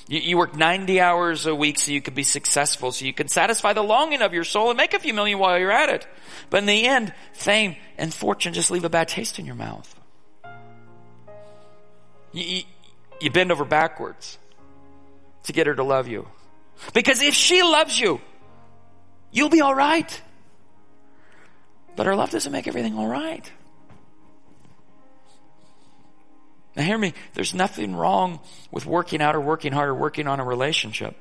You, 0.08 0.20
you 0.20 0.38
work 0.38 0.56
90 0.56 1.00
hours 1.00 1.46
a 1.46 1.56
week 1.56 1.80
so 1.80 1.92
you 1.92 2.02
can 2.02 2.14
be 2.14 2.24
successful, 2.24 2.92
so 2.92 3.06
you 3.06 3.14
can 3.14 3.28
satisfy 3.28 3.74
the 3.74 3.84
longing 3.84 4.22
of 4.22 4.34
your 4.34 4.44
soul 4.44 4.70
and 4.70 4.78
make 4.78 4.94
a 4.94 5.00
few 5.00 5.14
million 5.14 5.40
while 5.40 5.58
you're 5.58 5.72
at 5.72 5.90
it. 5.90 6.08
But 6.50 6.58
in 6.58 6.66
the 6.66 6.86
end, 6.86 7.14
fame 7.34 7.76
and 7.98 8.14
fortune 8.14 8.54
just 8.54 8.72
leave 8.72 8.84
a 8.84 8.90
bad 8.90 9.08
taste 9.08 9.40
in 9.40 9.46
your 9.46 9.56
mouth. 9.56 9.94
You, 12.34 12.44
you, 12.44 12.64
you 13.22 13.32
bend 13.32 13.52
over 13.52 13.64
backwards 13.64 14.38
to 15.44 15.54
get 15.54 15.68
her 15.68 15.76
to 15.76 15.84
love 15.84 16.08
you. 16.08 16.28
Because 16.94 17.22
if 17.22 17.34
she 17.34 17.62
loves 17.62 18.00
you, 18.00 18.20
you'll 19.34 19.50
be 19.50 19.62
alright. 19.62 20.22
But 21.96 22.08
our 22.08 22.16
love 22.16 22.30
doesn't 22.30 22.52
make 22.52 22.68
everything 22.68 22.98
alright. 22.98 23.52
Now 26.76 26.84
hear 26.84 26.98
me, 26.98 27.14
there's 27.34 27.54
nothing 27.54 27.96
wrong 27.96 28.40
with 28.72 28.86
working 28.86 29.22
out 29.22 29.36
or 29.36 29.42
working 29.42 29.74
hard 29.74 29.90
or 29.90 29.94
working 29.94 30.28
on 30.28 30.40
a 30.40 30.46
relationship. 30.46 31.16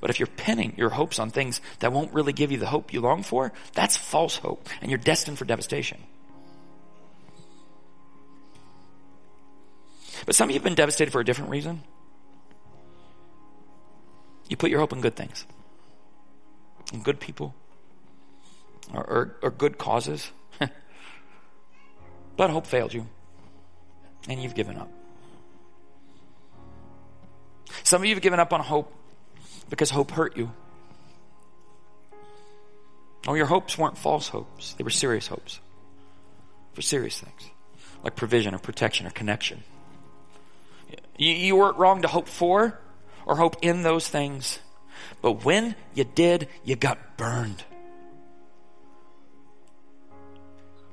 But 0.00 0.10
if 0.10 0.20
you're 0.20 0.26
pinning 0.26 0.74
your 0.76 0.90
hopes 0.90 1.18
on 1.18 1.30
things 1.30 1.60
that 1.80 1.92
won't 1.92 2.12
really 2.12 2.32
give 2.32 2.52
you 2.52 2.58
the 2.58 2.66
hope 2.66 2.92
you 2.92 3.00
long 3.00 3.22
for, 3.22 3.52
that's 3.72 3.96
false 3.96 4.36
hope 4.36 4.68
and 4.80 4.90
you're 4.90 4.98
destined 4.98 5.38
for 5.38 5.44
devastation. 5.44 6.02
But 10.26 10.34
some 10.34 10.48
of 10.48 10.50
you 10.50 10.56
have 10.56 10.64
been 10.64 10.74
devastated 10.74 11.10
for 11.10 11.20
a 11.20 11.24
different 11.24 11.50
reason. 11.50 11.82
You 14.48 14.56
put 14.56 14.70
your 14.70 14.80
hope 14.80 14.92
in 14.92 15.00
good 15.00 15.16
things, 15.16 15.46
in 16.92 17.02
good 17.02 17.20
people, 17.20 17.54
or, 18.92 19.04
or, 19.04 19.36
or 19.42 19.50
good 19.50 19.78
causes. 19.78 20.30
but 22.36 22.50
hope 22.50 22.66
failed 22.66 22.92
you, 22.92 23.06
and 24.28 24.42
you've 24.42 24.54
given 24.54 24.76
up. 24.76 24.90
Some 27.84 28.02
of 28.02 28.06
you 28.06 28.14
have 28.14 28.22
given 28.22 28.38
up 28.38 28.52
on 28.52 28.60
hope 28.60 28.92
because 29.70 29.90
hope 29.90 30.10
hurt 30.10 30.36
you. 30.36 30.52
Oh, 33.26 33.34
your 33.34 33.46
hopes 33.46 33.78
weren't 33.78 33.96
false 33.96 34.28
hopes, 34.28 34.74
they 34.74 34.84
were 34.84 34.90
serious 34.90 35.28
hopes 35.28 35.60
for 36.72 36.82
serious 36.82 37.20
things 37.20 37.52
like 38.02 38.16
provision 38.16 38.54
or 38.54 38.58
protection 38.58 39.06
or 39.06 39.10
connection. 39.10 39.62
You, 41.16 41.32
you 41.32 41.56
weren't 41.56 41.76
wrong 41.76 42.02
to 42.02 42.08
hope 42.08 42.28
for 42.28 42.78
or 43.26 43.36
hope 43.36 43.56
in 43.62 43.82
those 43.82 44.08
things. 44.08 44.58
But 45.20 45.44
when 45.44 45.74
you 45.94 46.04
did, 46.04 46.48
you 46.64 46.76
got 46.76 47.16
burned. 47.16 47.64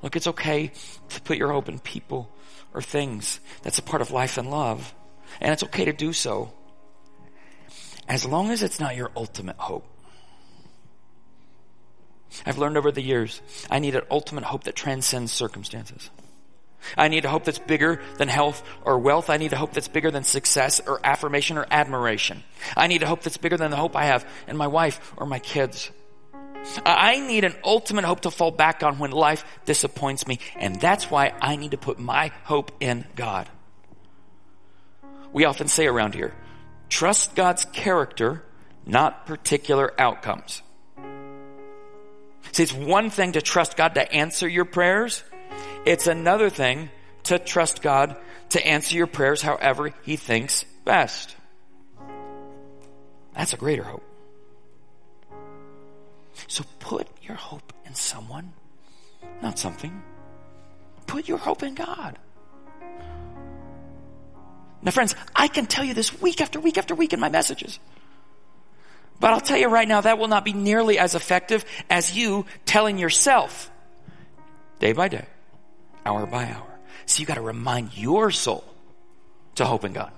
Look, 0.02 0.16
it's 0.16 0.28
okay 0.28 0.72
to 1.10 1.22
put 1.22 1.38
your 1.38 1.52
hope 1.52 1.68
in 1.68 1.80
people 1.80 2.30
or 2.74 2.82
things. 2.82 3.40
That's 3.64 3.80
a 3.80 3.84
part 3.84 4.02
of 4.02 4.12
life 4.12 4.38
and 4.38 4.50
love. 4.50 4.94
And 5.42 5.52
it's 5.52 5.64
okay 5.64 5.86
to 5.86 5.94
do 5.94 6.14
so. 6.14 6.54
As 8.08 8.26
long 8.26 8.50
as 8.52 8.64
it's 8.64 8.80
not 8.80 8.96
your 8.96 9.12
ultimate 9.16 9.58
hope. 9.58 9.86
I've 12.46 12.58
learned 12.58 12.78
over 12.78 12.92
the 12.92 13.02
years, 13.02 13.42
I 13.70 13.80
need 13.80 13.96
an 13.96 14.04
ultimate 14.10 14.44
hope 14.44 14.64
that 14.66 14.76
transcends 14.76 15.32
circumstances. 15.32 16.10
I 16.98 17.08
need 17.08 17.26
a 17.26 17.30
hope 17.30 17.44
that's 17.44 17.60
bigger 17.60 18.02
than 18.18 18.28
health 18.28 18.64
or 18.84 19.00
wealth. 19.00 19.30
I 19.30 19.38
need 19.38 19.54
a 19.54 19.58
hope 19.58 19.74
that's 19.74 19.88
bigger 19.88 20.12
than 20.12 20.24
success 20.24 20.80
or 20.86 21.00
affirmation 21.04 21.58
or 21.58 21.66
admiration. 21.70 22.44
I 22.76 22.88
need 22.88 23.04
a 23.04 23.08
hope 23.08 23.22
that's 23.22 23.38
bigger 23.38 23.58
than 23.58 23.72
the 23.72 23.78
hope 23.78 23.96
I 23.96 24.06
have 24.06 24.28
in 24.48 24.58
my 24.58 24.68
wife 24.68 25.14
or 25.18 25.26
my 25.26 25.40
kids. 25.40 25.92
I 26.86 27.20
need 27.20 27.46
an 27.46 27.56
ultimate 27.64 28.06
hope 28.06 28.22
to 28.22 28.32
fall 28.32 28.52
back 28.52 28.84
on 28.84 29.00
when 29.00 29.12
life 29.12 29.46
disappoints 29.66 30.28
me. 30.28 30.40
And 30.58 30.80
that's 30.80 31.10
why 31.10 31.34
I 31.42 31.56
need 31.56 31.72
to 31.72 31.78
put 31.78 32.00
my 32.00 32.32
hope 32.44 32.72
in 32.80 33.06
God. 33.16 33.50
We 35.32 35.46
often 35.46 35.68
say 35.68 35.88
around 35.88 36.16
here, 36.16 36.34
trust 36.90 37.36
God's 37.36 37.66
character, 37.66 38.44
not 38.86 39.26
particular 39.26 39.94
outcomes. 40.00 40.62
See, 42.52 42.64
it's 42.64 42.74
one 42.74 43.10
thing 43.10 43.34
to 43.34 43.42
trust 43.42 43.78
God 43.78 43.96
to 43.96 44.12
answer 44.12 44.48
your 44.48 44.66
prayers. 44.66 45.24
It's 45.86 46.08
another 46.08 46.50
thing 46.50 46.90
to 47.24 47.40
trust 47.40 47.82
God 47.82 48.16
to 48.50 48.66
answer 48.66 48.96
your 48.96 49.08
prayers 49.08 49.42
however 49.42 49.94
He 50.04 50.16
thinks 50.16 50.66
best. 50.86 51.36
That's 53.34 53.54
a 53.54 53.58
greater 53.58 53.84
hope. 53.84 54.04
So 56.48 56.64
put 56.80 57.08
your 57.22 57.36
hope 57.36 57.74
in 57.86 57.96
someone, 57.96 58.54
not 59.42 59.60
something. 59.60 60.02
Put 61.08 61.28
your 61.28 61.38
hope 61.38 61.64
in 61.64 61.76
God. 61.76 62.18
Now 64.82 64.92
friends, 64.92 65.16
I 65.36 65.48
can 65.48 65.66
tell 65.66 65.84
you 65.84 65.94
this 65.94 66.22
week 66.22 66.42
after 66.42 66.60
week 66.60 66.78
after 66.78 66.96
week 66.96 67.14
in 67.14 67.20
my 67.20 67.30
messages. 67.30 67.80
But 69.20 69.34
I'll 69.34 69.42
tell 69.42 69.58
you 69.58 69.68
right 69.68 69.88
now, 69.88 70.02
that 70.02 70.18
will 70.18 70.30
not 70.30 70.46
be 70.46 70.54
nearly 70.54 70.98
as 70.98 71.14
effective 71.14 71.66
as 71.90 72.16
you 72.16 72.46
telling 72.66 72.98
yourself 72.98 73.70
day 74.80 74.94
by 74.94 75.10
day 75.10 75.26
hour 76.06 76.26
by 76.26 76.46
hour. 76.46 76.80
So 77.06 77.20
you 77.22 77.26
got 77.26 77.36
to 77.36 77.42
remind 77.42 77.98
your 77.98 78.32
soul 78.32 78.64
to 79.56 79.66
hope 79.66 79.84
in 79.84 79.94
God. 79.94 80.12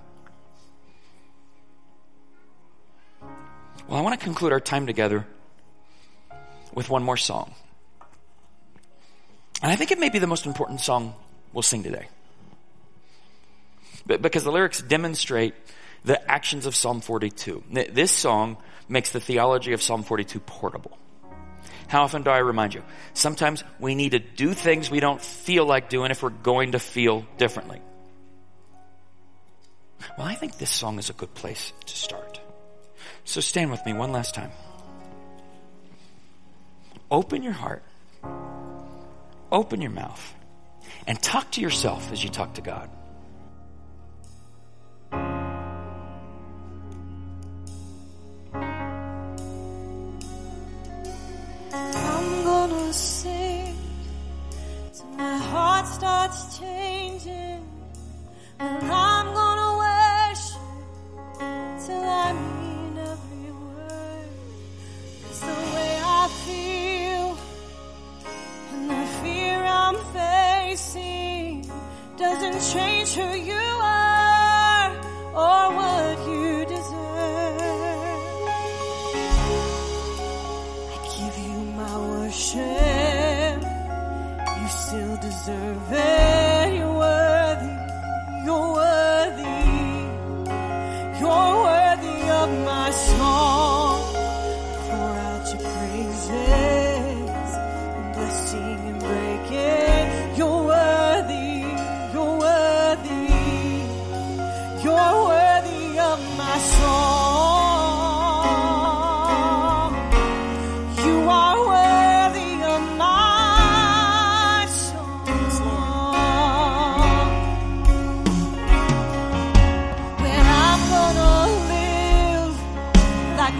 Well, 3.88 3.98
I 3.98 4.00
want 4.00 4.18
to 4.18 4.24
conclude 4.24 4.52
our 4.52 4.60
time 4.60 4.86
together 4.86 5.26
with 6.72 6.88
one 6.88 7.02
more 7.02 7.16
song. 7.16 7.54
And 9.62 9.70
I 9.70 9.76
think 9.76 9.90
it 9.90 9.98
may 9.98 10.08
be 10.08 10.18
the 10.18 10.26
most 10.26 10.46
important 10.46 10.80
song 10.80 11.14
we'll 11.52 11.62
sing 11.62 11.82
today. 11.82 12.08
But 14.06 14.22
because 14.22 14.44
the 14.44 14.52
lyrics 14.52 14.80
demonstrate 14.80 15.54
the 16.04 16.30
actions 16.30 16.66
of 16.66 16.74
Psalm 16.74 17.00
42. 17.00 17.62
This 17.90 18.10
song 18.10 18.56
makes 18.88 19.12
the 19.12 19.20
theology 19.20 19.72
of 19.72 19.82
Psalm 19.82 20.02
42 20.02 20.40
portable. 20.40 20.98
How 21.92 22.04
often 22.04 22.22
do 22.22 22.30
I 22.30 22.38
remind 22.38 22.72
you? 22.72 22.82
Sometimes 23.12 23.62
we 23.78 23.94
need 23.94 24.12
to 24.12 24.18
do 24.18 24.54
things 24.54 24.90
we 24.90 24.98
don't 24.98 25.20
feel 25.20 25.66
like 25.66 25.90
doing 25.90 26.10
if 26.10 26.22
we're 26.22 26.30
going 26.30 26.72
to 26.72 26.78
feel 26.78 27.26
differently. 27.36 27.82
Well, 30.16 30.26
I 30.26 30.34
think 30.34 30.56
this 30.56 30.70
song 30.70 30.98
is 30.98 31.10
a 31.10 31.12
good 31.12 31.34
place 31.34 31.74
to 31.84 31.94
start. 31.94 32.40
So 33.26 33.42
stand 33.42 33.70
with 33.70 33.84
me 33.84 33.92
one 33.92 34.10
last 34.10 34.34
time. 34.34 34.52
Open 37.10 37.42
your 37.42 37.52
heart. 37.52 37.82
Open 39.50 39.82
your 39.82 39.90
mouth. 39.90 40.34
And 41.06 41.22
talk 41.22 41.50
to 41.50 41.60
yourself 41.60 42.10
as 42.10 42.24
you 42.24 42.30
talk 42.30 42.54
to 42.54 42.62
God. 42.62 42.88
Sing 52.92 53.74
till 54.94 55.06
my 55.16 55.38
heart 55.38 55.86
starts 55.86 56.58
changing. 56.58 57.64
And 58.58 58.82
I'm 58.92 59.26
gonna 59.40 59.70
worship 59.84 60.60
till 61.86 62.04
I 62.04 62.32
mean 62.34 62.98
every 63.12 63.50
word. 63.64 64.28
'Cause 65.22 65.40
the 65.40 65.58
way 65.74 65.92
I 66.20 66.22
feel 66.44 67.26
and 68.72 68.90
the 68.90 69.04
fear 69.20 69.58
I'm 69.64 69.98
facing 70.18 71.70
doesn't 72.18 72.60
change 72.74 73.10
who 73.18 73.30
you 73.52 73.68
are 73.80 74.90
or 75.44 75.62
what 75.78 76.18
you 76.28 76.51
You 82.54 83.58
still 84.68 85.16
deserve 85.16 85.92
it. 85.92 86.41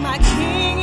my 0.03 0.17
King. 0.17 0.82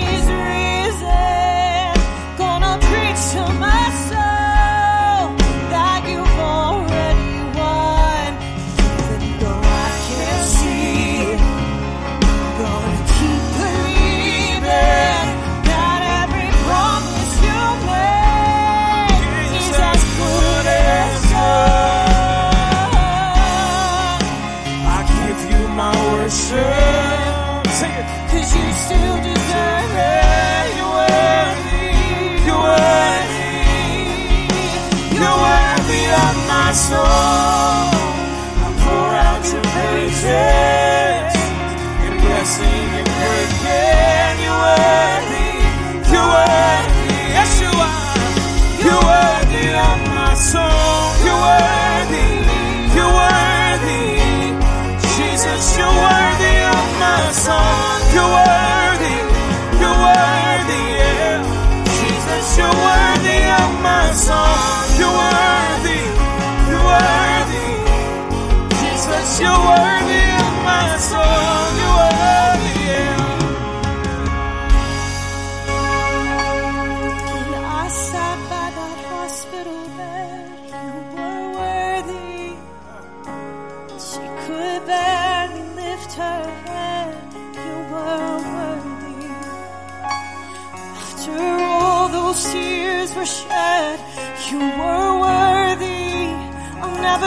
soul. 36.91 37.80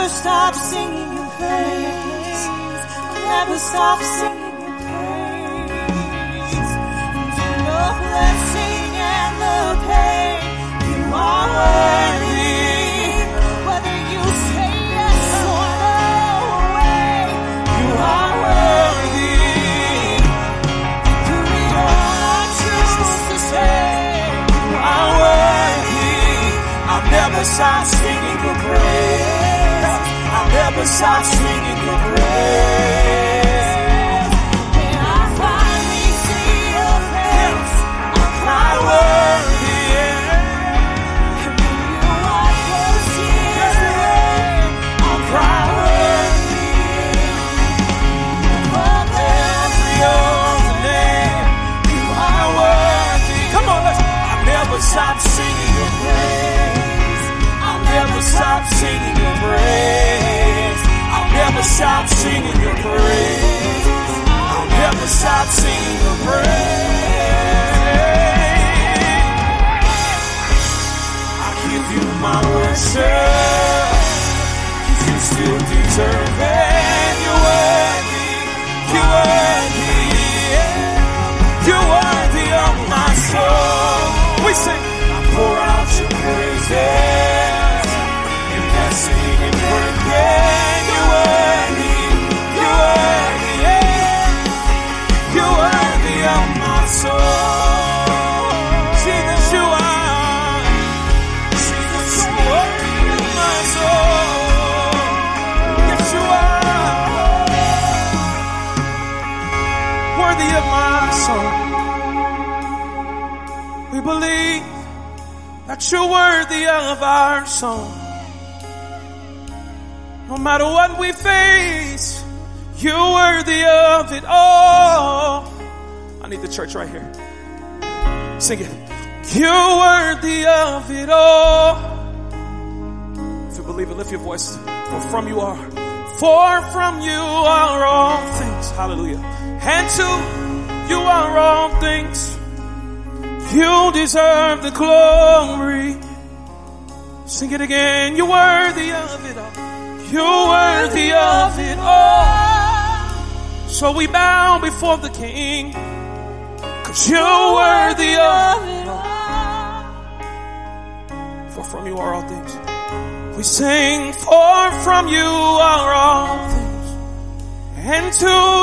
never 0.04 0.16
stop 0.16 0.54
singing 0.54 1.12
your 1.14 1.30
praise. 1.40 2.42
I'll 3.08 3.24
never 3.24 3.58
stop 3.58 3.98
singing 4.02 4.56
your 4.60 4.76
praise. 4.84 6.72
Through 7.36 7.60
the 7.72 7.86
blessing 8.04 8.90
and 9.16 9.34
the 9.44 9.60
pain, 9.88 10.40
you 10.92 11.00
are 11.08 11.48
worthy. 11.56 12.52
Whether 13.66 13.98
you 14.12 14.22
say 14.44 14.72
yes 14.98 15.24
or 15.56 15.68
no 15.84 15.96
way, 16.76 17.16
you 17.80 17.90
are 18.16 18.34
worthy. 18.44 19.40
Through 21.24 21.48
it 21.64 21.72
all, 21.80 22.20
I 22.28 22.44
choose 22.60 22.94
to 23.30 23.36
say, 23.50 23.80
you 24.68 24.76
are 24.96 25.12
worthy. 25.24 26.12
I'll 26.92 27.06
never 27.10 27.42
stop 27.44 27.84
singing 27.86 28.38
your 28.44 28.56
praise. 28.68 29.33
I'll 29.84 30.48
never 30.48 30.86
stop 30.86 31.24
singing 31.24 31.78
your 31.86 31.98
praise. 32.16 33.13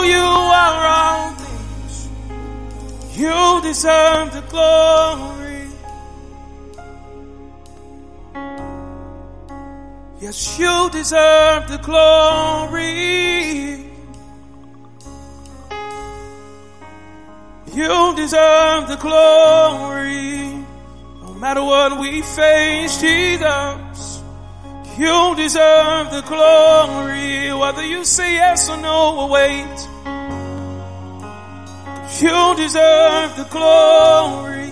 you 0.03 0.27
are 0.63 0.83
all 0.99 1.31
things. 1.43 2.09
You 3.17 3.61
deserve 3.61 4.33
the 4.33 4.41
glory. 4.49 5.67
Yes, 10.21 10.59
you 10.59 10.89
deserve 10.91 11.67
the 11.67 11.77
glory. 11.77 12.91
You 17.73 18.15
deserve 18.15 18.87
the 18.89 18.97
glory. 18.97 20.65
No 21.23 21.33
matter 21.39 21.63
what 21.63 21.99
we 21.99 22.21
face, 22.21 22.99
Jesus. 22.99 24.10
You 25.01 25.35
deserve 25.35 26.11
the 26.11 26.21
glory, 26.21 27.51
whether 27.53 27.83
you 27.83 28.05
say 28.05 28.35
yes 28.35 28.69
or 28.69 28.77
no 28.77 29.21
or 29.21 29.29
wait. 29.29 29.77
You 32.21 32.55
deserve 32.55 33.35
the 33.35 33.47
glory. 33.49 34.71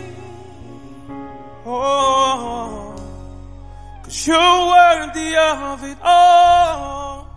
Oh, 1.66 2.96
cause 4.04 4.28
you're 4.28 4.62
worthy 4.76 5.36
of 5.36 5.84
it 5.84 5.98
all. 6.04 7.28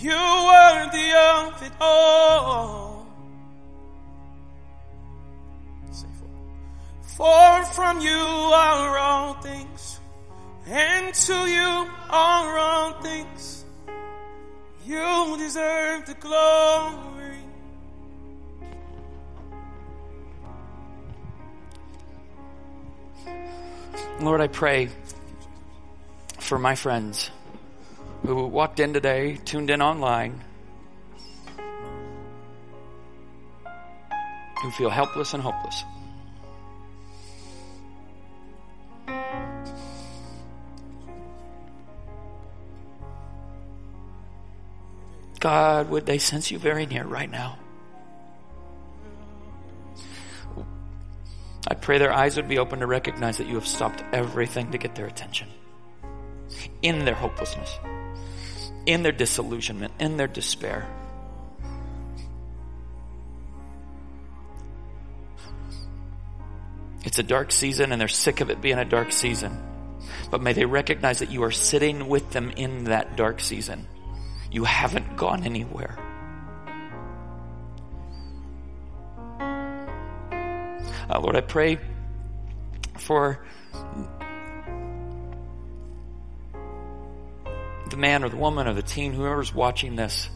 You're 0.00 0.38
worthy 0.52 1.08
of 1.12 1.62
it 1.62 1.72
all. 1.80 2.87
For 7.18 7.64
from 7.64 8.00
you 8.00 8.12
are 8.12 8.96
all 8.96 9.34
things, 9.42 9.98
and 10.68 11.12
to 11.12 11.34
you 11.50 11.90
are 12.10 12.58
all 12.58 12.92
things. 13.02 13.64
You 14.86 15.34
deserve 15.36 16.06
the 16.06 16.14
glory. 16.14 17.38
Lord, 24.20 24.40
I 24.40 24.46
pray 24.46 24.88
for 26.38 26.56
my 26.56 26.76
friends 26.76 27.32
who 28.22 28.46
walked 28.46 28.78
in 28.78 28.92
today, 28.92 29.40
tuned 29.44 29.70
in 29.70 29.82
online, 29.82 30.40
who 34.62 34.70
feel 34.70 34.90
helpless 34.90 35.34
and 35.34 35.42
hopeless. 35.42 35.82
God, 45.40 45.88
would 45.90 46.06
they 46.06 46.18
sense 46.18 46.50
you 46.50 46.58
very 46.58 46.84
near 46.86 47.04
right 47.04 47.30
now? 47.30 47.58
I 51.68 51.74
pray 51.74 51.98
their 51.98 52.12
eyes 52.12 52.36
would 52.36 52.48
be 52.48 52.58
open 52.58 52.80
to 52.80 52.86
recognize 52.86 53.38
that 53.38 53.46
you 53.46 53.54
have 53.54 53.66
stopped 53.66 54.02
everything 54.12 54.72
to 54.72 54.78
get 54.78 54.94
their 54.94 55.06
attention. 55.06 55.48
In 56.82 57.04
their 57.04 57.14
hopelessness, 57.14 57.78
in 58.86 59.02
their 59.02 59.12
disillusionment, 59.12 59.92
in 60.00 60.16
their 60.16 60.28
despair. 60.28 60.88
It's 67.08 67.18
a 67.18 67.22
dark 67.22 67.52
season 67.52 67.90
and 67.90 67.98
they're 67.98 68.06
sick 68.06 68.42
of 68.42 68.50
it 68.50 68.60
being 68.60 68.76
a 68.76 68.84
dark 68.84 69.12
season. 69.12 69.58
But 70.30 70.42
may 70.42 70.52
they 70.52 70.66
recognize 70.66 71.20
that 71.20 71.30
you 71.30 71.42
are 71.42 71.50
sitting 71.50 72.06
with 72.06 72.32
them 72.32 72.50
in 72.50 72.84
that 72.84 73.16
dark 73.16 73.40
season. 73.40 73.86
You 74.52 74.64
haven't 74.64 75.16
gone 75.16 75.42
anywhere. 75.44 75.96
Uh, 81.08 81.18
Lord, 81.18 81.34
I 81.34 81.40
pray 81.40 81.78
for 82.98 83.42
the 87.88 87.96
man 87.96 88.22
or 88.22 88.28
the 88.28 88.36
woman 88.36 88.68
or 88.68 88.74
the 88.74 88.82
teen, 88.82 89.14
whoever's 89.14 89.54
watching 89.54 89.96
this 89.96 90.28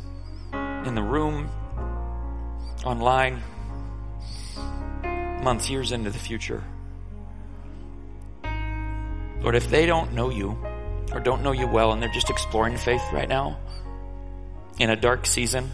in 0.55 0.95
the 0.95 1.03
room, 1.03 1.51
online, 2.87 3.43
months, 5.43 5.69
years 5.69 5.93
into 5.93 6.11
the 6.11 6.19
future. 6.19 6.63
Lord, 9.41 9.57
if 9.57 9.69
they 9.71 9.87
don't 9.87 10.13
know 10.13 10.31
you 10.31 10.57
or 11.13 11.21
don't 11.21 11.43
know 11.43 11.53
you 11.53 11.67
well 11.67 11.93
and 11.93 12.03
they're 12.03 12.13
just 12.13 12.31
exploring 12.31 12.77
faith 12.77 13.03
right 13.13 13.29
now 13.29 13.59
in 14.79 14.91
a 14.91 14.97
dark 14.97 15.27
season, 15.27 15.71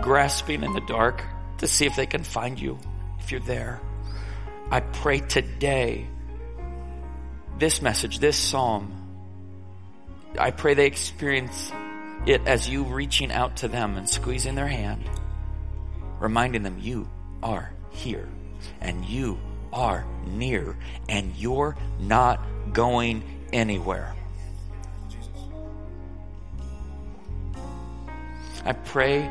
grasping 0.00 0.62
in 0.62 0.72
the 0.72 0.82
dark 0.82 1.24
to 1.58 1.66
see 1.66 1.86
if 1.86 1.96
they 1.96 2.06
can 2.06 2.22
find 2.22 2.60
you, 2.60 2.78
if 3.20 3.32
you're 3.32 3.40
there. 3.40 3.80
I 4.70 4.80
pray 4.80 5.20
today, 5.20 6.06
this 7.58 7.82
message, 7.82 8.18
this 8.18 8.36
psalm, 8.36 8.92
I 10.38 10.50
pray 10.50 10.74
they 10.74 10.86
experience 10.86 11.72
it 12.26 12.42
as 12.46 12.68
you 12.68 12.84
reaching 12.84 13.30
out 13.30 13.58
to 13.58 13.68
them 13.68 13.96
and 13.96 14.08
squeezing 14.08 14.54
their 14.54 14.68
hand, 14.68 15.08
reminding 16.24 16.62
them 16.62 16.78
you 16.80 17.06
are 17.42 17.70
here 17.90 18.26
and 18.80 19.04
you 19.04 19.38
are 19.74 20.06
near 20.26 20.74
and 21.06 21.36
you're 21.36 21.76
not 22.00 22.40
going 22.72 23.22
anywhere. 23.52 24.14
I 28.64 28.72
pray 28.72 29.30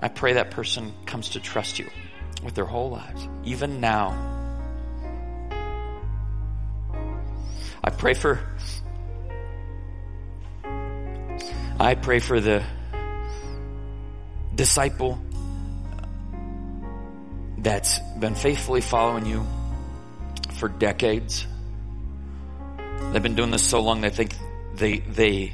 I 0.00 0.08
pray 0.08 0.34
that 0.34 0.52
person 0.52 0.92
comes 1.06 1.30
to 1.30 1.40
trust 1.40 1.78
you 1.78 1.88
with 2.42 2.54
their 2.54 2.64
whole 2.64 2.90
lives, 2.90 3.28
even 3.44 3.80
now. 3.80 4.28
I 7.84 7.90
pray 7.90 8.14
for 8.14 8.40
I 11.80 11.96
pray 11.96 12.20
for 12.20 12.38
the 12.40 12.62
disciple 14.54 15.18
that's 17.58 17.98
been 18.18 18.34
faithfully 18.34 18.80
following 18.80 19.26
you 19.26 19.46
for 20.54 20.68
decades. 20.68 21.46
They've 23.12 23.22
been 23.22 23.34
doing 23.34 23.50
this 23.50 23.62
so 23.62 23.80
long 23.80 24.00
they 24.00 24.10
think 24.10 24.34
they 24.74 24.98
they 24.98 25.52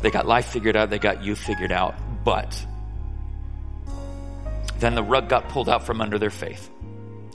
they 0.00 0.10
got 0.10 0.26
life 0.26 0.46
figured 0.46 0.76
out, 0.76 0.90
they 0.90 0.98
got 0.98 1.22
you 1.22 1.34
figured 1.34 1.72
out, 1.72 1.94
but 2.24 2.66
then 4.78 4.94
the 4.94 5.02
rug 5.02 5.28
got 5.28 5.48
pulled 5.50 5.68
out 5.68 5.84
from 5.84 6.00
under 6.00 6.18
their 6.18 6.30
faith. 6.30 6.70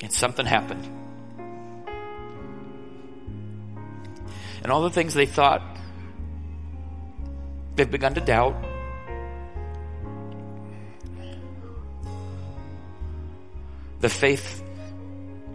And 0.01 0.11
something 0.11 0.45
happened. 0.45 0.83
And 4.63 4.71
all 4.71 4.81
the 4.81 4.89
things 4.89 5.13
they 5.13 5.27
thought, 5.27 5.61
they've 7.75 7.89
begun 7.89 8.15
to 8.15 8.21
doubt. 8.21 8.64
The 14.05 14.09
faith 14.09 14.63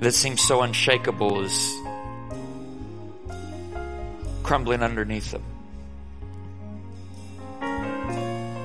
that 0.00 0.10
seems 0.10 0.40
so 0.40 0.62
unshakable 0.62 1.44
is 1.44 1.72
crumbling 4.42 4.82
underneath 4.82 5.30
them. 5.30 5.44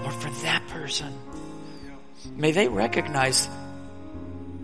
Lord, 0.02 0.16
for 0.16 0.32
that 0.42 0.64
person, 0.70 1.14
may 2.36 2.52
they 2.52 2.68
recognize, 2.68 3.48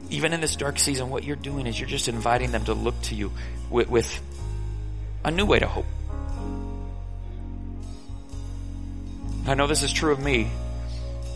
even 0.09 0.33
in 0.33 0.41
this 0.41 0.55
dark 0.55 0.79
season, 0.79 1.11
what 1.11 1.23
you're 1.23 1.35
doing 1.35 1.67
is 1.67 1.79
you're 1.79 1.87
just 1.87 2.07
inviting 2.07 2.49
them 2.49 2.65
to 2.65 2.73
look 2.73 2.99
to 3.03 3.13
you 3.13 3.31
with, 3.69 3.91
with 3.91 4.23
a 5.23 5.29
new 5.29 5.45
way 5.45 5.59
to 5.59 5.67
hope. 5.67 5.85
I 9.45 9.53
know 9.53 9.67
this 9.67 9.83
is 9.83 9.93
true 9.93 10.13
of 10.13 10.19
me. 10.19 10.49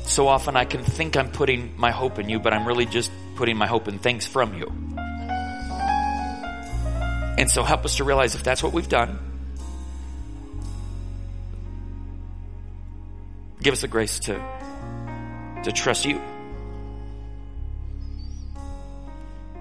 So 0.08 0.28
often 0.28 0.56
I 0.56 0.66
can 0.66 0.84
think 0.84 1.18
I'm 1.18 1.32
putting 1.32 1.74
my 1.78 1.91
hope 1.91 2.20
in 2.20 2.30
you, 2.30 2.39
but 2.39 2.53
I'm 2.53 2.66
really 2.66 2.86
just 2.86 3.12
putting 3.36 3.58
my 3.58 3.68
hope 3.68 3.88
in 3.88 3.99
things 3.99 4.26
from 4.26 4.53
you. 4.53 4.72
And 7.38 7.51
so 7.51 7.64
help 7.64 7.84
us 7.84 7.97
to 7.97 8.06
realize 8.06 8.34
if 8.36 8.43
that's 8.43 8.64
what 8.64 8.72
we've 8.72 8.88
done, 8.88 9.20
give 13.62 13.74
us 13.74 13.82
the 13.82 13.88
grace 13.88 14.20
to 14.20 14.41
to 15.64 15.72
trust 15.72 16.06
you, 16.06 16.22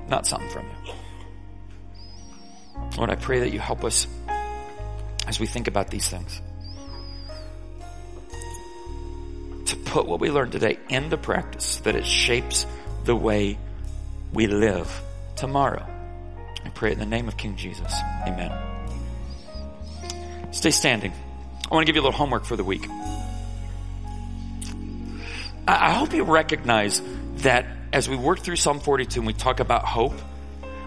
not 0.09 0.27
something 0.27 0.51
from 0.51 0.67
you. 0.67 0.93
Lord, 2.99 3.11
I 3.11 3.15
pray 3.17 3.41
that 3.41 3.51
you 3.53 3.59
help 3.59 3.83
us 3.83 4.07
as 5.27 5.41
we 5.41 5.47
think 5.47 5.67
about 5.67 5.89
these 5.89 6.09
things 6.09 6.43
put 9.95 10.07
what 10.07 10.19
we 10.19 10.29
learned 10.29 10.51
today 10.51 10.77
into 10.89 11.17
practice, 11.17 11.77
that 11.85 11.95
it 11.95 12.05
shapes 12.05 12.67
the 13.05 13.15
way 13.15 13.57
we 14.33 14.49
live 14.49 14.91
tomorrow. 15.37 15.87
I 16.65 16.69
pray 16.71 16.91
in 16.91 16.99
the 16.99 17.07
name 17.07 17.29
of 17.29 17.37
King 17.37 17.55
Jesus. 17.55 17.95
Amen. 18.27 18.51
Stay 20.51 20.73
standing. 20.73 21.13
I 21.71 21.73
want 21.73 21.87
to 21.87 21.93
give 21.93 21.95
you 21.95 22.03
a 22.03 22.07
little 22.07 22.19
homework 22.19 22.45
for 22.45 22.57
the 22.57 22.65
week. 22.65 22.85
I 25.69 25.93
hope 25.93 26.13
you 26.13 26.25
recognize 26.25 27.01
that 27.45 27.65
as 27.93 28.09
we 28.09 28.17
work 28.17 28.41
through 28.41 28.57
Psalm 28.57 28.81
42 28.81 29.21
and 29.21 29.27
we 29.29 29.33
talk 29.33 29.61
about 29.61 29.85
hope, 29.85 30.21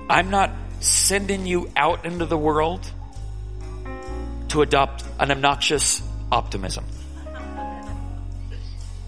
I'm 0.09 0.29
not 0.29 0.51
sending 0.81 1.47
you 1.47 1.71
out 1.77 2.05
into 2.05 2.25
the 2.25 2.37
world 2.37 2.91
to 4.49 4.61
adopt 4.63 5.05
an 5.17 5.31
obnoxious 5.31 6.01
optimism. 6.29 6.83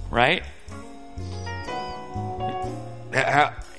Right? 0.10 0.43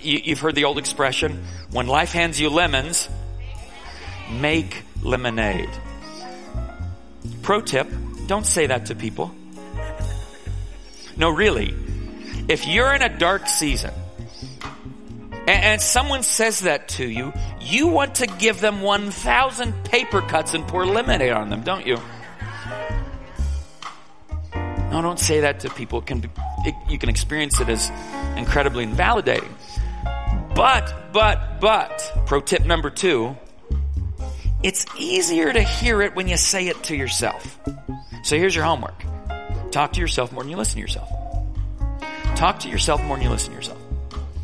You've 0.00 0.40
heard 0.40 0.54
the 0.54 0.64
old 0.64 0.78
expression, 0.78 1.44
when 1.70 1.86
life 1.86 2.12
hands 2.12 2.40
you 2.40 2.50
lemons, 2.50 3.08
make 4.30 4.82
lemonade. 5.02 5.70
Pro 7.42 7.60
tip, 7.60 7.88
don't 8.26 8.46
say 8.46 8.66
that 8.66 8.86
to 8.86 8.94
people. 8.94 9.34
No, 11.16 11.30
really. 11.30 11.74
If 12.48 12.66
you're 12.66 12.94
in 12.94 13.02
a 13.02 13.18
dark 13.18 13.46
season 13.46 13.92
and, 15.46 15.80
someone 15.82 16.22
says 16.22 16.60
that 16.60 16.88
to 16.90 17.06
you, 17.06 17.32
you 17.60 17.88
want 17.88 18.16
to 18.16 18.26
give 18.26 18.60
them 18.60 18.82
1,000 18.82 19.84
paper 19.84 20.22
cuts 20.22 20.54
and 20.54 20.66
pour 20.66 20.86
lemonade 20.86 21.32
on 21.32 21.50
them, 21.50 21.62
don't 21.62 21.86
you? 21.86 21.98
No, 24.90 25.02
don't 25.02 25.18
say 25.18 25.40
that 25.40 25.60
to 25.60 25.70
people. 25.70 26.00
It 26.00 26.06
can 26.06 26.20
be, 26.20 26.28
it, 26.64 26.74
you 26.88 26.98
can 26.98 27.08
experience 27.08 27.60
it 27.60 27.68
as 27.68 27.90
incredibly 28.36 28.82
invalidating. 28.82 29.54
But, 30.54 31.12
but, 31.12 31.60
but, 31.60 32.12
pro 32.26 32.40
tip 32.40 32.64
number 32.64 32.90
two, 32.90 33.36
it's 34.62 34.84
easier 34.98 35.52
to 35.52 35.62
hear 35.62 36.02
it 36.02 36.14
when 36.14 36.28
you 36.28 36.36
say 36.36 36.66
it 36.66 36.82
to 36.84 36.96
yourself. 36.96 37.58
So 38.24 38.36
here's 38.36 38.54
your 38.54 38.64
homework. 38.64 39.02
Talk 39.70 39.92
to 39.92 40.00
yourself 40.00 40.32
more 40.32 40.42
than 40.42 40.50
you 40.50 40.56
listen 40.56 40.74
to 40.74 40.80
yourself. 40.80 41.08
Talk 42.34 42.58
to 42.60 42.68
yourself 42.68 43.02
more 43.04 43.16
than 43.16 43.24
you 43.24 43.30
listen 43.30 43.50
to 43.50 43.56
yourself 43.56 43.78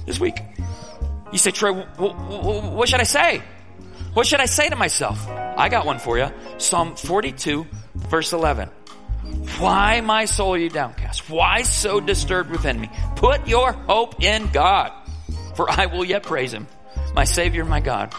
this 0.07 0.20
week. 0.20 0.40
You 1.32 1.38
say, 1.38 1.51
Troy, 1.51 1.72
w- 1.72 2.12
w- 2.12 2.70
what 2.70 2.88
should 2.88 3.01
I 3.01 3.05
say? 3.05 3.42
What 4.14 4.26
should 4.26 4.40
I 4.40 4.47
say 4.47 4.68
to 4.68 4.76
myself? 4.76 5.26
I 5.28 5.68
got 5.68 5.84
one 5.84 5.99
for 5.99 6.16
you. 6.16 6.28
Psalm 6.59 6.94
42, 6.94 7.66
verse 7.97 8.32
11. 8.32 8.70
Why, 9.59 10.01
my 10.01 10.24
soul, 10.27 10.55
are 10.55 10.59
you 10.59 10.68
downcast? 10.68 11.31
Why 11.31 11.62
so 11.62 12.01
disturbed 12.01 12.51
within 12.51 12.81
me? 12.81 12.91
Put 13.16 13.49
your 13.49 13.72
hope 13.72 14.22
in 14.22 14.49
God, 14.49 14.93
for 15.55 15.70
I 15.70 15.87
will 15.87 16.05
yet 16.05 16.24
praise 16.24 16.53
him, 16.53 16.66
my 17.14 17.24
Savior, 17.24 17.64
my 17.64 17.81
God. 17.81 18.14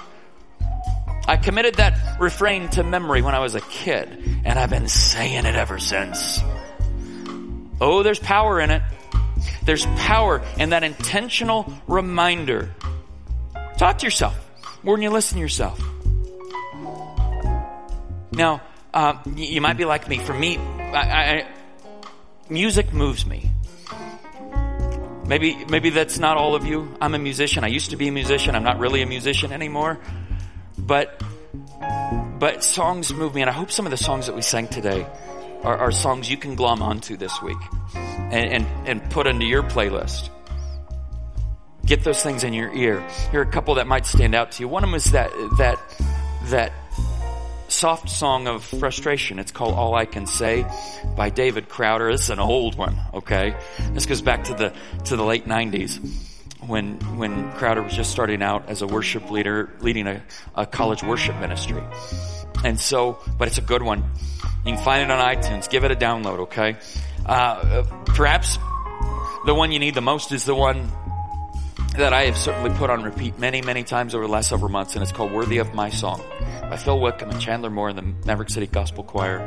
I 1.27 1.37
committed 1.37 1.75
that 1.75 2.19
refrain 2.19 2.69
to 2.69 2.83
memory 2.83 3.21
when 3.21 3.35
I 3.35 3.39
was 3.39 3.53
a 3.53 3.61
kid, 3.61 4.41
and 4.45 4.57
I've 4.57 4.69
been 4.69 4.87
saying 4.87 5.45
it 5.45 5.55
ever 5.55 5.77
since. 5.77 6.39
Oh, 7.79 8.01
there's 8.01 8.19
power 8.19 8.59
in 8.59 8.71
it. 8.71 8.81
There's 9.63 9.85
power 9.97 10.41
in 10.57 10.69
that 10.69 10.83
intentional 10.83 11.71
reminder. 11.87 12.73
Talk 13.77 13.99
to 13.99 14.05
yourself 14.05 14.35
more 14.83 14.95
than 14.95 15.03
you 15.03 15.09
listen 15.09 15.35
to 15.35 15.41
yourself. 15.41 15.79
Now, 18.31 18.61
um, 18.93 19.19
you 19.35 19.61
might 19.61 19.77
be 19.77 19.85
like 19.85 20.07
me. 20.07 20.19
For 20.19 20.33
me, 20.33 20.57
I, 20.97 21.37
I, 21.37 21.47
music 22.49 22.93
moves 22.93 23.25
me. 23.25 23.51
Maybe, 25.25 25.65
maybe 25.65 25.89
that's 25.89 26.19
not 26.19 26.37
all 26.37 26.55
of 26.55 26.65
you. 26.65 26.95
I'm 27.01 27.13
a 27.13 27.19
musician. 27.19 27.63
I 27.63 27.67
used 27.67 27.89
to 27.89 27.97
be 27.97 28.07
a 28.07 28.11
musician. 28.11 28.55
I'm 28.55 28.63
not 28.63 28.79
really 28.79 29.01
a 29.01 29.05
musician 29.05 29.51
anymore. 29.51 29.99
But, 30.77 31.21
but 32.39 32.63
songs 32.63 33.13
move 33.13 33.35
me, 33.35 33.41
and 33.41 33.49
I 33.49 33.53
hope 33.53 33.71
some 33.71 33.85
of 33.85 33.91
the 33.91 33.97
songs 33.97 34.27
that 34.27 34.35
we 34.35 34.41
sang 34.41 34.67
today 34.69 35.05
are, 35.63 35.77
are 35.77 35.91
songs 35.91 36.29
you 36.29 36.37
can 36.37 36.55
glom 36.55 36.81
onto 36.81 37.17
this 37.17 37.41
week 37.41 37.57
and, 37.95 38.65
and, 38.65 38.87
and 38.87 39.11
put 39.11 39.27
into 39.27 39.45
your 39.45 39.63
playlist. 39.63 40.29
Get 41.85 42.03
those 42.03 42.23
things 42.23 42.43
in 42.43 42.53
your 42.53 42.73
ear. 42.73 43.05
Here 43.31 43.41
are 43.41 43.43
a 43.43 43.51
couple 43.51 43.75
that 43.75 43.87
might 43.87 44.05
stand 44.05 44.35
out 44.35 44.53
to 44.53 44.63
you. 44.63 44.67
One 44.67 44.83
of 44.83 44.89
them 44.89 44.95
is 44.95 45.11
that, 45.11 45.31
that, 45.57 45.79
that 46.45 46.71
soft 47.69 48.09
song 48.09 48.47
of 48.47 48.63
frustration. 48.63 49.39
It's 49.39 49.51
called 49.51 49.73
All 49.73 49.95
I 49.95 50.05
Can 50.05 50.27
Say 50.27 50.65
by 51.15 51.29
David 51.29 51.69
Crowder. 51.69 52.11
This 52.11 52.23
is 52.23 52.29
an 52.29 52.39
old 52.39 52.75
one, 52.75 52.99
okay? 53.13 53.55
This 53.91 54.05
goes 54.05 54.21
back 54.21 54.45
to 54.45 54.53
the, 54.53 54.73
to 55.05 55.15
the 55.15 55.23
late 55.23 55.45
90s 55.45 55.99
when, 56.65 56.95
when 57.17 57.51
Crowder 57.53 57.81
was 57.81 57.93
just 57.93 58.11
starting 58.11 58.41
out 58.41 58.69
as 58.69 58.81
a 58.81 58.87
worship 58.87 59.29
leader, 59.29 59.73
leading 59.79 60.07
a, 60.07 60.23
a 60.55 60.65
college 60.65 61.03
worship 61.03 61.39
ministry. 61.39 61.81
And 62.63 62.79
so, 62.79 63.19
but 63.37 63.47
it's 63.47 63.57
a 63.57 63.61
good 63.63 63.83
one. 63.83 64.03
You 64.65 64.73
can 64.73 64.83
find 64.83 65.03
it 65.03 65.11
on 65.11 65.35
iTunes. 65.35 65.69
Give 65.69 65.83
it 65.83 65.91
a 65.91 65.95
download, 65.95 66.39
okay? 66.39 66.77
Uh, 67.25 67.83
perhaps 68.05 68.57
the 69.45 69.53
one 69.53 69.71
you 69.71 69.79
need 69.79 69.93
the 69.93 70.01
most 70.01 70.31
is 70.31 70.45
the 70.45 70.55
one 70.55 70.91
that 71.97 72.13
I 72.13 72.25
have 72.25 72.37
certainly 72.37 72.69
put 72.77 72.89
on 72.89 73.03
repeat 73.03 73.39
many, 73.39 73.61
many 73.61 73.83
times 73.83 74.13
over 74.13 74.25
the 74.25 74.31
last 74.31 74.49
several 74.49 74.69
months, 74.69 74.93
and 74.93 75.01
it's 75.01 75.11
called 75.11 75.31
Worthy 75.31 75.57
of 75.57 75.73
My 75.73 75.89
Song 75.89 76.23
by 76.61 76.77
Phil 76.77 76.99
Wickham 76.99 77.29
and 77.31 77.41
Chandler 77.41 77.71
Moore 77.71 77.89
and 77.89 77.97
the 77.97 78.27
Maverick 78.27 78.49
City 78.49 78.67
Gospel 78.67 79.03
Choir. 79.03 79.39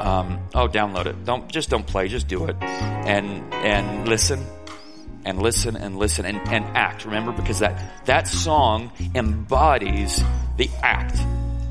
Um, 0.00 0.40
oh, 0.54 0.66
download 0.66 1.06
it. 1.06 1.24
Don't, 1.24 1.48
just 1.48 1.70
don't 1.70 1.86
play, 1.86 2.08
just 2.08 2.26
do 2.26 2.46
it. 2.46 2.56
And, 2.60 3.54
and 3.54 4.08
listen 4.08 4.44
and 5.24 5.40
listen 5.40 5.76
and 5.76 5.96
listen 5.96 6.26
and, 6.26 6.38
and 6.48 6.64
act. 6.76 7.04
Remember, 7.04 7.30
because 7.30 7.60
that, 7.60 8.04
that 8.06 8.26
song 8.26 8.92
embodies 9.14 10.22
the 10.56 10.68
act 10.82 11.16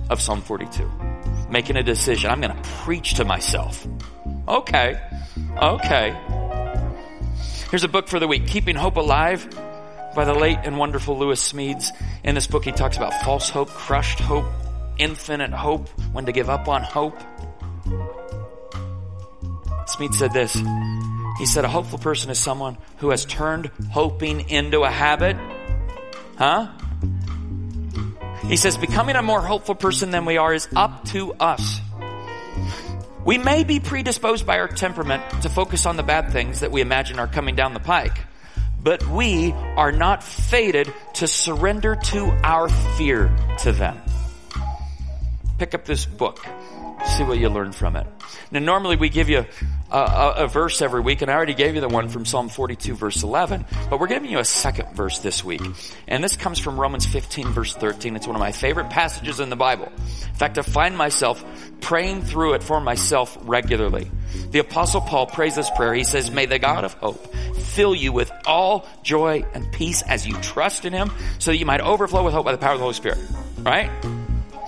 of 0.10 0.22
Psalm 0.22 0.42
42. 0.42 0.90
Making 1.50 1.76
a 1.76 1.84
decision. 1.84 2.32
I'm 2.32 2.42
to 2.42 2.70
preach 2.80 3.16
to 3.16 3.26
myself. 3.26 3.86
Okay. 4.48 5.00
Okay. 5.62 6.18
Here's 7.70 7.84
a 7.84 7.90
book 7.90 8.08
for 8.08 8.20
the 8.20 8.28
week. 8.28 8.48
Keeping 8.48 8.76
Hope 8.76 8.96
Alive 8.96 9.48
by 10.14 10.26
the 10.26 10.34
late 10.34 10.60
and 10.64 10.78
wonderful 10.78 11.18
Lewis 11.18 11.52
Smedes. 11.52 11.90
In 12.24 12.36
this 12.36 12.48
book, 12.48 12.66
he 12.66 12.72
talks 12.72 12.98
about 12.98 13.14
false 13.24 13.50
hope, 13.50 13.70
crushed 13.70 14.20
hope, 14.20 14.46
infinite 14.98 15.52
hope, 15.52 15.90
when 16.12 16.26
to 16.26 16.32
give 16.32 16.50
up 16.50 16.68
on 16.68 16.84
hope. 16.84 17.18
Smedes 19.88 20.16
said 20.16 20.34
this. 20.34 20.56
He 21.40 21.46
said, 21.46 21.66
a 21.66 21.68
hopeful 21.68 22.00
person 22.00 22.30
is 22.30 22.40
someone 22.40 22.78
who 22.98 23.10
has 23.10 23.26
turned 23.26 23.68
hoping 23.92 24.50
into 24.50 24.84
a 24.84 24.90
habit. 24.90 25.36
Huh? 26.38 26.72
He 28.48 28.58
says, 28.58 28.78
becoming 28.78 29.16
a 29.16 29.22
more 29.22 29.42
hopeful 29.42 29.76
person 29.76 30.12
than 30.12 30.26
we 30.26 30.38
are 30.38 30.54
is 30.54 30.68
up 30.76 31.06
to 31.06 31.34
us. 31.34 31.80
We 33.26 33.38
may 33.38 33.64
be 33.64 33.80
predisposed 33.80 34.46
by 34.46 34.60
our 34.60 34.68
temperament 34.68 35.24
to 35.44 35.50
focus 35.50 35.86
on 35.86 35.96
the 35.96 36.04
bad 36.04 36.32
things 36.32 36.60
that 36.60 36.72
we 36.72 36.82
imagine 36.82 37.20
are 37.20 37.28
coming 37.28 37.56
down 37.56 37.74
the 37.74 37.80
pike, 37.80 38.18
but 38.84 39.08
we 39.08 39.54
are 39.78 39.92
not 39.92 40.24
fated 40.24 40.94
to 41.14 41.28
surrender 41.28 41.96
to 41.96 42.26
our 42.44 42.68
fear 42.98 43.34
to 43.60 43.72
them. 43.72 44.00
Pick 45.58 45.74
up 45.74 45.86
this 45.86 46.06
book. 46.06 46.46
See 47.06 47.24
what 47.24 47.38
you 47.38 47.50
learn 47.50 47.72
from 47.72 47.96
it. 47.96 48.08
Now, 48.52 48.60
normally 48.60 48.96
we 48.96 49.10
give 49.10 49.30
you 49.30 49.46
a, 49.92 49.98
a, 49.98 50.34
a, 50.44 50.48
verse 50.48 50.82
every 50.82 51.02
week, 51.02 51.22
and 51.22 51.30
I 51.30 51.34
already 51.34 51.54
gave 51.54 51.76
you 51.76 51.82
the 51.82 51.90
one 51.90 52.08
from 52.08 52.26
Psalm 52.26 52.50
42, 52.50 52.96
verse 52.96 53.24
11, 53.24 53.66
but 53.90 54.00
we're 54.00 54.08
giving 54.08 54.32
you 54.32 54.40
a 54.40 54.46
second 54.46 54.96
verse 54.96 55.20
this 55.20 55.44
week. 55.44 55.62
And 56.08 56.24
this 56.24 56.38
comes 56.38 56.60
from 56.60 56.80
Romans 56.80 57.06
15, 57.06 57.48
verse 57.48 57.76
13. 57.76 58.16
It's 58.16 58.26
one 58.26 58.36
of 58.36 58.40
my 58.40 58.54
favorite 58.54 58.90
passages 58.90 59.40
in 59.40 59.50
the 59.50 59.56
Bible. 59.56 59.88
In 59.88 60.36
fact, 60.36 60.58
I 60.58 60.62
find 60.62 60.98
myself 60.98 61.44
praying 61.82 62.24
through 62.24 62.54
it 62.54 62.64
for 62.64 62.80
myself 62.80 63.38
regularly. 63.42 64.10
The 64.52 64.60
Apostle 64.60 65.02
Paul 65.02 65.28
prays 65.28 65.56
this 65.56 65.70
prayer. 65.72 65.94
He 65.94 66.06
says, 66.06 66.32
May 66.32 66.46
the 66.46 66.60
God 66.60 66.86
of 66.86 66.94
hope 66.94 67.34
fill 67.74 67.96
you 67.96 68.12
with 68.12 68.32
all 68.46 68.88
joy 69.04 69.46
and 69.54 69.72
peace 69.72 70.02
as 70.04 70.28
you 70.28 70.36
trust 70.42 70.86
in 70.86 70.94
Him, 70.94 71.12
so 71.40 71.52
that 71.52 71.58
you 71.58 71.66
might 71.66 71.82
overflow 71.82 72.24
with 72.24 72.34
hope 72.34 72.46
by 72.46 72.52
the 72.52 72.58
power 72.58 72.74
of 72.74 72.80
the 72.80 72.84
Holy 72.84 72.94
Spirit. 72.94 73.20
Right? 73.60 73.90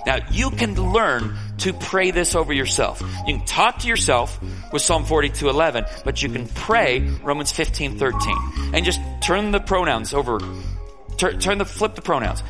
Now, 0.06 0.18
you 0.30 0.50
can 0.50 0.74
learn 0.92 1.36
to 1.58 1.72
pray 1.72 2.12
this 2.12 2.36
over 2.36 2.52
yourself. 2.52 3.00
You 3.26 3.36
can 3.36 3.44
talk 3.44 3.80
to 3.80 3.88
yourself 3.88 4.40
with 4.72 4.80
Psalm 4.82 5.04
42, 5.04 5.48
11, 5.48 5.84
but 6.04 6.22
you 6.22 6.28
can 6.28 6.46
pray 6.46 7.00
Romans 7.24 7.50
15, 7.50 7.98
13. 7.98 8.36
And 8.72 8.84
just 8.84 9.00
turn 9.20 9.50
the 9.50 9.58
pronouns 9.58 10.14
over. 10.14 10.38
Turn, 11.16 11.40
turn 11.40 11.58
the, 11.58 11.64
flip 11.64 11.96
the 11.96 12.02
pronouns. 12.02 12.42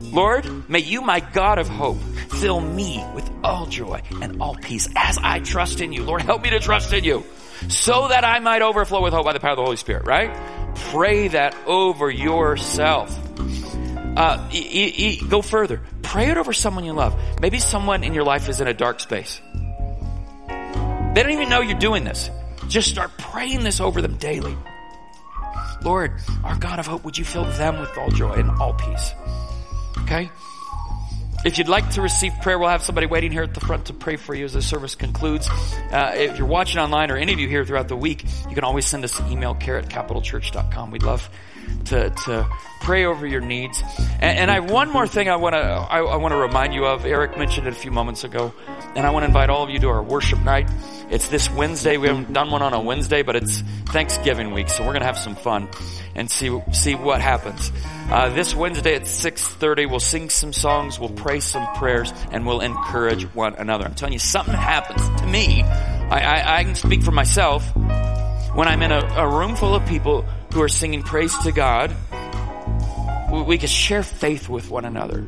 Lord, 0.00 0.68
may 0.68 0.80
you, 0.80 1.00
my 1.02 1.20
God 1.20 1.58
of 1.60 1.68
hope, 1.68 1.98
fill 2.40 2.60
me 2.60 3.04
with 3.14 3.30
all 3.44 3.66
joy 3.66 4.02
and 4.20 4.42
all 4.42 4.56
peace 4.56 4.88
as 4.96 5.18
I 5.22 5.38
trust 5.38 5.80
in 5.80 5.92
you. 5.92 6.02
Lord, 6.02 6.22
help 6.22 6.42
me 6.42 6.50
to 6.50 6.58
trust 6.58 6.92
in 6.92 7.04
you 7.04 7.24
so 7.68 8.08
that 8.08 8.24
I 8.24 8.38
might 8.40 8.62
overflow 8.62 9.02
with 9.02 9.12
hope 9.12 9.24
by 9.24 9.32
the 9.32 9.40
power 9.40 9.52
of 9.52 9.56
the 9.56 9.64
Holy 9.64 9.76
Spirit, 9.76 10.06
right? 10.06 10.34
Pray 10.90 11.28
that 11.28 11.54
over 11.66 12.10
yourself. 12.10 13.18
Uh, 14.16 14.48
e- 14.52 14.58
e- 15.18 15.28
go 15.28 15.40
further. 15.42 15.80
Pray 16.02 16.30
it 16.30 16.36
over 16.36 16.52
someone 16.52 16.84
you 16.84 16.92
love. 16.92 17.18
Maybe 17.40 17.58
someone 17.58 18.04
in 18.04 18.12
your 18.14 18.24
life 18.24 18.48
is 18.48 18.60
in 18.60 18.68
a 18.68 18.74
dark 18.74 19.00
space. 19.00 19.40
They 20.48 21.22
don't 21.22 21.32
even 21.32 21.48
know 21.48 21.60
you're 21.60 21.78
doing 21.78 22.04
this. 22.04 22.30
Just 22.68 22.88
start 22.90 23.10
praying 23.18 23.64
this 23.64 23.80
over 23.80 24.00
them 24.00 24.16
daily. 24.16 24.56
Lord, 25.82 26.12
our 26.44 26.56
God 26.56 26.78
of 26.78 26.86
hope, 26.86 27.04
would 27.04 27.18
you 27.18 27.24
fill 27.24 27.44
them 27.44 27.80
with 27.80 27.96
all 27.98 28.10
joy 28.10 28.32
and 28.32 28.50
all 28.50 28.74
peace? 28.74 29.12
Okay? 29.98 30.30
If 31.44 31.58
you'd 31.58 31.68
like 31.68 31.90
to 31.90 32.02
receive 32.02 32.32
prayer, 32.40 32.56
we'll 32.56 32.68
have 32.68 32.82
somebody 32.82 33.08
waiting 33.08 33.32
here 33.32 33.42
at 33.42 33.52
the 33.52 33.60
front 33.60 33.86
to 33.86 33.92
pray 33.92 34.14
for 34.14 34.32
you 34.32 34.44
as 34.44 34.52
the 34.52 34.62
service 34.62 34.94
concludes. 34.94 35.48
Uh, 35.90 36.12
if 36.14 36.38
you're 36.38 36.46
watching 36.46 36.80
online 36.80 37.10
or 37.10 37.16
any 37.16 37.32
of 37.32 37.40
you 37.40 37.48
here 37.48 37.64
throughout 37.64 37.88
the 37.88 37.96
week, 37.96 38.24
you 38.48 38.54
can 38.54 38.62
always 38.62 38.86
send 38.86 39.02
us 39.02 39.18
an 39.18 39.30
email, 39.32 39.52
care 39.54 39.76
at 39.76 39.88
capitalchurch.com. 39.88 40.92
We'd 40.92 41.02
love 41.02 41.28
to, 41.86 42.10
to 42.10 42.48
pray 42.80 43.04
over 43.04 43.26
your 43.26 43.40
needs. 43.40 43.82
And, 44.20 44.38
and 44.38 44.50
I 44.50 44.60
one 44.60 44.90
more 44.90 45.06
thing 45.06 45.28
I 45.28 45.36
want 45.36 45.54
to 45.54 45.60
I, 45.60 45.98
I 46.00 46.16
want 46.16 46.32
to 46.32 46.38
remind 46.38 46.74
you 46.74 46.86
of. 46.86 47.04
Eric 47.04 47.38
mentioned 47.38 47.66
it 47.66 47.72
a 47.72 47.76
few 47.76 47.90
moments 47.90 48.24
ago, 48.24 48.52
and 48.94 49.06
I 49.06 49.10
want 49.10 49.22
to 49.22 49.28
invite 49.28 49.50
all 49.50 49.64
of 49.64 49.70
you 49.70 49.78
to 49.80 49.88
our 49.88 50.02
worship 50.02 50.40
night. 50.40 50.70
It's 51.10 51.28
this 51.28 51.50
Wednesday. 51.50 51.96
We 51.98 52.08
haven't 52.08 52.32
done 52.32 52.50
one 52.50 52.62
on 52.62 52.72
a 52.72 52.80
Wednesday, 52.80 53.22
but 53.22 53.36
it's 53.36 53.60
Thanksgiving 53.86 54.52
week, 54.52 54.68
so 54.68 54.86
we're 54.86 54.94
gonna 54.94 55.04
have 55.04 55.18
some 55.18 55.36
fun 55.36 55.68
and 56.14 56.30
see 56.30 56.62
see 56.72 56.94
what 56.94 57.20
happens. 57.20 57.70
Uh, 58.10 58.30
this 58.30 58.54
Wednesday 58.54 58.94
at 58.94 59.06
six 59.06 59.46
thirty, 59.46 59.86
we'll 59.86 60.00
sing 60.00 60.30
some 60.30 60.52
songs, 60.52 60.98
we'll 60.98 61.10
pray 61.10 61.40
some 61.40 61.66
prayers, 61.74 62.12
and 62.30 62.46
we'll 62.46 62.60
encourage 62.60 63.24
one 63.34 63.54
another. 63.56 63.84
I'm 63.84 63.94
telling 63.94 64.14
you, 64.14 64.18
something 64.18 64.54
happens 64.54 65.20
to 65.20 65.26
me. 65.26 65.62
I, 65.62 66.20
I, 66.20 66.58
I 66.58 66.64
can 66.64 66.74
speak 66.74 67.02
for 67.02 67.12
myself 67.12 67.64
when 68.54 68.68
I'm 68.68 68.82
in 68.82 68.92
a, 68.92 69.00
a 69.16 69.38
room 69.38 69.54
full 69.56 69.74
of 69.74 69.86
people 69.86 70.26
who 70.52 70.62
are 70.62 70.68
singing 70.68 71.02
praise 71.02 71.36
to 71.38 71.52
God. 71.52 71.94
We, 73.46 73.58
can 73.58 73.68
share 73.68 74.02
faith 74.02 74.48
with 74.48 74.70
one 74.70 74.84
another 74.84 75.26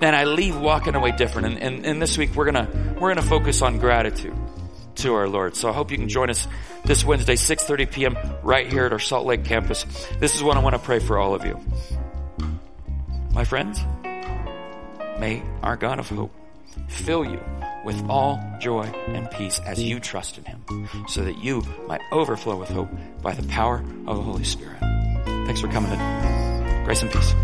and 0.00 0.16
I 0.16 0.24
leave 0.24 0.56
walking 0.58 0.94
away 0.94 1.12
different. 1.12 1.48
And, 1.48 1.58
and, 1.58 1.86
and, 1.86 2.02
this 2.02 2.16
week 2.16 2.34
we're 2.34 2.46
gonna 2.46 2.96
we're 2.98 3.14
gonna 3.14 3.26
focus 3.26 3.62
on 3.62 3.78
gratitude 3.78 4.34
to 4.96 5.14
our 5.14 5.28
Lord. 5.28 5.56
So 5.56 5.68
I 5.68 5.72
hope 5.72 5.90
you 5.90 5.98
can 5.98 6.08
join 6.08 6.30
us 6.30 6.46
this 6.84 7.04
Wednesday, 7.04 7.34
6:30 7.34 7.90
p.m. 7.90 8.18
right 8.42 8.70
here 8.70 8.86
at 8.86 8.92
our 8.92 8.98
Salt 8.98 9.26
Lake 9.26 9.44
campus. 9.44 9.84
This 10.18 10.34
is 10.34 10.42
what 10.42 10.56
I 10.56 10.60
want 10.60 10.74
to 10.74 10.78
pray 10.80 10.98
for 10.98 11.18
all 11.18 11.34
of 11.34 11.44
you, 11.44 11.60
my 13.32 13.44
friends. 13.44 13.80
May 15.18 15.42
our 15.62 15.76
God 15.76 15.98
of 15.98 16.08
hope 16.08 16.34
fill 16.88 17.24
you 17.24 17.40
with 17.84 18.08
all 18.08 18.40
joy 18.58 18.84
and 19.08 19.30
peace 19.30 19.60
as 19.60 19.82
you 19.82 20.00
trust 20.00 20.38
in 20.38 20.44
Him, 20.44 20.88
so 21.08 21.22
that 21.24 21.38
you 21.42 21.62
might 21.86 22.00
overflow 22.12 22.56
with 22.56 22.68
hope 22.68 22.90
by 23.22 23.34
the 23.34 23.46
power 23.48 23.84
of 24.06 24.16
the 24.16 24.22
Holy 24.22 24.44
Spirit. 24.44 24.78
Thanks 25.46 25.60
for 25.60 25.68
coming 25.68 25.92
in. 25.92 26.84
Grace 26.84 27.02
and 27.02 27.10
peace. 27.10 27.34